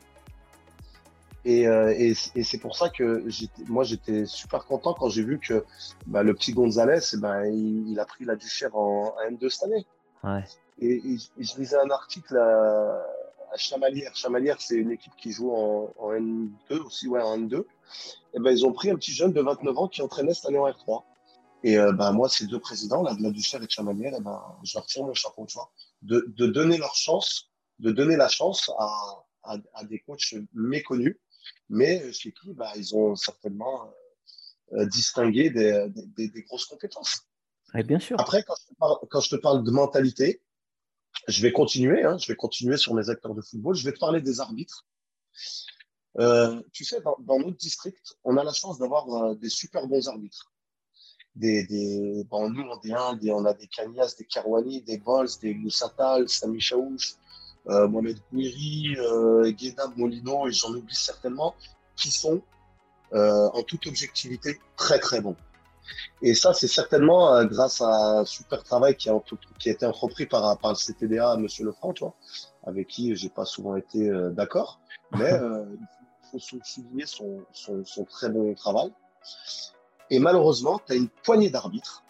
Et, 1.45 1.63
et, 1.63 2.13
et 2.37 2.43
c'est 2.45 2.59
pour 2.59 2.77
ça 2.77 2.89
que 2.89 3.25
moi, 3.67 3.83
j'étais 3.83 4.27
super 4.27 4.65
content 4.65 4.95
quand 4.95 5.09
j'ai 5.09 5.25
vu 5.25 5.41
que 5.41 5.65
bah, 6.07 6.23
le 6.23 6.35
petit 6.35 6.53
Gonzalez, 6.53 7.01
ben, 7.19 7.47
il, 7.47 7.91
il 7.91 7.99
a 7.99 8.05
pris 8.05 8.25
la 8.25 8.37
Duchère 8.37 8.77
en, 8.77 9.07
en 9.17 9.31
N2 9.31 9.49
cette 9.49 9.65
année. 9.65 9.85
Ouais. 10.23 10.45
Et, 10.81 11.01
je- 11.19 11.41
et 11.41 11.45
je 11.45 11.59
lisais 11.59 11.77
un 11.77 11.91
article 11.91 12.37
à, 12.37 13.05
à 13.53 13.57
Chamalières. 13.57 14.15
Chamalières, 14.17 14.61
c'est 14.61 14.77
une 14.77 14.91
équipe 14.91 15.13
qui 15.17 15.33
joue 15.33 15.53
en, 15.53 15.93
en 15.99 16.13
N2 16.13 16.79
aussi, 16.79 17.09
ouais, 17.09 17.21
en 17.21 17.39
N2. 17.39 17.65
Et 18.35 18.41
ben, 18.41 18.51
ils 18.51 18.65
ont 18.65 18.73
pris 18.73 18.91
un 18.91 18.97
petit 18.97 19.13
jeune 19.13 19.33
de 19.33 19.41
29 19.41 19.79
ans 19.79 19.89
qui 19.89 20.03
entraînait 20.03 20.35
cette 20.35 20.47
année 20.47 20.59
en 20.59 20.69
R3. 20.69 21.05
Et 21.65 21.79
euh, 21.79 21.93
ben, 21.93 22.13
moi, 22.13 22.29
ces 22.29 22.47
deux 22.47 22.59
présidents, 22.59 23.03
là, 23.03 23.15
de 23.15 23.23
la 23.23 23.31
Duchère 23.31 23.63
et 23.63 23.67
de 23.67 23.71
Chamanière, 23.71 24.15
eh 24.19 24.23
ben, 24.23 24.43
je 24.65 24.77
leur 24.77 24.87
tire 24.87 25.05
mon 25.05 25.15
chapeau, 25.15 25.47
tu 25.47 25.55
vois, 25.55 25.71
de, 26.03 26.25
de 26.29 26.47
donner 26.47 26.79
leur 26.79 26.95
chance, 26.95 27.51
de 27.79 27.93
donner 27.93 28.17
la 28.17 28.29
chance 28.29 28.71
à, 28.79 29.25
à, 29.45 29.57
à 29.75 29.85
des 29.85 30.01
coachs 30.01 30.35
méconnus, 30.55 31.17
mais 31.69 32.13
chez 32.13 32.33
qui 32.33 32.53
bah, 32.55 32.73
ils 32.77 32.97
ont 32.97 33.15
certainement 33.15 33.93
euh, 34.73 34.87
distingué 34.87 35.51
des, 35.51 35.87
des, 36.17 36.29
des, 36.29 36.43
grosses 36.43 36.67
compétences. 36.67 37.23
Et 37.75 37.83
bien 37.83 37.99
sûr. 37.99 38.19
Après, 38.19 38.43
quand 38.43 38.55
je, 38.61 38.67
te 38.67 38.79
parle, 38.79 38.97
quand 39.11 39.21
je 39.21 39.31
te 39.31 39.37
parle 39.37 39.65
de 39.65 39.71
mentalité, 39.71 40.43
je 41.29 41.43
vais 41.43 41.53
continuer, 41.53 42.05
hein, 42.05 42.17
je 42.19 42.27
vais 42.27 42.37
continuer 42.37 42.77
sur 42.77 42.95
mes 42.95 43.09
acteurs 43.09 43.35
de 43.35 43.43
football, 43.43 43.75
je 43.75 43.85
vais 43.85 43.93
te 43.93 43.99
parler 43.99 44.21
des 44.21 44.41
arbitres. 44.41 44.87
Euh, 46.19 46.61
tu 46.73 46.85
sais, 46.85 47.01
dans, 47.01 47.39
notre 47.39 47.57
district, 47.57 48.17
on 48.25 48.37
a 48.37 48.45
la 48.45 48.53
chance 48.53 48.79
d'avoir 48.79 49.09
euh, 49.09 49.35
des 49.35 49.49
super 49.49 49.87
bons 49.87 50.09
arbitres. 50.09 50.53
Des, 51.35 51.65
des, 51.65 52.25
nous, 52.31 52.63
on, 52.63 52.81
est 52.83 52.93
un, 52.93 53.19
on 53.31 53.45
a 53.47 53.55
des 53.55 53.67
Kanyas, 53.67 54.17
des 54.19 54.27
Karwani, 54.27 54.83
des 54.83 54.99
Bols, 54.99 55.29
des 55.41 55.55
Moussatal, 55.55 56.29
Sami 56.29 56.61
Chaouch, 56.61 57.17
euh, 57.69 57.89
Mohamed 57.89 58.19
Gouiri, 58.31 58.97
euh, 58.99 59.51
Guédab 59.53 59.97
Molino, 59.97 60.49
et 60.49 60.53
j'en 60.53 60.75
oublie 60.75 60.95
certainement, 60.95 61.55
qui 61.97 62.11
sont 62.11 62.43
en 63.15 63.63
toute 63.65 63.87
objectivité 63.87 64.59
très 64.75 64.99
très 64.99 65.21
bons. 65.21 65.37
Et 66.23 66.35
ça, 66.35 66.53
c'est 66.53 66.69
certainement 66.69 67.35
euh, 67.35 67.45
grâce 67.45 67.81
à 67.81 68.21
un 68.21 68.25
super 68.25 68.63
travail 68.63 68.97
qui 68.97 69.09
a, 69.09 69.19
qui 69.59 69.69
a 69.69 69.73
été 69.73 69.87
entrepris 69.87 70.27
par, 70.27 70.59
par 70.59 70.73
le 70.73 70.77
CTDA, 70.77 71.37
Monsieur 71.37 71.65
Lefranc, 71.65 71.93
tu 71.93 72.05
vois, 72.05 72.15
avec 72.65 72.89
qui 72.89 73.15
j'ai 73.17 73.29
pas 73.29 73.45
souvent 73.45 73.77
été 73.77 74.09
euh, 74.09 74.31
d'accord, 74.31 74.81
mais 75.13 75.31
il 76.35 76.41
faut 76.41 76.59
souligner 76.65 77.07
son, 77.07 77.45
son, 77.53 77.85
son, 77.85 78.05
très 78.05 78.31
bon 78.31 78.55
travail. 78.55 78.93
Et 80.11 80.19
malheureusement, 80.19 80.81
tu 80.87 80.93
as 80.93 80.97
une 80.97 81.09
poignée 81.09 81.51
d'arbitres 81.51 82.03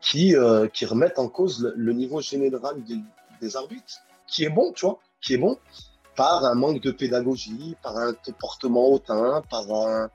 qui, 0.00 0.36
euh, 0.36 0.68
qui 0.68 0.84
remettent 0.84 1.18
en 1.18 1.28
cause 1.28 1.62
le, 1.62 1.74
le 1.76 1.92
niveau 1.92 2.20
général 2.20 2.82
des, 2.84 2.98
des, 3.40 3.56
arbitres, 3.56 4.00
qui 4.26 4.44
est 4.44 4.50
bon, 4.50 4.72
tu 4.72 4.86
vois, 4.86 4.98
qui 5.20 5.34
est 5.34 5.38
bon, 5.38 5.58
par 6.16 6.44
un 6.44 6.54
manque 6.54 6.80
de 6.80 6.90
pédagogie, 6.90 7.76
par 7.82 7.96
un 7.96 8.12
comportement 8.12 8.88
hautain, 8.88 9.42
par 9.50 9.70
un, 9.70 10.10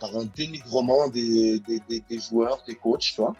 par 0.00 0.16
un 0.16 0.24
dénigrement 0.24 1.08
des, 1.08 1.60
des, 1.60 1.80
des, 1.88 2.00
des, 2.08 2.18
joueurs, 2.18 2.62
des 2.66 2.74
coachs, 2.74 3.00
tu 3.00 3.20
vois. 3.20 3.34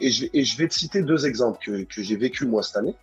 Et 0.00 0.10
je, 0.10 0.26
et 0.32 0.44
je 0.44 0.56
vais 0.56 0.68
te 0.68 0.74
citer 0.74 1.02
deux 1.02 1.26
exemples 1.26 1.58
que, 1.64 1.82
que 1.84 2.02
j'ai 2.02 2.16
vécu 2.16 2.46
moi 2.46 2.62
cette 2.62 2.76
année. 2.76 2.94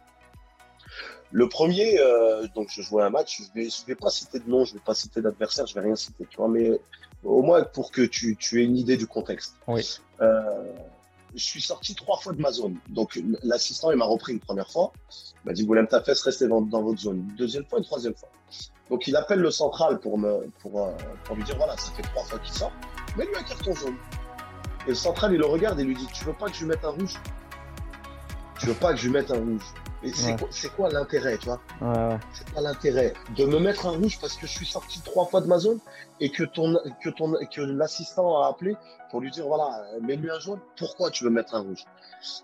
Le 1.32 1.50
premier, 1.50 2.00
euh, 2.00 2.48
donc 2.56 2.70
je 2.72 2.82
jouais 2.82 3.04
un 3.04 3.10
match, 3.10 3.42
je 3.42 3.54
vais, 3.54 3.70
je 3.70 3.86
vais 3.86 3.96
pas 3.96 4.10
citer 4.10 4.40
de 4.40 4.50
nom, 4.50 4.64
je 4.66 4.74
vais 4.74 4.80
pas 4.80 4.96
citer 4.96 5.22
d'adversaire, 5.22 5.68
je 5.68 5.76
vais 5.76 5.82
rien 5.82 5.96
citer, 5.96 6.26
tu 6.30 6.38
vois, 6.38 6.48
mais 6.48 6.80
au 7.24 7.42
moins 7.42 7.64
pour 7.64 7.92
que 7.92 8.02
tu, 8.02 8.38
tu 8.38 8.62
aies 8.62 8.66
une 8.66 8.78
idée 8.78 8.96
du 8.96 9.08
contexte. 9.08 9.56
Oui. 9.68 10.00
Euh, 10.22 10.74
je 11.36 11.44
suis 11.44 11.62
sorti 11.62 11.96
trois 11.96 12.18
fois 12.18 12.34
de 12.34 12.42
ma 12.42 12.52
zone. 12.52 12.78
Donc 12.90 13.20
l'assistant, 13.44 13.92
il 13.92 13.98
m'a 13.98 14.06
repris 14.06 14.34
une 14.34 14.40
première 14.40 14.70
fois. 14.70 14.92
Il 15.44 15.48
m'a 15.48 15.54
dit, 15.54 15.66
Goulem 15.66 15.88
Tafès, 15.88 16.20
restez 16.22 16.48
dans, 16.48 16.62
votre 16.62 17.00
zone. 17.00 17.28
Deuxième 17.38 17.66
fois, 17.66 17.80
une 17.80 17.86
troisième 17.86 18.16
fois. 18.16 18.30
Donc 18.90 19.08
il 19.08 19.16
appelle 19.16 19.40
le 19.40 19.52
central 19.52 20.00
pour, 20.00 20.18
me, 20.18 20.50
pour, 20.60 20.82
euh, 20.82 20.92
pour 21.26 21.36
lui 21.36 21.44
dire, 21.44 21.58
voilà, 21.58 21.76
ça 21.78 21.92
fait 21.92 22.04
trois 22.04 22.24
fois 22.24 22.40
qu'il 22.40 22.54
sort. 22.54 22.72
Mets-lui 23.18 23.36
un 23.36 23.44
carton 23.44 23.74
jaune. 23.74 23.96
Et 24.86 24.90
le 24.90 24.96
central, 24.96 25.34
il 25.34 25.40
le 25.40 25.46
regarde 25.46 25.80
et 25.80 25.84
lui 25.84 25.96
dit, 25.96 26.08
tu 26.14 26.24
veux 26.24 26.34
pas 26.34 26.48
que 26.48 26.56
je 26.56 26.62
lui 26.62 26.68
mette 26.68 26.86
un 26.86 26.90
rouge? 26.90 27.16
Tu 28.60 28.68
veux 28.68 28.74
pas 28.74 28.92
que 28.92 29.00
je 29.00 29.06
lui 29.06 29.14
mette 29.14 29.32
un 29.32 29.40
rouge 29.40 29.62
c'est 30.14 30.32
ouais. 30.32 30.38
quoi, 30.38 30.50
quoi 30.76 30.90
l'intérêt, 30.90 31.38
tu 31.38 31.46
vois? 31.46 31.60
Ouais, 31.82 32.14
ouais. 32.14 32.20
C'est 32.34 32.54
pas 32.54 32.62
l'intérêt 32.62 33.14
de 33.36 33.46
me 33.46 33.60
mettre 33.60 33.88
un 33.88 33.92
rouge 33.92 34.20
parce 34.20 34.36
que 34.36 34.46
je 34.46 34.52
suis 34.52 34.66
sorti 34.66 35.02
trois 35.02 35.26
fois 35.26 35.42
de 35.42 35.48
ma 35.48 35.58
zone 35.58 35.80
et 36.20 36.30
que 36.30 36.44
ton 36.44 36.78
que 37.04 37.10
ton 37.10 37.34
que 37.52 37.62
l'assistant 37.62 38.44
a 38.44 38.48
appelé 38.50 38.76
pour 39.10 39.22
lui 39.22 39.32
dire 39.32 39.48
voilà, 39.48 39.84
mets-lui 40.02 40.30
un 40.30 40.40
jaune. 40.40 40.60
Pourquoi 40.78 41.10
tu 41.10 41.24
veux 41.24 41.30
mettre 41.30 41.56
un 41.56 41.62
rouge? 41.62 41.84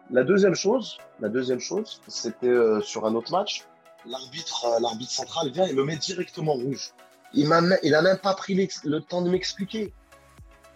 La 0.10 0.23
deuxième 0.23 0.56
chose, 0.56 0.97
la 1.19 1.30
deuxième 1.30 1.60
chose, 1.60 2.02
c'était 2.08 2.47
euh, 2.47 2.82
sur 2.82 3.06
un 3.06 3.15
autre 3.15 3.32
match. 3.32 3.65
L'arbitre, 4.06 4.65
euh, 4.65 4.80
l'arbitre 4.82 5.12
central 5.12 5.49
vient 5.52 5.65
et 5.65 5.73
me 5.73 5.84
met 5.84 5.95
directement 5.95 6.54
rouge. 6.54 6.91
Il 7.34 7.47
m'a, 7.47 7.62
il 7.82 7.95
a 7.95 8.02
même 8.02 8.17
pas 8.17 8.34
pris 8.36 8.69
le 8.84 9.02
temps 9.02 9.21
de 9.21 9.30
m'expliquer. 9.30 9.93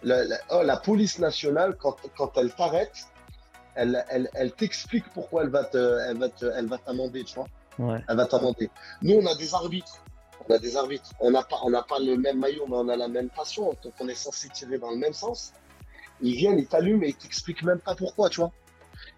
La, 0.02 0.24
la, 0.24 0.36
oh, 0.50 0.62
la 0.62 0.76
police 0.76 1.18
nationale, 1.18 1.76
quand, 1.76 1.96
quand 2.16 2.36
elle 2.36 2.52
t'arrête, 2.52 3.08
elle, 3.78 4.04
elle, 4.08 4.28
elle 4.34 4.52
t'explique 4.52 5.04
pourquoi 5.14 5.44
elle 5.44 5.50
va 5.50 5.64
te, 5.64 5.78
elle 6.08 6.18
va 6.18 6.28
te, 6.28 6.46
elle 6.46 6.66
va 6.66 6.78
t'amender, 6.78 7.22
tu 7.24 7.36
vois. 7.36 7.46
Ouais. 7.78 8.02
Elle 8.08 8.16
va 8.16 8.26
t'amender. 8.26 8.70
Nous, 9.02 9.14
on 9.14 9.26
a 9.26 9.36
des 9.36 9.54
arbitres. 9.54 10.02
On 10.48 10.52
a 10.52 10.58
des 10.58 10.76
arbitres. 10.76 11.10
On 11.20 11.30
n'a 11.30 11.42
pas, 11.42 11.58
on 11.62 11.70
n'a 11.70 11.82
pas 11.82 12.00
le 12.00 12.16
même 12.16 12.40
maillot, 12.40 12.66
mais 12.68 12.76
on 12.76 12.88
a 12.88 12.96
la 12.96 13.06
même 13.06 13.30
passion. 13.30 13.76
Donc, 13.84 13.92
on 14.00 14.08
est 14.08 14.16
censé 14.16 14.48
tirer 14.48 14.78
dans 14.78 14.90
le 14.90 14.96
même 14.96 15.12
sens. 15.12 15.52
Ils 16.20 16.34
viennent, 16.34 16.58
ils 16.58 16.66
t'allument 16.66 17.04
et 17.04 17.10
ils 17.10 17.14
t'expliquent 17.14 17.62
même 17.62 17.78
pas 17.78 17.94
pourquoi, 17.94 18.28
tu 18.28 18.40
vois. 18.40 18.50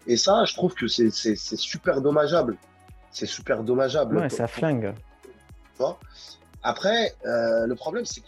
Et 0.07 0.19
ça, 0.19 0.45
je 0.45 0.55
trouve 0.55 0.75
que 0.75 0.87
c'est, 0.89 1.11
c'est, 1.11 1.37
c'est 1.37 1.57
super 1.57 2.03
dommageable. 2.03 2.59
C'est 3.11 3.27
super 3.27 3.63
dommageable. 3.63 4.19
Ouais, 4.19 4.29
ça 4.29 4.47
flingue. 4.47 4.95
Tu 5.25 5.79
vois. 5.79 5.99
Après, 6.63 7.15
euh, 7.25 7.67
le 7.67 7.75
problème, 7.75 8.05
c'est 8.05 8.21
que 8.21 8.27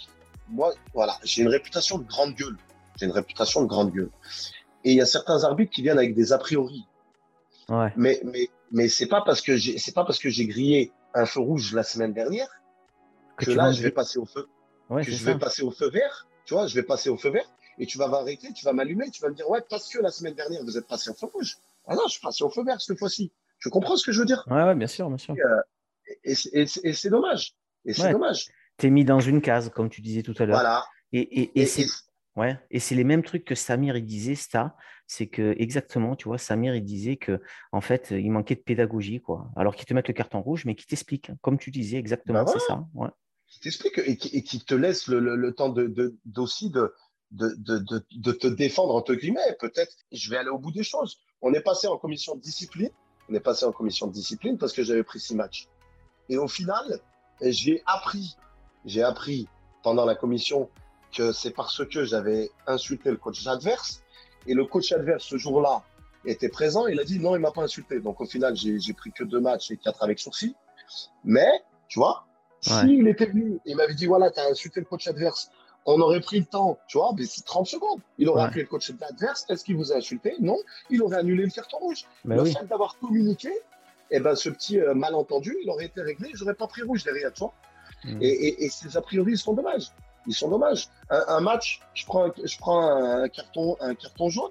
moi, 0.48 0.72
voilà, 0.94 1.18
j'ai 1.22 1.42
une 1.42 1.48
réputation 1.48 1.98
de 1.98 2.04
grande 2.04 2.34
gueule. 2.34 2.56
J'ai 2.98 3.04
une 3.06 3.12
réputation 3.12 3.62
de 3.62 3.66
grande 3.66 3.92
gueule. 3.92 4.10
Et 4.84 4.92
il 4.92 4.96
y 4.96 5.00
a 5.00 5.06
certains 5.06 5.44
arbitres 5.44 5.72
qui 5.72 5.82
viennent 5.82 5.98
avec 5.98 6.14
des 6.14 6.32
a 6.32 6.38
priori. 6.38 6.84
Ouais. 7.68 7.92
Mais, 7.96 8.20
mais, 8.24 8.48
mais 8.72 8.88
c'est 8.88 9.06
pas 9.06 9.22
parce 9.22 9.40
que 9.40 9.56
j'ai, 9.56 9.78
c'est 9.78 9.92
pas 9.92 10.04
parce 10.04 10.18
que 10.18 10.28
j'ai 10.28 10.46
grillé 10.46 10.92
un 11.14 11.26
feu 11.26 11.40
rouge 11.40 11.72
la 11.74 11.82
semaine 11.82 12.12
dernière 12.12 12.48
que, 13.36 13.46
que 13.46 13.50
là, 13.52 13.70
je 13.72 13.82
vais 13.82 13.90
passer 13.92 14.18
au 14.18 14.24
feu, 14.26 14.48
ouais, 14.90 15.04
que 15.04 15.10
je 15.10 15.16
ça. 15.16 15.32
vais 15.32 15.38
passer 15.38 15.62
au 15.62 15.70
feu 15.70 15.88
vert. 15.90 16.26
Tu 16.44 16.54
vois, 16.54 16.66
je 16.66 16.74
vais 16.74 16.82
passer 16.82 17.08
au 17.08 17.16
feu 17.16 17.30
vert 17.30 17.48
et 17.78 17.86
tu 17.86 17.96
vas 17.98 18.08
m'arrêter, 18.08 18.52
tu 18.52 18.64
vas 18.64 18.72
m'allumer, 18.72 19.10
tu 19.10 19.22
vas 19.22 19.28
me 19.28 19.34
dire, 19.34 19.48
ouais, 19.48 19.60
parce 19.70 19.88
que 19.88 20.00
la 20.00 20.10
semaine 20.10 20.34
dernière, 20.34 20.62
vous 20.64 20.76
êtes 20.76 20.86
passé 20.88 21.10
au 21.10 21.14
feu 21.14 21.26
rouge. 21.32 21.56
Ah 21.86 21.94
non, 21.94 22.02
je 22.06 22.12
suis 22.12 22.20
passé 22.20 22.42
au 22.44 22.50
feu 22.50 22.64
vert 22.64 22.80
cette 22.80 22.98
fois-ci. 22.98 23.32
Tu 23.60 23.70
comprends 23.70 23.96
ce 23.96 24.04
que 24.04 24.10
je 24.12 24.18
veux 24.20 24.26
dire? 24.26 24.44
Ouais, 24.50 24.62
ouais, 24.64 24.74
bien 24.74 24.88
sûr, 24.88 25.08
bien 25.08 25.18
sûr. 25.18 25.34
Et, 25.36 25.40
euh, 25.40 25.60
et, 26.24 26.34
et, 26.62 26.66
et 26.84 26.92
c'est 26.92 27.10
dommage. 27.10 27.54
Et 27.84 27.92
c'est 27.94 28.02
Ouais. 28.02 28.12
dommage. 28.12 28.48
T'es 28.76 28.90
mis 28.90 29.04
dans 29.04 29.20
une 29.20 29.40
case, 29.40 29.70
comme 29.70 29.88
tu 29.88 30.00
disais 30.00 30.22
tout 30.22 30.34
à 30.38 30.44
l'heure. 30.46 30.56
Voilà. 30.56 30.84
Et, 31.12 31.20
et, 31.20 31.42
et 31.54 31.62
Et- 31.62 31.66
c'est 31.66 31.82
et- 31.82 31.86
ouais, 32.36 32.58
et 32.70 32.78
c'est 32.80 32.94
les 32.94 33.04
mêmes 33.04 33.22
trucs 33.22 33.44
que 33.44 33.54
Samir 33.54 33.96
il 33.96 34.04
disait, 34.06 34.34
ça. 34.34 34.76
C'est 35.06 35.26
que 35.26 35.54
exactement, 35.58 36.16
tu 36.16 36.28
vois, 36.28 36.38
Samir 36.38 36.74
il 36.74 36.84
disait 36.84 37.16
que 37.16 37.42
en 37.72 37.80
fait 37.82 38.12
il 38.12 38.30
manquait 38.30 38.54
de 38.54 38.60
pédagogie, 38.62 39.20
quoi. 39.20 39.50
Alors 39.56 39.74
qu'ils 39.76 39.84
te 39.86 39.92
mettent 39.92 40.08
le 40.08 40.14
carton 40.14 40.40
rouge, 40.40 40.64
mais 40.64 40.74
qui 40.74 40.86
t'expliquent, 40.86 41.32
comme 41.42 41.58
tu 41.58 41.70
disais 41.70 41.98
exactement, 41.98 42.44
Bah 42.44 42.50
c'est 42.52 42.60
ça. 42.60 42.86
Ouais. 42.94 43.08
qui 43.46 43.60
t'explique 43.60 43.98
et 43.98 44.16
qui, 44.16 44.28
et 44.36 44.42
qui 44.42 44.64
te 44.64 44.74
laisse 44.74 45.08
le, 45.08 45.18
le, 45.20 45.36
le 45.36 45.52
temps 45.52 45.68
de, 45.68 45.86
de, 45.86 46.16
d'aussi 46.24 46.70
de, 46.70 46.94
de, 47.32 47.54
de, 47.58 47.78
de, 47.78 48.02
de 48.10 48.32
te 48.32 48.46
défendre, 48.46 48.94
entre 48.94 49.14
guillemets. 49.14 49.56
Peut-être, 49.60 49.94
je 50.12 50.30
vais 50.30 50.38
aller 50.38 50.48
au 50.48 50.58
bout 50.58 50.72
des 50.72 50.82
choses. 50.84 51.20
On 51.42 51.52
est 51.52 51.60
passé 51.60 51.86
en 51.88 51.98
commission 51.98 52.34
de 52.36 52.40
discipline. 52.40 52.90
On 53.28 53.34
est 53.34 53.40
passé 53.40 53.66
en 53.66 53.72
commission 53.72 54.06
de 54.06 54.12
discipline 54.12 54.56
parce 54.56 54.72
que 54.72 54.82
j'avais 54.82 55.02
pris 55.04 55.20
six 55.20 55.34
matchs. 55.34 55.68
Et 56.30 56.38
au 56.38 56.48
final, 56.48 57.00
j'ai 57.42 57.82
appris, 57.86 58.36
j'ai 58.86 59.02
appris 59.02 59.46
pendant 59.82 60.04
la 60.06 60.14
commission 60.14 60.70
que 61.12 61.32
c'est 61.32 61.50
parce 61.50 61.84
que 61.86 62.04
j'avais 62.04 62.50
insulté 62.66 63.10
le 63.10 63.16
coach 63.16 63.46
adverse. 63.46 64.02
Et 64.46 64.54
le 64.54 64.64
coach 64.64 64.90
adverse, 64.92 65.24
ce 65.24 65.36
jour-là, 65.36 65.82
était 66.24 66.48
présent. 66.48 66.86
Il 66.86 66.98
a 67.00 67.04
dit 67.04 67.18
non, 67.20 67.36
il 67.36 67.40
m'a 67.40 67.52
pas 67.52 67.62
insulté. 67.62 68.00
Donc 68.00 68.20
au 68.20 68.26
final, 68.26 68.56
j'ai 68.56 68.92
pris 68.92 69.12
que 69.12 69.24
deux 69.24 69.40
matchs 69.40 69.70
et 69.70 69.76
quatre 69.76 70.02
avec 70.02 70.18
sursis. 70.18 70.54
Mais, 71.24 71.50
tu 71.88 71.98
vois, 71.98 72.24
Ouais. 72.68 72.80
s'il 72.82 73.08
était 73.08 73.26
venu 73.26 73.58
et 73.66 73.74
m'avait 73.74 73.94
dit 73.94 74.06
voilà, 74.06 74.30
tu 74.30 74.38
as 74.38 74.46
insulté 74.46 74.78
le 74.78 74.86
coach 74.86 75.08
adverse, 75.08 75.50
on 75.84 76.00
aurait 76.00 76.20
pris 76.20 76.38
le 76.38 76.46
temps, 76.46 76.78
tu 76.86 76.96
vois, 76.96 77.12
mais 77.18 77.24
c'est 77.26 77.44
30 77.44 77.66
secondes. 77.66 78.00
Il 78.18 78.28
aurait 78.28 78.42
Ouais. 78.42 78.46
appelé 78.48 78.62
le 78.62 78.68
coach 78.68 78.88
adverse, 79.00 79.44
est-ce 79.48 79.64
qu'il 79.64 79.74
vous 79.76 79.92
a 79.92 79.96
insulté? 79.96 80.36
Non, 80.38 80.56
il 80.88 81.02
aurait 81.02 81.16
annulé 81.16 81.44
le 81.44 81.50
carton 81.50 81.78
rouge. 81.78 82.04
Bah 82.24 82.36
le 82.36 82.42
oui. 82.42 82.52
fait 82.52 82.64
d'avoir 82.66 82.96
communiqué, 83.00 83.50
eh 84.12 84.20
ben, 84.20 84.36
ce 84.36 84.48
petit 84.48 84.78
euh, 84.78 84.94
malentendu, 84.94 85.56
il 85.60 85.68
aurait 85.70 85.86
été 85.86 86.02
réglé, 86.02 86.30
j'aurais 86.34 86.54
pas 86.54 86.68
pris 86.68 86.82
rouge 86.82 87.02
derrière, 87.02 87.32
tu 87.32 87.40
vois. 87.40 87.52
Mm. 88.04 88.22
Et, 88.22 88.28
et, 88.28 88.64
et 88.64 88.68
ces 88.68 88.96
a 88.96 89.00
priori, 89.02 89.32
ils 89.32 89.38
sont 89.38 89.54
dommages. 89.54 89.88
Ils 90.26 90.34
sont 90.34 90.48
dommages. 90.48 90.88
Un, 91.10 91.22
un 91.28 91.40
match, 91.40 91.80
je 91.94 92.04
prends, 92.06 92.26
un, 92.26 92.32
je 92.44 92.56
prends 92.58 92.80
un 92.82 93.28
carton, 93.28 93.76
un 93.80 93.94
carton 93.94 94.28
jaune. 94.30 94.50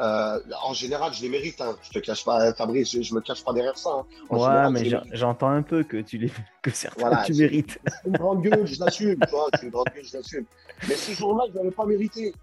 Euh, 0.00 0.40
en 0.64 0.72
général, 0.74 1.14
je 1.14 1.22
les 1.22 1.28
mérite. 1.28 1.60
Hein. 1.60 1.76
Je 1.82 1.90
te 1.90 1.98
cache 2.00 2.24
pas, 2.24 2.52
Fabrice, 2.54 2.90
je, 2.92 3.00
je 3.02 3.14
me 3.14 3.20
cache 3.20 3.44
pas 3.44 3.52
derrière 3.52 3.78
ça. 3.78 3.90
hein. 3.90 4.04
Ouais, 4.28 4.40
général, 4.40 4.72
mais 4.72 4.90
j'entends 5.16 5.50
un 5.50 5.62
peu 5.62 5.84
que 5.84 5.98
tu 5.98 6.18
les 6.18 6.32
que 6.62 6.70
certains 6.72 7.00
Voilà, 7.00 7.22
tu 7.24 7.32
mérites. 7.34 7.78
C'est 7.86 8.08
une 8.08 8.16
grande 8.16 8.42
gueule, 8.42 8.66
je 8.66 8.80
l'assume. 8.80 9.16
C'est 9.54 9.62
une 9.62 9.70
grande 9.70 9.86
gueule, 9.94 10.04
je 10.04 10.16
l'assume. 10.16 10.44
Mais 10.88 10.94
ce 10.96 11.12
jour-là, 11.12 11.44
je 11.52 11.56
l'avais 11.56 11.70
pas 11.70 11.86
mérité. 11.86 12.34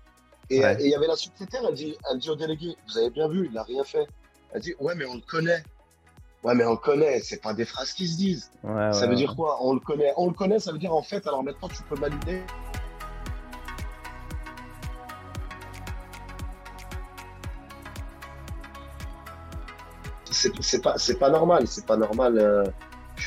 Et 0.49 0.59
Ouais. 0.61 0.81
et 0.81 0.85
il 0.85 0.91
y 0.91 0.95
avait 0.95 1.07
la 1.07 1.15
secrétaire, 1.17 1.61
elle 1.67 1.75
dit, 1.75 1.95
elle 2.11 2.17
dit 2.19 2.29
au 2.29 2.35
délégué, 2.35 2.75
vous 2.87 2.97
avez 2.97 3.09
bien 3.09 3.27
vu, 3.27 3.45
il 3.47 3.53
n'a 3.53 3.63
rien 3.63 3.83
fait. 3.83 4.07
Elle 4.53 4.61
dit, 4.61 4.73
ouais, 4.79 4.95
mais 4.95 5.05
on 5.05 5.15
le 5.15 5.21
connaît. 5.21 5.63
Ouais, 6.43 6.55
mais 6.55 6.65
on 6.65 6.71
le 6.71 6.77
connaît, 6.77 7.19
c'est 7.21 7.41
pas 7.41 7.53
des 7.53 7.65
phrases 7.65 7.93
qui 7.93 8.07
se 8.07 8.17
disent. 8.17 8.51
Ouais, 8.63 8.91
ça 8.91 9.01
ouais, 9.01 9.05
veut 9.05 9.09
ouais. 9.11 9.15
dire 9.15 9.35
quoi? 9.35 9.59
On 9.61 9.73
le 9.73 9.79
connaît. 9.79 10.11
On 10.17 10.27
le 10.27 10.33
connaît, 10.33 10.59
ça 10.59 10.71
veut 10.71 10.79
dire 10.79 10.93
en 10.93 11.03
fait, 11.03 11.25
alors 11.27 11.43
maintenant 11.43 11.67
tu 11.67 11.83
peux 11.83 11.95
m'allumer. 11.99 12.43
C'est 20.31 20.81
pas, 20.81 20.95
pas 21.19 21.29
normal, 21.29 21.67
c'est 21.67 21.85
pas 21.85 21.97
normal 21.97 22.37
euh, 22.39 22.65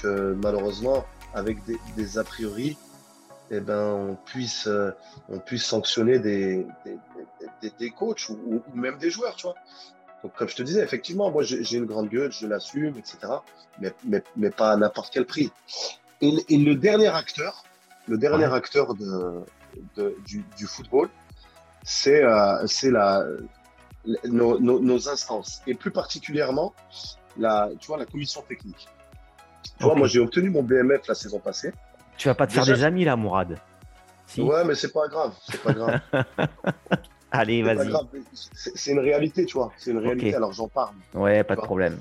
que 0.02 0.36
malheureusement, 0.42 1.04
avec 1.34 1.62
des, 1.64 1.78
des 1.96 2.18
a 2.18 2.24
priori, 2.24 2.76
eh 3.50 3.60
ben, 3.60 3.78
on 3.84 4.16
puisse, 4.16 4.66
euh, 4.66 4.90
on 5.28 5.38
puisse 5.38 5.64
sanctionner 5.64 6.18
des, 6.18 6.66
des, 6.84 6.98
des- 7.62 7.72
des, 7.78 7.90
coachs 7.90 8.28
ou, 8.30 8.62
même 8.74 8.98
des 8.98 9.10
joueurs, 9.10 9.36
tu 9.36 9.46
vois. 9.46 9.54
Donc, 10.24 10.34
comme 10.36 10.48
je 10.48 10.56
te 10.56 10.62
disais, 10.62 10.82
effectivement, 10.82 11.30
moi, 11.30 11.42
j'ai 11.42 11.76
une 11.76 11.84
grande 11.84 12.08
gueule, 12.08 12.32
je 12.32 12.46
l'assume, 12.46 12.96
etc. 12.96 13.18
Mais, 13.78 13.92
mais, 14.04 14.24
mais, 14.36 14.50
pas 14.50 14.72
à 14.72 14.76
n'importe 14.78 15.12
quel 15.12 15.26
prix. 15.26 15.52
Et, 16.22 16.32
le 16.48 16.74
dernier 16.76 17.08
acteur, 17.08 17.62
le 18.08 18.16
dernier 18.16 18.50
acteur 18.50 18.94
de, 18.94 19.44
de 19.96 20.16
du, 20.24 20.42
du, 20.56 20.66
football, 20.66 21.10
c'est 21.82 22.24
euh, 22.24 22.66
la, 22.84 23.26
nos, 24.24 24.58
nos, 24.58 24.80
nos, 24.80 25.08
instances. 25.10 25.60
Et 25.66 25.74
plus 25.74 25.90
particulièrement, 25.90 26.72
la, 27.36 27.68
tu 27.78 27.88
vois, 27.88 27.98
la 27.98 28.06
commission 28.06 28.40
technique. 28.40 28.88
Tu 29.78 29.84
vois, 29.84 29.94
moi, 29.94 30.08
j'ai 30.08 30.20
obtenu 30.20 30.48
mon 30.48 30.62
BMF 30.62 31.06
la 31.06 31.14
saison 31.14 31.38
passée. 31.38 31.74
Tu 32.16 32.28
vas 32.28 32.34
pas 32.34 32.46
te 32.46 32.54
faire 32.54 32.64
des 32.64 32.82
amis 32.82 33.04
là, 33.04 33.14
Mourad 33.14 33.58
Ouais, 34.38 34.64
mais 34.64 34.74
c'est 34.74 34.92
pas 34.92 35.06
grave. 35.06 35.34
C'est 35.50 35.62
pas 35.62 35.72
grave. 35.74 36.00
Allez, 37.36 37.62
vas-y. 37.62 37.92
C'est 38.52 38.92
une 38.92 39.00
réalité, 39.00 39.44
tu 39.44 39.54
vois. 39.54 39.72
C'est 39.76 39.90
une 39.90 39.98
réalité, 39.98 40.34
alors 40.36 40.52
j'en 40.52 40.68
parle. 40.68 40.94
Ouais, 41.14 41.42
pas 41.42 41.56
de 41.56 41.62
problème. 41.62 41.98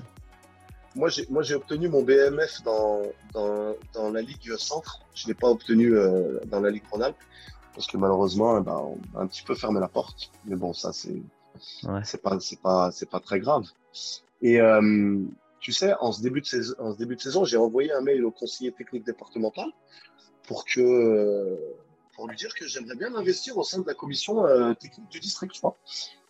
Moi, 0.94 1.08
j'ai 1.08 1.54
obtenu 1.54 1.88
mon 1.88 2.02
BMF 2.02 2.62
dans, 2.62 3.02
dans, 3.32 3.74
dans 3.92 4.12
la 4.12 4.22
Ligue 4.22 4.56
Centre. 4.56 5.00
Je 5.12 5.26
ne 5.26 5.28
l'ai 5.28 5.34
pas 5.34 5.48
obtenu 5.48 5.96
euh, 5.96 6.38
dans 6.46 6.60
la 6.60 6.70
Ligue 6.70 6.84
Rhône-Alpes 6.88 7.16
parce 7.74 7.88
que 7.88 7.96
malheureusement, 7.96 8.60
ben, 8.60 8.80
on 9.14 9.18
a 9.18 9.22
un 9.22 9.26
petit 9.26 9.42
peu 9.42 9.56
fermé 9.56 9.80
la 9.80 9.88
porte. 9.88 10.30
Mais 10.44 10.54
bon, 10.54 10.72
ça, 10.72 10.92
c'est 10.92 11.20
ouais. 11.82 12.00
c'est 12.04 12.22
pas, 12.22 12.38
pas, 12.62 12.90
pas 13.10 13.20
très 13.20 13.40
grave. 13.40 13.64
Et 14.40 14.60
euh, 14.60 15.18
tu 15.58 15.72
sais, 15.72 15.94
en 15.98 16.12
ce 16.12 16.22
début 16.22 16.42
de 16.42 16.46
saison, 16.46 16.74
en 16.78 16.92
ce 16.92 16.98
début 16.98 17.16
de 17.16 17.20
saison, 17.20 17.44
j'ai 17.44 17.56
envoyé 17.56 17.92
un 17.92 18.02
mail 18.02 18.24
au 18.24 18.30
conseiller 18.30 18.70
technique 18.70 19.04
départemental 19.04 19.66
pour 20.46 20.64
que 20.64 21.58
pour 22.14 22.28
lui 22.28 22.36
dire 22.36 22.54
que 22.54 22.66
j'aimerais 22.66 22.96
bien 22.96 23.10
m'investir 23.10 23.56
au 23.58 23.64
sein 23.64 23.80
de 23.80 23.86
la 23.86 23.94
commission 23.94 24.46
euh, 24.46 24.74
technique 24.74 25.08
du 25.10 25.20
district. 25.20 25.60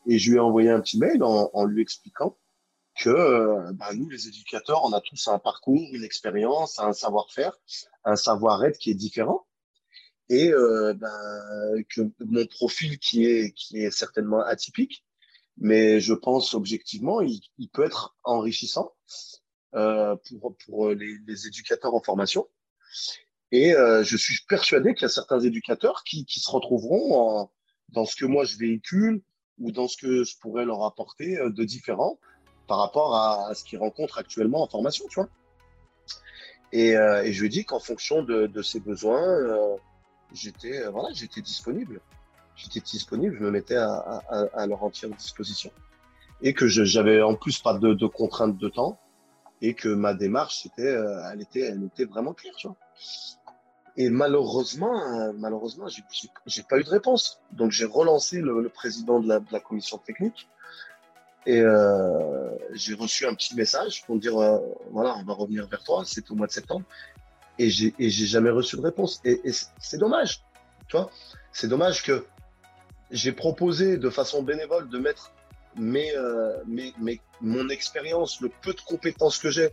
Et 0.06 0.18
je 0.18 0.30
lui 0.30 0.36
ai 0.36 0.40
envoyé 0.40 0.70
un 0.70 0.80
petit 0.80 0.98
mail 0.98 1.22
en, 1.22 1.64
lui 1.64 1.82
expliquant 1.82 2.36
que 2.96 3.10
euh, 3.10 3.72
bah, 3.72 3.92
nous, 3.94 4.08
les 4.08 4.28
éducateurs, 4.28 4.84
on 4.84 4.92
a 4.92 5.00
tous 5.00 5.28
un 5.28 5.38
parcours, 5.38 5.88
une 5.92 6.04
expérience, 6.04 6.78
un 6.78 6.92
savoir-faire, 6.92 7.56
un 8.04 8.16
savoir-être 8.16 8.78
qui 8.78 8.90
est 8.90 8.94
différent. 8.94 9.46
Et 10.30 10.50
euh, 10.52 10.94
ben, 10.94 11.84
que 11.90 12.02
mon 12.20 12.46
profil 12.46 12.98
qui 12.98 13.26
est, 13.26 13.52
qui 13.52 13.78
est 13.78 13.90
certainement 13.90 14.40
atypique, 14.40 15.04
mais 15.58 16.00
je 16.00 16.14
pense 16.14 16.54
objectivement, 16.54 17.20
il, 17.20 17.40
peut 17.72 17.84
être 17.84 18.16
enrichissant 18.24 18.92
pour, 19.72 20.56
pour 20.64 20.90
les, 20.90 21.46
éducateurs 21.46 21.94
en 21.94 22.00
formation. 22.00 22.48
Et 23.54 23.72
euh, 23.72 24.02
je 24.02 24.16
suis 24.16 24.38
persuadé 24.48 24.94
qu'il 24.94 25.02
y 25.02 25.04
a 25.04 25.08
certains 25.08 25.38
éducateurs 25.38 26.02
qui, 26.02 26.26
se 26.28 26.50
retrouveront 26.50 27.48
dans 27.90 28.04
ce 28.04 28.16
que 28.16 28.24
moi 28.24 28.44
je 28.44 28.58
véhicule 28.58 29.22
ou 29.60 29.70
dans 29.70 29.86
ce 29.86 29.96
que 29.96 30.24
je 30.24 30.36
pourrais 30.40 30.64
leur 30.64 30.82
apporter 30.82 31.38
euh, 31.38 31.50
de 31.50 31.62
différent 31.62 32.18
par 32.66 32.78
rapport 32.78 33.14
à, 33.14 33.54
ce 33.54 33.62
qu'ils 33.62 33.78
rencontrent 33.78 34.18
actuellement 34.18 34.60
en 34.64 34.66
formation, 34.66 35.04
tu 35.08 35.20
vois. 35.20 35.28
Et, 36.72 36.96
euh, 36.96 37.22
et 37.22 37.32
je 37.32 37.46
dis 37.46 37.64
qu'en 37.64 37.78
fonction 37.78 38.24
de, 38.24 38.48
de 38.48 38.62
ses 38.62 38.80
besoins, 38.80 39.22
euh, 39.22 39.76
j'étais 40.32 40.82
voilà, 40.88 41.10
j'étais 41.12 41.40
disponible 41.40 42.00
j'étais 42.56 42.80
disponible, 42.80 43.36
je 43.38 43.44
me 43.44 43.50
mettais 43.50 43.76
à, 43.76 44.66
leur 44.66 44.82
entière 44.82 45.10
disposition. 45.10 45.70
Et 46.42 46.54
que 46.54 46.66
j'avais 46.66 47.22
en 47.22 47.36
plus 47.36 47.60
pas 47.60 47.74
de, 47.74 47.94
de, 47.94 48.06
contraintes 48.06 48.58
de 48.58 48.68
temps 48.68 48.98
et 49.60 49.74
que 49.74 49.88
ma 49.88 50.14
démarche, 50.14 50.66
elle, 50.76 51.40
était, 51.40 51.60
elle 51.60 51.84
était 51.84 52.04
vraiment 52.04 52.32
claire. 52.32 52.54
Tu 52.56 52.66
vois. 52.66 52.76
Et 53.96 54.10
malheureusement, 54.10 55.00
euh, 55.00 55.32
malheureusement, 55.36 55.86
j'ai 56.46 56.62
pas 56.62 56.78
eu 56.78 56.84
de 56.84 56.90
réponse. 56.90 57.40
Donc 57.52 57.70
j'ai 57.70 57.84
relancé 57.84 58.40
le, 58.40 58.68
président 58.68 59.20
de 59.20 59.28
la, 59.28 59.60
commission 59.60 59.98
technique 59.98 60.48
et 61.46 61.60
euh, 61.60 62.50
j'ai 62.72 62.94
reçu 62.94 63.26
un 63.26 63.34
petit 63.34 63.54
message 63.54 64.04
pour 64.06 64.18
dire 64.18 64.38
euh, 64.38 64.58
voilà, 64.90 65.14
on 65.16 65.24
va 65.24 65.34
revenir 65.34 65.68
vers 65.68 65.84
toi. 65.84 66.02
C'est 66.04 66.30
au 66.30 66.34
mois 66.34 66.46
de 66.46 66.52
septembre 66.52 66.84
et 67.58 67.70
j'ai 67.70 67.94
jamais 68.10 68.50
reçu 68.50 68.76
de 68.76 68.82
réponse. 68.82 69.20
Et, 69.24 69.40
et 69.44 69.52
c'est 69.78 69.98
dommage, 69.98 70.42
tu 70.88 70.96
vois? 70.96 71.08
C'est 71.52 71.68
dommage 71.68 72.02
que 72.02 72.26
j'ai 73.12 73.30
proposé 73.30 73.96
de 73.96 74.10
façon 74.10 74.42
bénévole 74.42 74.88
de 74.88 74.98
mettre 74.98 75.32
mes, 75.76 76.16
euh, 76.16 76.56
mes, 76.66 76.92
mes 76.98 77.20
mon 77.40 77.68
expérience, 77.68 78.40
le 78.40 78.50
peu 78.62 78.72
de 78.72 78.80
compétences 78.80 79.38
que 79.38 79.50
j'ai 79.50 79.70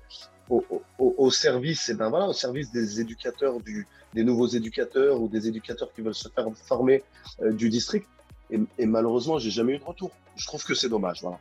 au, 0.49 0.63
au, 0.99 1.15
au, 1.17 1.31
service, 1.31 1.89
et 1.89 1.93
ben 1.93 2.09
voilà, 2.09 2.27
au 2.27 2.33
service 2.33 2.71
des 2.71 2.99
éducateurs, 2.99 3.59
du, 3.59 3.87
des 4.13 4.23
nouveaux 4.23 4.47
éducateurs 4.47 5.21
ou 5.21 5.27
des 5.27 5.47
éducateurs 5.47 5.91
qui 5.93 6.01
veulent 6.01 6.15
se 6.15 6.29
faire 6.29 6.47
former 6.55 7.03
euh, 7.41 7.51
du 7.51 7.69
district. 7.69 8.07
Et, 8.49 8.59
et 8.77 8.85
malheureusement, 8.85 9.39
j'ai 9.39 9.51
jamais 9.51 9.73
eu 9.75 9.79
de 9.79 9.83
retour. 9.83 10.11
Je 10.35 10.45
trouve 10.45 10.63
que 10.65 10.73
c'est 10.73 10.89
dommage. 10.89 11.21
Voilà. 11.21 11.39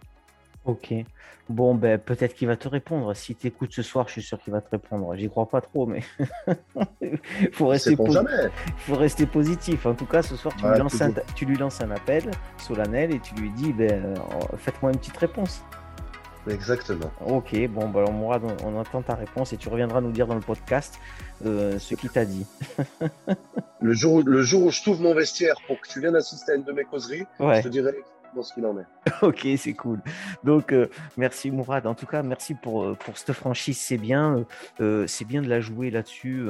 Ok. 0.64 0.92
Bon, 1.48 1.74
ben, 1.74 1.98
peut-être 1.98 2.34
qu'il 2.34 2.46
va 2.46 2.56
te 2.56 2.68
répondre. 2.68 3.14
Si 3.16 3.34
tu 3.34 3.46
écoutes 3.48 3.72
ce 3.72 3.82
soir, 3.82 4.06
je 4.06 4.12
suis 4.12 4.22
sûr 4.22 4.38
qu'il 4.38 4.52
va 4.52 4.60
te 4.60 4.70
répondre. 4.70 5.16
J'y 5.16 5.28
crois 5.28 5.48
pas 5.48 5.60
trop, 5.60 5.86
mais 5.86 6.02
il 7.00 7.18
faut, 7.52 7.66
rester 7.66 7.96
faut 7.96 8.94
rester 8.94 9.26
positif. 9.26 9.86
En 9.86 9.94
tout 9.94 10.06
cas, 10.06 10.22
ce 10.22 10.36
soir, 10.36 10.54
tu, 10.56 10.64
ouais, 10.64 10.72
lui, 10.72 10.78
lances 10.78 11.00
un... 11.00 11.12
tu 11.34 11.46
lui 11.46 11.56
lances 11.56 11.80
un 11.80 11.90
appel 11.90 12.30
solennel 12.58 13.12
et 13.12 13.20
tu 13.20 13.34
lui 13.34 13.50
dis 13.50 13.72
ben, 13.72 13.90
euh, 13.90 14.14
faites-moi 14.58 14.92
une 14.92 14.98
petite 14.98 15.16
réponse. 15.16 15.64
Exactement. 16.48 17.10
Ok, 17.26 17.54
bon, 17.68 17.88
ben, 17.88 18.04
on, 18.08 18.12
Mourad, 18.12 18.42
on, 18.64 18.76
entend 18.76 19.02
ta 19.02 19.14
réponse 19.14 19.52
et 19.52 19.56
tu 19.56 19.68
reviendras 19.68 20.00
nous 20.00 20.12
dire 20.12 20.26
dans 20.26 20.34
le 20.34 20.40
podcast 20.40 20.98
euh, 21.44 21.78
ce 21.78 21.94
qu'il 21.94 22.10
t'a 22.10 22.24
dit. 22.24 22.46
le, 23.80 23.92
jour, 23.92 24.22
le 24.24 24.42
jour 24.42 24.64
où 24.64 24.70
je 24.70 24.80
trouve 24.82 25.00
mon 25.00 25.14
vestiaire 25.14 25.56
pour 25.66 25.80
que 25.80 25.88
tu 25.88 26.00
viennes 26.00 26.16
assister 26.16 26.52
à 26.52 26.54
une 26.54 26.64
de 26.64 26.72
mes 26.72 26.84
causeries, 26.84 27.26
ouais. 27.38 27.58
je 27.58 27.62
te 27.64 27.68
dirai 27.68 27.94
ce 28.42 28.54
qu'il 28.54 28.64
en 28.66 28.78
est. 28.78 28.86
ok, 29.22 29.46
c'est 29.56 29.74
cool. 29.74 30.00
Donc, 30.44 30.72
euh, 30.72 30.88
merci 31.16 31.50
Mourad. 31.50 31.86
En 31.86 31.94
tout 31.94 32.06
cas, 32.06 32.22
merci 32.22 32.54
pour, 32.54 32.84
euh, 32.84 32.94
pour 32.94 33.16
cette 33.16 33.32
franchise. 33.32 33.78
C'est 33.78 33.98
bien, 33.98 34.44
euh, 34.80 35.06
bien 35.26 35.42
de 35.42 35.48
la 35.48 35.60
jouer 35.60 35.90
là-dessus. 35.90 36.48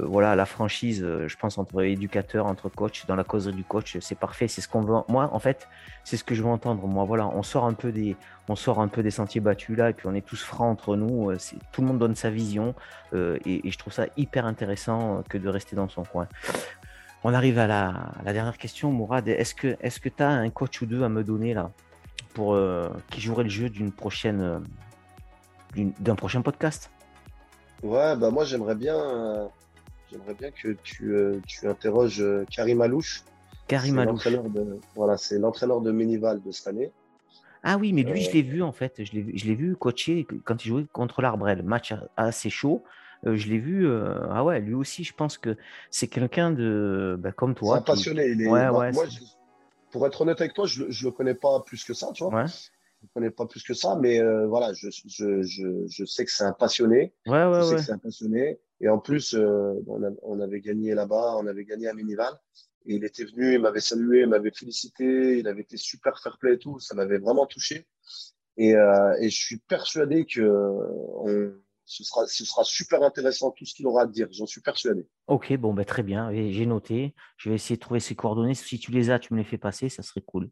Voilà, 0.00 0.34
la 0.36 0.46
franchise, 0.46 1.06
je 1.26 1.36
pense, 1.36 1.58
entre 1.58 1.82
éducateurs, 1.82 2.46
entre 2.46 2.70
coachs, 2.70 3.04
dans 3.06 3.14
la 3.14 3.24
causerie 3.24 3.52
du 3.52 3.62
coach, 3.62 3.98
c'est 4.00 4.18
parfait. 4.18 4.48
C'est 4.48 4.62
ce 4.62 4.68
qu'on 4.68 4.80
veut. 4.80 4.94
Moi, 5.08 5.28
en 5.30 5.38
fait, 5.38 5.68
c'est 6.02 6.16
ce 6.16 6.24
que 6.24 6.34
je 6.34 6.42
veux 6.42 6.48
entendre. 6.48 6.86
Moi, 6.86 7.04
voilà, 7.04 7.26
on 7.26 7.42
sort 7.42 7.66
un 7.66 7.74
peu 7.74 7.92
des, 7.92 8.16
on 8.48 8.56
sort 8.56 8.80
un 8.80 8.88
peu 8.88 9.02
des 9.02 9.10
sentiers 9.10 9.42
battus 9.42 9.76
là, 9.76 9.90
et 9.90 9.92
puis 9.92 10.06
on 10.06 10.14
est 10.14 10.24
tous 10.24 10.42
francs 10.42 10.72
entre 10.72 10.96
nous. 10.96 11.30
Tout 11.72 11.82
le 11.82 11.88
monde 11.88 11.98
donne 11.98 12.14
sa 12.14 12.30
vision, 12.30 12.74
et, 13.14 13.70
je 13.70 13.76
trouve 13.76 13.92
ça 13.92 14.06
hyper 14.16 14.46
intéressant 14.46 15.22
que 15.28 15.36
de 15.36 15.48
rester 15.50 15.76
dans 15.76 15.88
son 15.88 16.04
coin. 16.04 16.26
On 17.28 17.34
arrive 17.34 17.58
à 17.58 17.66
la, 17.66 17.88
à 17.88 18.22
la 18.24 18.32
dernière 18.32 18.56
question, 18.56 18.92
Mourad. 18.92 19.26
Est-ce 19.26 19.52
que 19.52 19.76
est-ce 19.80 19.98
que 19.98 20.08
tu 20.08 20.22
as 20.22 20.28
un 20.28 20.48
coach 20.48 20.80
ou 20.80 20.86
deux 20.86 21.02
à 21.02 21.08
me 21.08 21.24
donner 21.24 21.54
là 21.54 21.72
pour 22.34 22.54
euh, 22.54 22.88
qui 23.10 23.20
jouerait 23.20 23.42
le 23.42 23.48
jeu 23.50 23.68
d'une 23.68 23.90
prochaine 23.90 24.40
euh, 24.40 24.60
d'un 25.98 26.14
prochain 26.14 26.40
podcast? 26.40 26.88
Ouais, 27.82 28.14
bah 28.14 28.30
moi 28.30 28.44
j'aimerais 28.44 28.76
bien 28.76 28.94
euh, 28.94 29.44
j'aimerais 30.08 30.34
bien 30.34 30.52
que 30.52 30.76
tu, 30.84 31.16
euh, 31.16 31.40
tu 31.48 31.66
interroges 31.66 32.24
Karim 32.48 32.80
Alouche. 32.80 33.24
Karim 33.66 33.98
Alouche. 33.98 34.28
De, 34.28 34.78
voilà, 34.94 35.16
c'est 35.16 35.40
l'entraîneur 35.40 35.80
de 35.80 35.90
Ménival 35.90 36.40
de 36.40 36.52
cette 36.52 36.68
année. 36.68 36.92
Ah 37.64 37.76
oui, 37.76 37.92
mais 37.92 38.04
lui, 38.04 38.20
je 38.20 38.30
l'ai 38.30 38.42
vu 38.42 38.62
en 38.62 38.70
fait. 38.70 39.02
Je 39.02 39.10
l'ai 39.12 39.54
vu 39.56 39.74
coacher 39.74 40.28
quand 40.44 40.64
il 40.64 40.68
jouait 40.68 40.86
contre 40.92 41.22
l'Arbrel. 41.22 41.64
Match 41.64 41.92
assez 42.16 42.50
chaud. 42.50 42.84
Euh, 43.26 43.36
je 43.36 43.48
l'ai 43.48 43.58
vu. 43.58 43.88
Euh, 43.88 44.14
ah 44.30 44.44
ouais, 44.44 44.60
lui 44.60 44.74
aussi, 44.74 45.04
je 45.04 45.14
pense 45.14 45.38
que 45.38 45.56
c'est 45.90 46.08
quelqu'un 46.08 46.50
de 46.50 47.16
bah, 47.18 47.32
comme 47.32 47.54
toi. 47.54 47.74
C'est 47.74 47.78
un 47.78 47.82
qui... 47.82 47.90
passionné. 47.90 48.26
Il 48.28 48.42
est... 48.42 48.48
ouais, 48.48 48.70
moi, 48.70 48.80
ouais, 48.80 48.92
moi 48.92 49.06
je... 49.06 49.18
pour 49.90 50.06
être 50.06 50.20
honnête 50.20 50.40
avec 50.40 50.54
toi, 50.54 50.66
je, 50.66 50.84
je 50.88 51.06
le 51.06 51.10
connais 51.10 51.34
pas 51.34 51.60
plus 51.60 51.84
que 51.84 51.94
ça, 51.94 52.10
tu 52.12 52.24
vois. 52.24 52.34
Ouais. 52.34 52.46
Je 52.46 53.02
le 53.02 53.08
connais 53.12 53.30
pas 53.30 53.46
plus 53.46 53.62
que 53.62 53.74
ça, 53.74 53.96
mais 54.00 54.20
euh, 54.20 54.46
voilà, 54.46 54.72
je, 54.72 54.88
je, 54.90 55.42
je, 55.42 55.86
je 55.86 56.04
sais 56.04 56.24
que 56.24 56.30
c'est 56.30 56.44
un 56.44 56.52
passionné. 56.52 57.12
Ouais, 57.26 57.44
ouais, 57.44 57.60
je 57.60 57.62
sais 57.62 57.70
ouais. 57.70 57.76
que 57.76 57.82
c'est 57.82 57.92
un 57.92 57.98
passionné. 57.98 58.58
Et 58.80 58.88
en 58.88 58.98
plus, 58.98 59.34
euh, 59.34 59.74
on, 59.86 60.02
a, 60.02 60.10
on, 60.22 60.40
avait 60.40 60.60
gagné 60.60 60.94
là-bas, 60.94 61.36
on 61.38 61.46
avait 61.46 61.64
gagné 61.64 61.88
à 61.88 61.94
Minival. 61.94 62.34
Et 62.86 62.94
il 62.94 63.04
était 63.04 63.24
venu, 63.24 63.54
il 63.54 63.60
m'avait 63.60 63.80
salué, 63.80 64.20
il 64.20 64.28
m'avait 64.28 64.52
félicité, 64.52 65.38
il 65.38 65.48
avait 65.48 65.62
été 65.62 65.76
super 65.76 66.20
fair 66.22 66.38
play 66.38 66.54
et 66.54 66.58
tout. 66.58 66.78
Ça 66.78 66.94
m'avait 66.94 67.18
vraiment 67.18 67.46
touché. 67.46 67.86
Et, 68.56 68.74
euh, 68.74 69.14
et 69.20 69.28
je 69.28 69.36
suis 69.36 69.58
persuadé 69.58 70.24
que 70.24 70.40
on, 70.40 71.52
ce 71.86 72.02
sera, 72.02 72.26
ce 72.26 72.44
sera 72.44 72.64
super 72.64 73.02
intéressant 73.02 73.52
tout 73.52 73.64
ce 73.64 73.74
qu'il 73.74 73.86
aura 73.86 74.02
à 74.02 74.06
dire, 74.06 74.26
j'en 74.32 74.46
suis 74.46 74.60
persuadé. 74.60 75.06
Ok, 75.28 75.56
bon, 75.56 75.72
bah, 75.72 75.84
très 75.84 76.02
bien, 76.02 76.30
j'ai 76.32 76.66
noté. 76.66 77.14
Je 77.36 77.48
vais 77.48 77.54
essayer 77.54 77.76
de 77.76 77.80
trouver 77.80 78.00
ses 78.00 78.16
coordonnées. 78.16 78.54
Si 78.54 78.78
tu 78.78 78.90
les 78.90 79.10
as, 79.10 79.20
tu 79.20 79.32
me 79.32 79.38
les 79.38 79.44
fais 79.44 79.56
passer, 79.56 79.88
ça 79.88 80.02
serait 80.02 80.20
cool. 80.20 80.50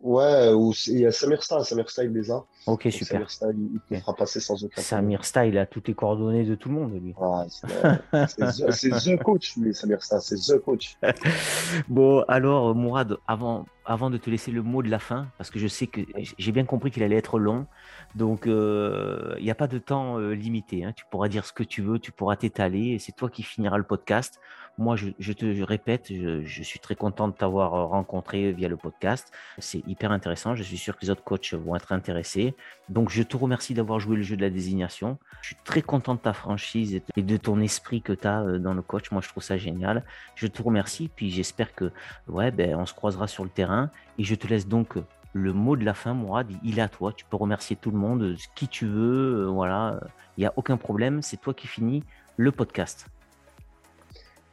Ouais, 0.00 0.50
ou 0.54 0.72
il 0.86 1.00
y 1.00 1.06
a 1.06 1.12
Samir 1.12 1.42
Style, 1.42 1.62
Samir 1.62 1.90
Style 1.90 2.10
les 2.10 2.30
a. 2.30 2.42
Ok, 2.66 2.84
Donc, 2.84 2.92
super. 2.92 3.06
Samir 3.06 3.30
Style, 3.30 3.70
il 3.74 3.80
te 3.98 4.00
fera 4.00 4.14
passer 4.14 4.40
sans 4.40 4.64
aucun 4.64 4.80
Samir 4.80 5.24
Style 5.26 5.58
a 5.58 5.66
toutes 5.66 5.88
les 5.88 5.94
coordonnées 5.94 6.44
de 6.44 6.54
tout 6.54 6.70
le 6.70 6.74
monde, 6.76 6.92
lui. 6.94 7.14
Ah, 7.20 7.44
c'est 7.50 7.66
the, 7.66 9.18
the, 9.18 9.22
coach, 9.22 9.56
lui, 9.58 9.74
Samir 9.74 10.02
Style, 10.02 10.20
c'est 10.22 10.36
The 10.36 10.58
Coach. 10.58 10.96
bon, 11.88 12.24
alors, 12.28 12.74
Mourad, 12.74 13.18
avant, 13.26 13.66
avant 13.84 14.10
de 14.10 14.16
te 14.16 14.30
laisser 14.30 14.50
le 14.50 14.62
mot 14.62 14.82
de 14.82 14.90
la 14.90 14.98
fin, 14.98 15.28
parce 15.38 15.50
que 15.50 15.58
je 15.58 15.66
sais 15.66 15.86
que 15.86 16.00
j'ai 16.38 16.52
bien 16.52 16.64
compris 16.64 16.90
qu'il 16.90 17.02
allait 17.02 17.16
être 17.16 17.38
long, 17.38 17.66
donc 18.14 18.42
il 18.46 19.42
n'y 19.42 19.50
a 19.50 19.54
pas 19.54 19.66
de 19.68 19.78
temps 19.78 20.18
limité. 20.18 20.84
Hein. 20.84 20.92
Tu 20.94 21.04
pourras 21.10 21.28
dire 21.28 21.44
ce 21.44 21.52
que 21.52 21.62
tu 21.62 21.82
veux, 21.82 21.98
tu 21.98 22.12
pourras 22.12 22.36
t'étaler, 22.36 22.98
c'est 22.98 23.12
toi 23.12 23.30
qui 23.30 23.42
finiras 23.42 23.78
le 23.78 23.84
podcast. 23.84 24.40
Moi, 24.78 24.96
je, 24.96 25.32
te 25.32 25.62
répète, 25.62 26.06
je, 26.08 26.62
suis 26.62 26.78
très 26.78 26.94
content 26.94 27.28
de 27.28 27.34
t'avoir 27.34 27.88
rencontré 27.90 28.50
via 28.52 28.66
le 28.66 28.78
podcast. 28.78 29.30
C'est 29.58 29.86
hyper 29.86 30.10
intéressant. 30.10 30.54
Je 30.54 30.62
suis 30.62 30.78
sûr 30.78 30.96
que 30.96 31.04
les 31.04 31.10
autres 31.10 31.22
coachs 31.22 31.52
vont 31.52 31.76
être 31.76 31.92
intéressés. 31.92 32.54
Donc, 32.88 33.10
je 33.10 33.22
te 33.22 33.36
remercie 33.36 33.74
d'avoir 33.74 34.00
joué 34.00 34.16
le 34.16 34.22
jeu 34.22 34.36
de 34.36 34.40
la 34.40 34.48
désignation. 34.48 35.18
Je 35.42 35.48
suis 35.48 35.56
très 35.64 35.82
content 35.82 36.14
de 36.14 36.20
ta 36.20 36.32
franchise 36.32 37.02
et 37.14 37.22
de 37.22 37.36
ton 37.36 37.60
esprit 37.60 38.00
que 38.00 38.14
tu 38.14 38.26
as 38.26 38.42
dans 38.58 38.72
le 38.72 38.80
coach. 38.80 39.10
Moi, 39.10 39.20
je 39.20 39.28
trouve 39.28 39.42
ça 39.42 39.58
génial. 39.58 40.02
Je 40.34 40.46
te 40.46 40.62
remercie. 40.62 41.10
Puis, 41.14 41.30
j'espère 41.30 41.74
que, 41.74 41.92
ouais, 42.26 42.50
ben, 42.50 42.74
on 42.76 42.86
se 42.86 42.94
croisera 42.94 43.26
sur 43.26 43.44
le 43.44 43.50
terrain. 43.50 43.69
Et 44.18 44.24
je 44.24 44.34
te 44.34 44.46
laisse 44.46 44.66
donc 44.66 44.94
le 45.32 45.52
mot 45.52 45.76
de 45.76 45.84
la 45.84 45.94
fin, 45.94 46.14
Mourad, 46.14 46.50
il 46.62 46.78
est 46.78 46.82
à 46.82 46.88
toi. 46.88 47.12
Tu 47.12 47.24
peux 47.24 47.36
remercier 47.36 47.76
tout 47.76 47.90
le 47.90 47.98
monde, 47.98 48.36
qui 48.54 48.68
tu 48.68 48.86
veux. 48.86 49.46
voilà, 49.46 50.00
il 50.36 50.40
n'y 50.40 50.46
a 50.46 50.52
aucun 50.56 50.76
problème. 50.76 51.22
C'est 51.22 51.36
toi 51.36 51.54
qui 51.54 51.66
finis 51.66 52.02
le 52.36 52.52
podcast. 52.52 53.06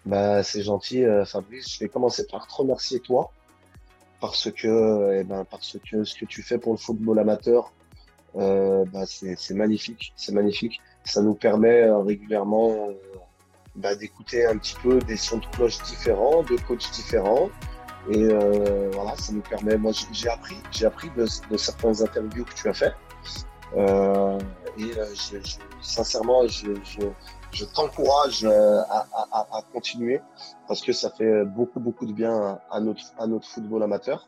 Bah, 0.07 0.41
c'est 0.41 0.61
gentil, 0.61 1.03
euh, 1.03 1.25
Fabrice. 1.25 1.69
Je 1.69 1.79
vais 1.79 1.89
commencer 1.89 2.25
par 2.27 2.47
te 2.47 2.53
remercier 2.53 3.01
toi, 3.01 3.31
parce 4.21 4.49
que, 4.51 5.19
eh 5.19 5.23
ben, 5.25 5.43
parce 5.43 5.77
que 5.85 6.05
ce 6.05 6.15
que 6.17 6.25
tu 6.25 6.41
fais 6.43 6.57
pour 6.57 6.71
le 6.71 6.77
football 6.77 7.19
amateur, 7.19 7.73
euh, 8.37 8.85
bah, 8.85 9.03
c'est 9.05 9.53
magnifique, 9.53 10.13
c'est 10.15 10.31
magnifique. 10.31 10.79
Ça 11.03 11.21
nous 11.21 11.33
permet 11.33 11.81
euh, 11.83 11.99
régulièrement 11.99 12.87
bah, 13.75 13.95
d'écouter 13.95 14.45
un 14.45 14.57
petit 14.57 14.75
peu 14.81 14.99
des 14.99 15.17
sons 15.17 15.39
de 15.39 15.45
cloche 15.47 15.81
différents, 15.83 16.41
de 16.43 16.55
coachs 16.55 16.89
différents. 16.93 17.49
Et 18.09 18.27
voilà, 18.93 19.15
ça 19.17 19.33
nous 19.33 19.41
permet. 19.41 19.77
Moi, 19.77 19.91
j'ai 20.11 20.29
appris, 20.29 20.55
j'ai 20.71 20.85
appris 20.85 21.09
de, 21.17 21.25
de 21.51 21.57
certaines 21.57 22.01
interviews 22.01 22.45
que 22.45 22.53
tu 22.53 22.69
as 22.69 22.73
fait. 22.73 22.93
et 23.75 24.91
je, 25.13 25.37
je, 25.43 25.57
sincèrement, 25.81 26.47
je, 26.47 27.65
t'encourage 27.65 28.43
euh, 28.43 28.81
à, 28.89 29.61
continuer 29.73 30.21
parce 30.67 30.81
que 30.81 30.93
ça 30.93 31.09
fait 31.09 31.45
beaucoup, 31.45 31.79
beaucoup 31.79 32.05
de 32.05 32.13
bien 32.13 32.59
à 32.69 32.79
notre, 32.79 33.03
à 33.17 33.27
notre 33.27 33.47
football 33.47 33.83
amateur. 33.83 34.27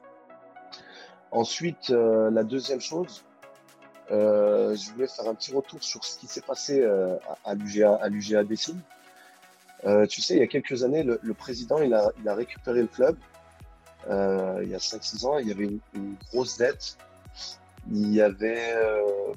Ensuite, 1.32 1.92
euh, 1.92 2.32
la 2.32 2.44
deuxième 2.44 2.82
chose, 2.82 3.24
euh, 4.12 4.76
je 4.76 4.92
voulais 4.92 5.08
faire 5.08 5.28
un 5.28 5.36
petit 5.36 5.54
retour 5.54 5.84
sur 5.84 6.04
ce 6.04 6.18
qui 6.18 6.28
s'est 6.28 6.42
passé 6.42 6.84
à 7.46 7.54
l'UGA, 7.54 8.00
à 8.02 8.10
tu 10.08 10.22
sais, 10.22 10.34
il 10.36 10.40
y 10.40 10.44
a 10.44 10.48
quelques 10.48 10.84
années, 10.84 11.04
le, 11.04 11.34
président, 11.34 11.80
il 11.80 11.94
a, 11.94 12.34
récupéré 12.34 12.82
le 12.82 12.88
club. 12.88 13.16
Il 14.08 14.70
y 14.70 14.76
a 14.76 14.80
5-6 14.80 15.26
ans, 15.26 15.38
il 15.38 15.48
y 15.48 15.52
avait 15.52 15.66
une, 15.66 15.80
une, 15.94 16.16
grosse 16.32 16.58
dette. 16.58 16.98
Il 17.92 18.10
n'y 18.10 18.22
avait 18.22 18.76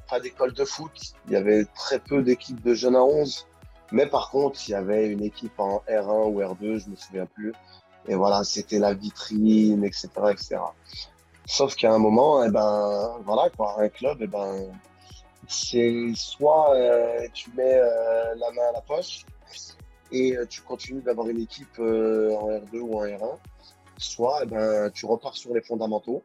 pas 0.08 0.20
d'école 0.20 0.52
de 0.52 0.64
foot. 0.64 1.14
Il 1.26 1.32
y 1.32 1.36
avait 1.36 1.64
très 1.74 1.98
peu 1.98 2.22
d'équipes 2.22 2.62
de 2.62 2.74
jeunes 2.74 2.96
à 2.96 3.02
11. 3.02 3.46
Mais 3.92 4.06
par 4.06 4.30
contre, 4.30 4.58
il 4.66 4.72
y 4.72 4.74
avait 4.74 5.08
une 5.08 5.22
équipe 5.22 5.58
en 5.58 5.82
R1 5.88 6.32
ou 6.32 6.40
R2, 6.40 6.78
je 6.78 6.90
me 6.90 6.96
souviens 6.96 7.26
plus. 7.26 7.52
Et 8.08 8.14
voilà, 8.14 8.42
c'était 8.42 8.78
la 8.78 8.94
vitrine, 8.94 9.84
etc., 9.84 10.08
etc. 10.30 10.56
Sauf 11.46 11.74
qu'à 11.76 11.92
un 11.92 11.98
moment, 11.98 12.42
eh 12.42 12.50
ben, 12.50 13.18
voilà, 13.24 13.50
quoi, 13.50 13.76
un 13.78 13.88
club, 13.88 14.18
eh 14.20 14.26
ben, 14.26 14.66
c'est 15.46 16.12
soit 16.14 16.74
euh, 16.74 17.26
tu 17.34 17.50
mets 17.50 17.74
euh, 17.74 18.34
la 18.36 18.50
main 18.52 18.62
à 18.70 18.72
la 18.72 18.80
poche 18.80 19.26
et 20.10 20.36
euh, 20.36 20.46
tu 20.46 20.62
continues 20.62 21.02
d'avoir 21.02 21.28
une 21.28 21.40
équipe 21.40 21.78
en 21.78 22.48
R2 22.48 22.78
ou 22.78 22.98
en 22.98 23.04
R1, 23.04 23.38
soit 24.02 24.40
eh 24.42 24.46
ben, 24.46 24.90
tu 24.90 25.06
repars 25.06 25.36
sur 25.36 25.54
les 25.54 25.62
fondamentaux. 25.62 26.22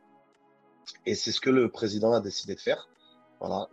Et 1.06 1.16
c'est 1.16 1.32
ce 1.32 1.42
que 1.42 1.50
le 1.50 1.70
président 1.70 2.14
a 2.14 2.22
décidé 2.22 2.56
de 2.56 2.60
faire. 2.60 2.90
Voilà, 3.40 3.68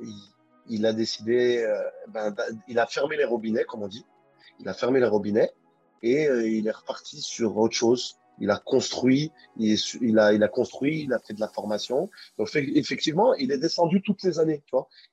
il 0.68 0.86
a 0.86 0.92
décidé, 0.92 1.58
euh, 1.58 1.82
ben, 2.08 2.34
il 2.68 2.78
a 2.78 2.86
fermé 2.86 3.16
les 3.16 3.24
robinets, 3.24 3.64
comme 3.64 3.82
on 3.82 3.88
dit. 3.88 4.04
Il 4.60 4.68
a 4.68 4.74
fermé 4.74 5.00
les 5.00 5.06
robinets 5.06 5.52
et 6.02 6.28
euh, 6.28 6.48
il 6.48 6.66
est 6.66 6.72
reparti 6.72 7.20
sur 7.20 7.56
autre 7.56 7.74
chose. 7.74 8.16
Il 8.40 8.50
a 8.50 8.58
construit, 8.58 9.30
il, 9.56 10.18
a, 10.18 10.32
il 10.32 10.42
a 10.42 10.48
construit, 10.48 11.04
il 11.04 11.12
a 11.12 11.20
fait 11.20 11.34
de 11.34 11.40
la 11.40 11.48
formation. 11.48 12.10
Donc 12.36 12.50
effectivement, 12.54 13.32
il 13.34 13.52
est 13.52 13.58
descendu 13.58 14.02
toutes 14.02 14.24
les 14.24 14.40
années. 14.40 14.64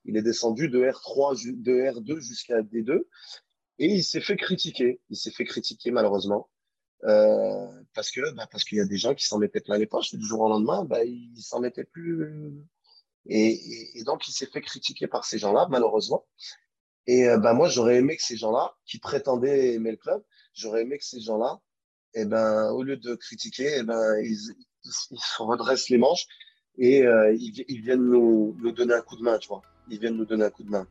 Il 0.06 0.18
est 0.18 0.24
descendu 0.24 0.70
de 0.70 0.80
R3, 0.80 1.62
de 1.62 1.72
R2 1.72 2.20
jusqu'à 2.20 2.62
D2 2.62 3.04
et 3.78 3.88
il 3.88 4.04
s'est 4.04 4.22
fait 4.22 4.38
critiquer. 4.38 5.00
Il 5.10 5.18
s'est 5.18 5.32
fait 5.32 5.46
critiquer 5.46 5.92
malheureusement. 5.92 6.50
Euh, 7.04 7.68
parce 7.96 8.12
que 8.12 8.32
bah, 8.36 8.48
parce 8.52 8.64
qu'il 8.64 8.78
y 8.78 8.82
a 8.82 8.86
des 8.86 8.98
gens 8.98 9.16
qui 9.16 9.26
s'en 9.26 9.40
mettaient 9.40 9.60
plein 9.60 9.78
les 9.78 9.88
poches 9.88 10.14
du 10.14 10.24
jour 10.24 10.42
au 10.42 10.50
lendemain 10.50 10.86
bah, 10.86 11.04
ils 11.04 11.42
s'en 11.42 11.60
mettaient 11.60 11.84
plus 11.84 12.62
et, 13.26 14.00
et, 14.00 14.04
donc, 14.04 14.28
il 14.28 14.32
s'est 14.32 14.48
fait 14.48 14.62
critiquer 14.62 15.08
par 15.08 15.26
ces 15.26 15.38
gens-là, 15.38 15.68
malheureusement. 15.70 16.26
Et 17.08 17.28
euh, 17.28 17.38
ben, 17.38 17.54
moi, 17.54 17.70
j'aurais 17.70 17.98
aimé 17.98 18.18
que 18.18 18.24
ces 18.24 18.38
gens-là, 18.38 18.76
qui 18.86 19.00
prétendaient 19.00 19.74
aimer 19.74 19.92
le 19.92 19.98
club, 19.98 20.24
j'aurais 20.54 20.82
aimé 20.84 20.98
que 20.98 21.06
ces 21.06 21.22
gens-là, 21.22 21.60
eh 22.14 22.26
ben, 22.26 22.72
au 22.72 22.84
lieu 22.84 22.98
de 22.98 23.16
critiquer, 23.16 23.78
eh 23.78 23.84
ben, 23.84 24.18
ils, 24.24 24.54
ils, 24.84 25.20
se 25.20 25.42
redressent 25.42 25.90
les 25.90 25.98
manches 25.98 26.26
et 26.78 27.06
euh, 27.06 27.34
ils, 27.34 27.64
ils, 27.68 27.82
viennent 27.82 28.04
nous, 28.04 28.56
nous, 28.60 28.72
donner 28.72 28.94
un 28.94 29.02
coup 29.02 29.16
de 29.18 29.24
main, 29.24 29.38
tu 29.38 29.50
vois. 29.50 29.62
Ils 29.90 30.00
viennent 30.00 30.18
nous 30.18 30.26
donner 30.26 30.46
un 30.46 30.50
coup 30.50 30.64
de 30.64 30.70
main. 30.70 30.88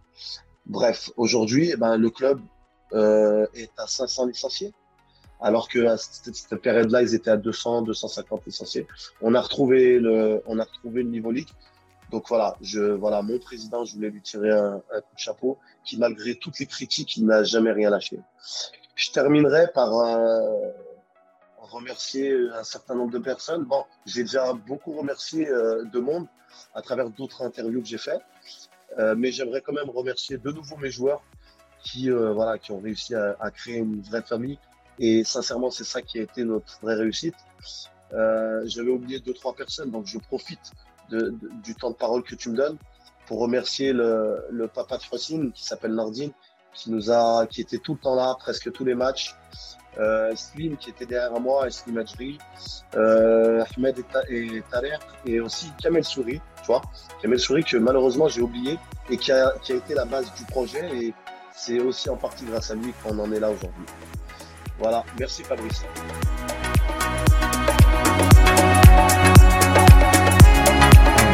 Bref, 0.67 1.11
aujourd'hui, 1.17 1.71
eh 1.73 1.77
ben, 1.77 1.97
le 1.97 2.11
club 2.11 2.41
euh, 2.93 3.47
est 3.55 3.73
à 3.77 3.87
500 3.87 4.27
licenciés. 4.27 4.73
Alors 5.41 5.69
que 5.69 5.87
à 5.87 5.97
cette, 5.97 6.57
période-là, 6.57 7.03
ils 7.03 7.15
étaient 7.15 7.31
à 7.31 7.37
200, 7.37 7.83
250 7.83 8.47
licenciés. 8.47 8.87
On 9.23 9.35
a 9.35 9.41
retrouvé 9.41 9.99
le, 9.99 10.43
on 10.47 10.59
a 10.59 10.65
retrouvé 10.65 11.03
le 11.03 11.09
niveau 11.09 11.31
ligue. 11.31 11.49
Donc 12.11 12.29
voilà, 12.29 12.57
je, 12.61 12.81
voilà, 12.81 13.23
mon 13.23 13.39
président, 13.39 13.85
je 13.85 13.95
voulais 13.95 14.11
lui 14.11 14.21
tirer 14.21 14.51
un, 14.51 14.79
coup 14.79 15.15
de 15.15 15.19
chapeau, 15.19 15.59
qui 15.85 15.97
malgré 15.97 16.35
toutes 16.35 16.59
les 16.59 16.67
critiques, 16.67 17.17
il 17.17 17.27
n'a 17.27 17.45
jamais 17.45 17.73
rien 17.73 17.91
lâché. 17.91 18.19
Je 18.97 19.11
terminerai 19.13 19.69
par 19.73 19.95
euh, 19.95 20.73
remercier 21.59 22.37
un 22.53 22.65
certain 22.65 22.97
nombre 22.97 23.13
de 23.13 23.19
personnes. 23.19 23.65
Bon, 23.65 23.85
j'ai 24.07 24.23
déjà 24.23 24.53
beaucoup 24.53 24.93
remercié 24.93 25.49
euh, 25.49 25.85
de 25.85 26.01
monde 26.01 26.27
à 26.75 26.83
travers 26.83 27.11
d'autres 27.11 27.43
interviews 27.43 27.81
que 27.81 27.87
j'ai 27.87 27.99
fait, 27.99 28.19
euh, 28.99 29.15
mais 29.17 29.31
j'aimerais 29.31 29.61
quand 29.61 29.73
même 29.73 29.89
remercier 29.89 30.37
de 30.37 30.51
nouveau 30.51 30.77
mes 30.77 30.91
joueurs 30.91 31.23
qui, 31.83 32.11
voilà, 32.11 32.59
qui 32.59 32.73
ont 32.73 32.81
réussi 32.81 33.15
à, 33.15 33.51
créer 33.53 33.77
une 33.77 34.03
vraie 34.03 34.21
famille. 34.21 34.59
Et 35.01 35.25
sincèrement, 35.25 35.71
c'est 35.71 35.85
ça 35.85 36.03
qui 36.03 36.19
a 36.21 36.23
été 36.23 36.45
notre 36.45 36.79
vraie 36.83 36.95
réussite. 36.95 37.35
J'avais 38.13 38.91
oublié 38.91 39.19
deux 39.19 39.35
trois 39.35 39.55
personnes, 39.55 39.91
donc 39.91 40.07
je 40.07 40.19
profite 40.19 40.73
du 41.11 41.75
temps 41.75 41.91
de 41.91 41.97
parole 41.97 42.23
que 42.23 42.37
tu 42.37 42.51
me 42.51 42.57
donnes 42.57 42.77
pour 43.27 43.41
remercier 43.41 43.93
le, 43.93 44.45
le 44.51 44.69
papa 44.69 44.99
de 44.99 45.03
Frosine 45.03 45.53
qui 45.53 45.65
s'appelle 45.65 45.95
Nordine, 45.95 46.33
qui 46.75 46.91
nous 46.91 47.11
a, 47.11 47.47
qui 47.47 47.61
était 47.61 47.79
tout 47.79 47.95
le 47.95 48.01
temps 48.01 48.15
là, 48.15 48.37
presque 48.39 48.71
tous 48.73 48.85
les 48.85 48.95
matchs. 48.95 49.35
Euh, 49.99 50.35
Slim 50.37 50.77
qui 50.77 50.91
était 50.91 51.05
derrière 51.05 51.41
moi, 51.41 51.67
et 51.67 51.71
Slim 51.73 51.99
Adjri, 51.99 52.39
euh, 52.95 53.65
Ahmed 53.77 53.99
et, 54.29 54.57
et 54.57 54.63
Tarer, 54.71 54.99
et 55.27 55.41
aussi 55.41 55.67
Kamel 55.83 56.05
Souri, 56.05 56.41
tu 56.59 56.67
vois. 56.67 56.81
Kamel 57.21 57.41
Souri 57.41 57.65
que 57.65 57.77
malheureusement 57.77 58.29
j'ai 58.29 58.41
oublié 58.41 58.79
et 59.11 59.17
qui 59.17 59.33
a, 59.33 59.53
qui 59.63 59.73
a 59.73 59.77
été 59.77 59.95
la 59.95 60.05
base 60.05 60.33
du 60.35 60.45
projet 60.45 60.89
et 60.97 61.13
c'est 61.53 61.81
aussi 61.81 62.09
en 62.09 62.17
partie 62.17 62.45
grâce 62.45 62.71
à 62.71 62.77
lui 62.77 62.93
qu'on 63.03 63.19
en 63.19 63.33
est 63.33 63.41
là 63.41 63.51
aujourd'hui. 63.51 63.85
Voilà, 64.81 65.05
merci 65.19 65.45
Fabrice. 65.45 65.85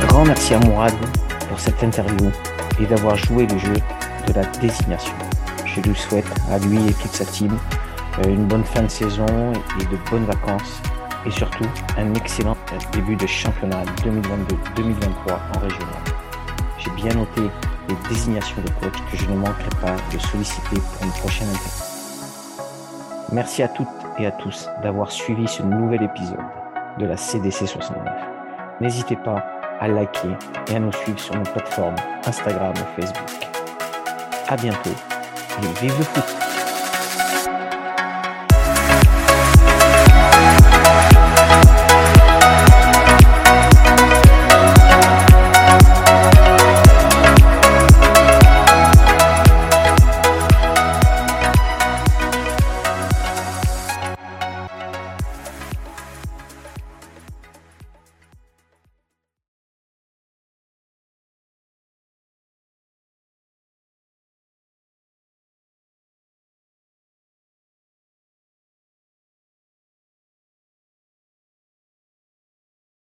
grand 0.08 0.24
merci 0.24 0.54
à 0.54 0.58
Mourad 0.60 0.94
pour 1.48 1.60
cette 1.60 1.82
interview 1.82 2.30
et 2.80 2.86
d'avoir 2.86 3.16
joué 3.16 3.46
le 3.46 3.58
jeu 3.58 3.74
de 4.26 4.32
la 4.32 4.44
désignation. 4.60 5.14
Je 5.64 5.80
lui 5.82 5.94
souhaite 5.94 6.26
à 6.50 6.58
lui 6.58 6.78
et 6.88 6.92
toute 6.94 7.12
sa 7.12 7.24
team 7.26 7.56
euh, 8.18 8.28
une 8.30 8.46
bonne 8.46 8.64
fin 8.64 8.82
de 8.82 8.88
saison 8.88 9.26
et 9.80 9.84
de 9.84 10.10
bonnes 10.10 10.24
vacances 10.24 10.80
et 11.26 11.30
surtout 11.30 11.68
un 11.98 12.14
excellent 12.14 12.56
début 12.92 13.16
de 13.16 13.26
championnat 13.26 13.84
2022-2023 14.04 15.34
en 15.54 15.60
régional. 15.60 16.02
J'ai 16.78 16.90
bien 16.90 17.14
noté 17.14 17.42
les 17.88 18.08
désignations 18.08 18.62
de 18.62 18.70
coach 18.80 18.98
que 19.12 19.16
je 19.16 19.26
ne 19.26 19.36
manquerai 19.36 19.70
pas 19.82 19.96
de 20.12 20.18
solliciter 20.18 20.76
pour 20.76 21.04
une 21.04 21.12
prochaine 21.12 21.48
interview. 21.48 21.95
Merci 23.32 23.62
à 23.62 23.68
toutes 23.68 23.88
et 24.18 24.26
à 24.26 24.30
tous 24.30 24.68
d'avoir 24.82 25.10
suivi 25.10 25.48
ce 25.48 25.62
nouvel 25.62 26.02
épisode 26.02 26.38
de 26.98 27.06
la 27.06 27.16
CDC 27.16 27.66
69. 27.66 28.00
N'hésitez 28.80 29.16
pas 29.16 29.44
à 29.80 29.88
liker 29.88 30.36
et 30.70 30.76
à 30.76 30.78
nous 30.78 30.92
suivre 30.92 31.18
sur 31.18 31.34
nos 31.34 31.42
plateformes 31.42 31.96
Instagram 32.24 32.72
ou 32.76 33.00
Facebook. 33.00 33.28
À 34.48 34.56
bientôt 34.56 34.90
et 34.90 35.80
vive 35.80 35.98
le 35.98 36.04
foot 36.04 36.35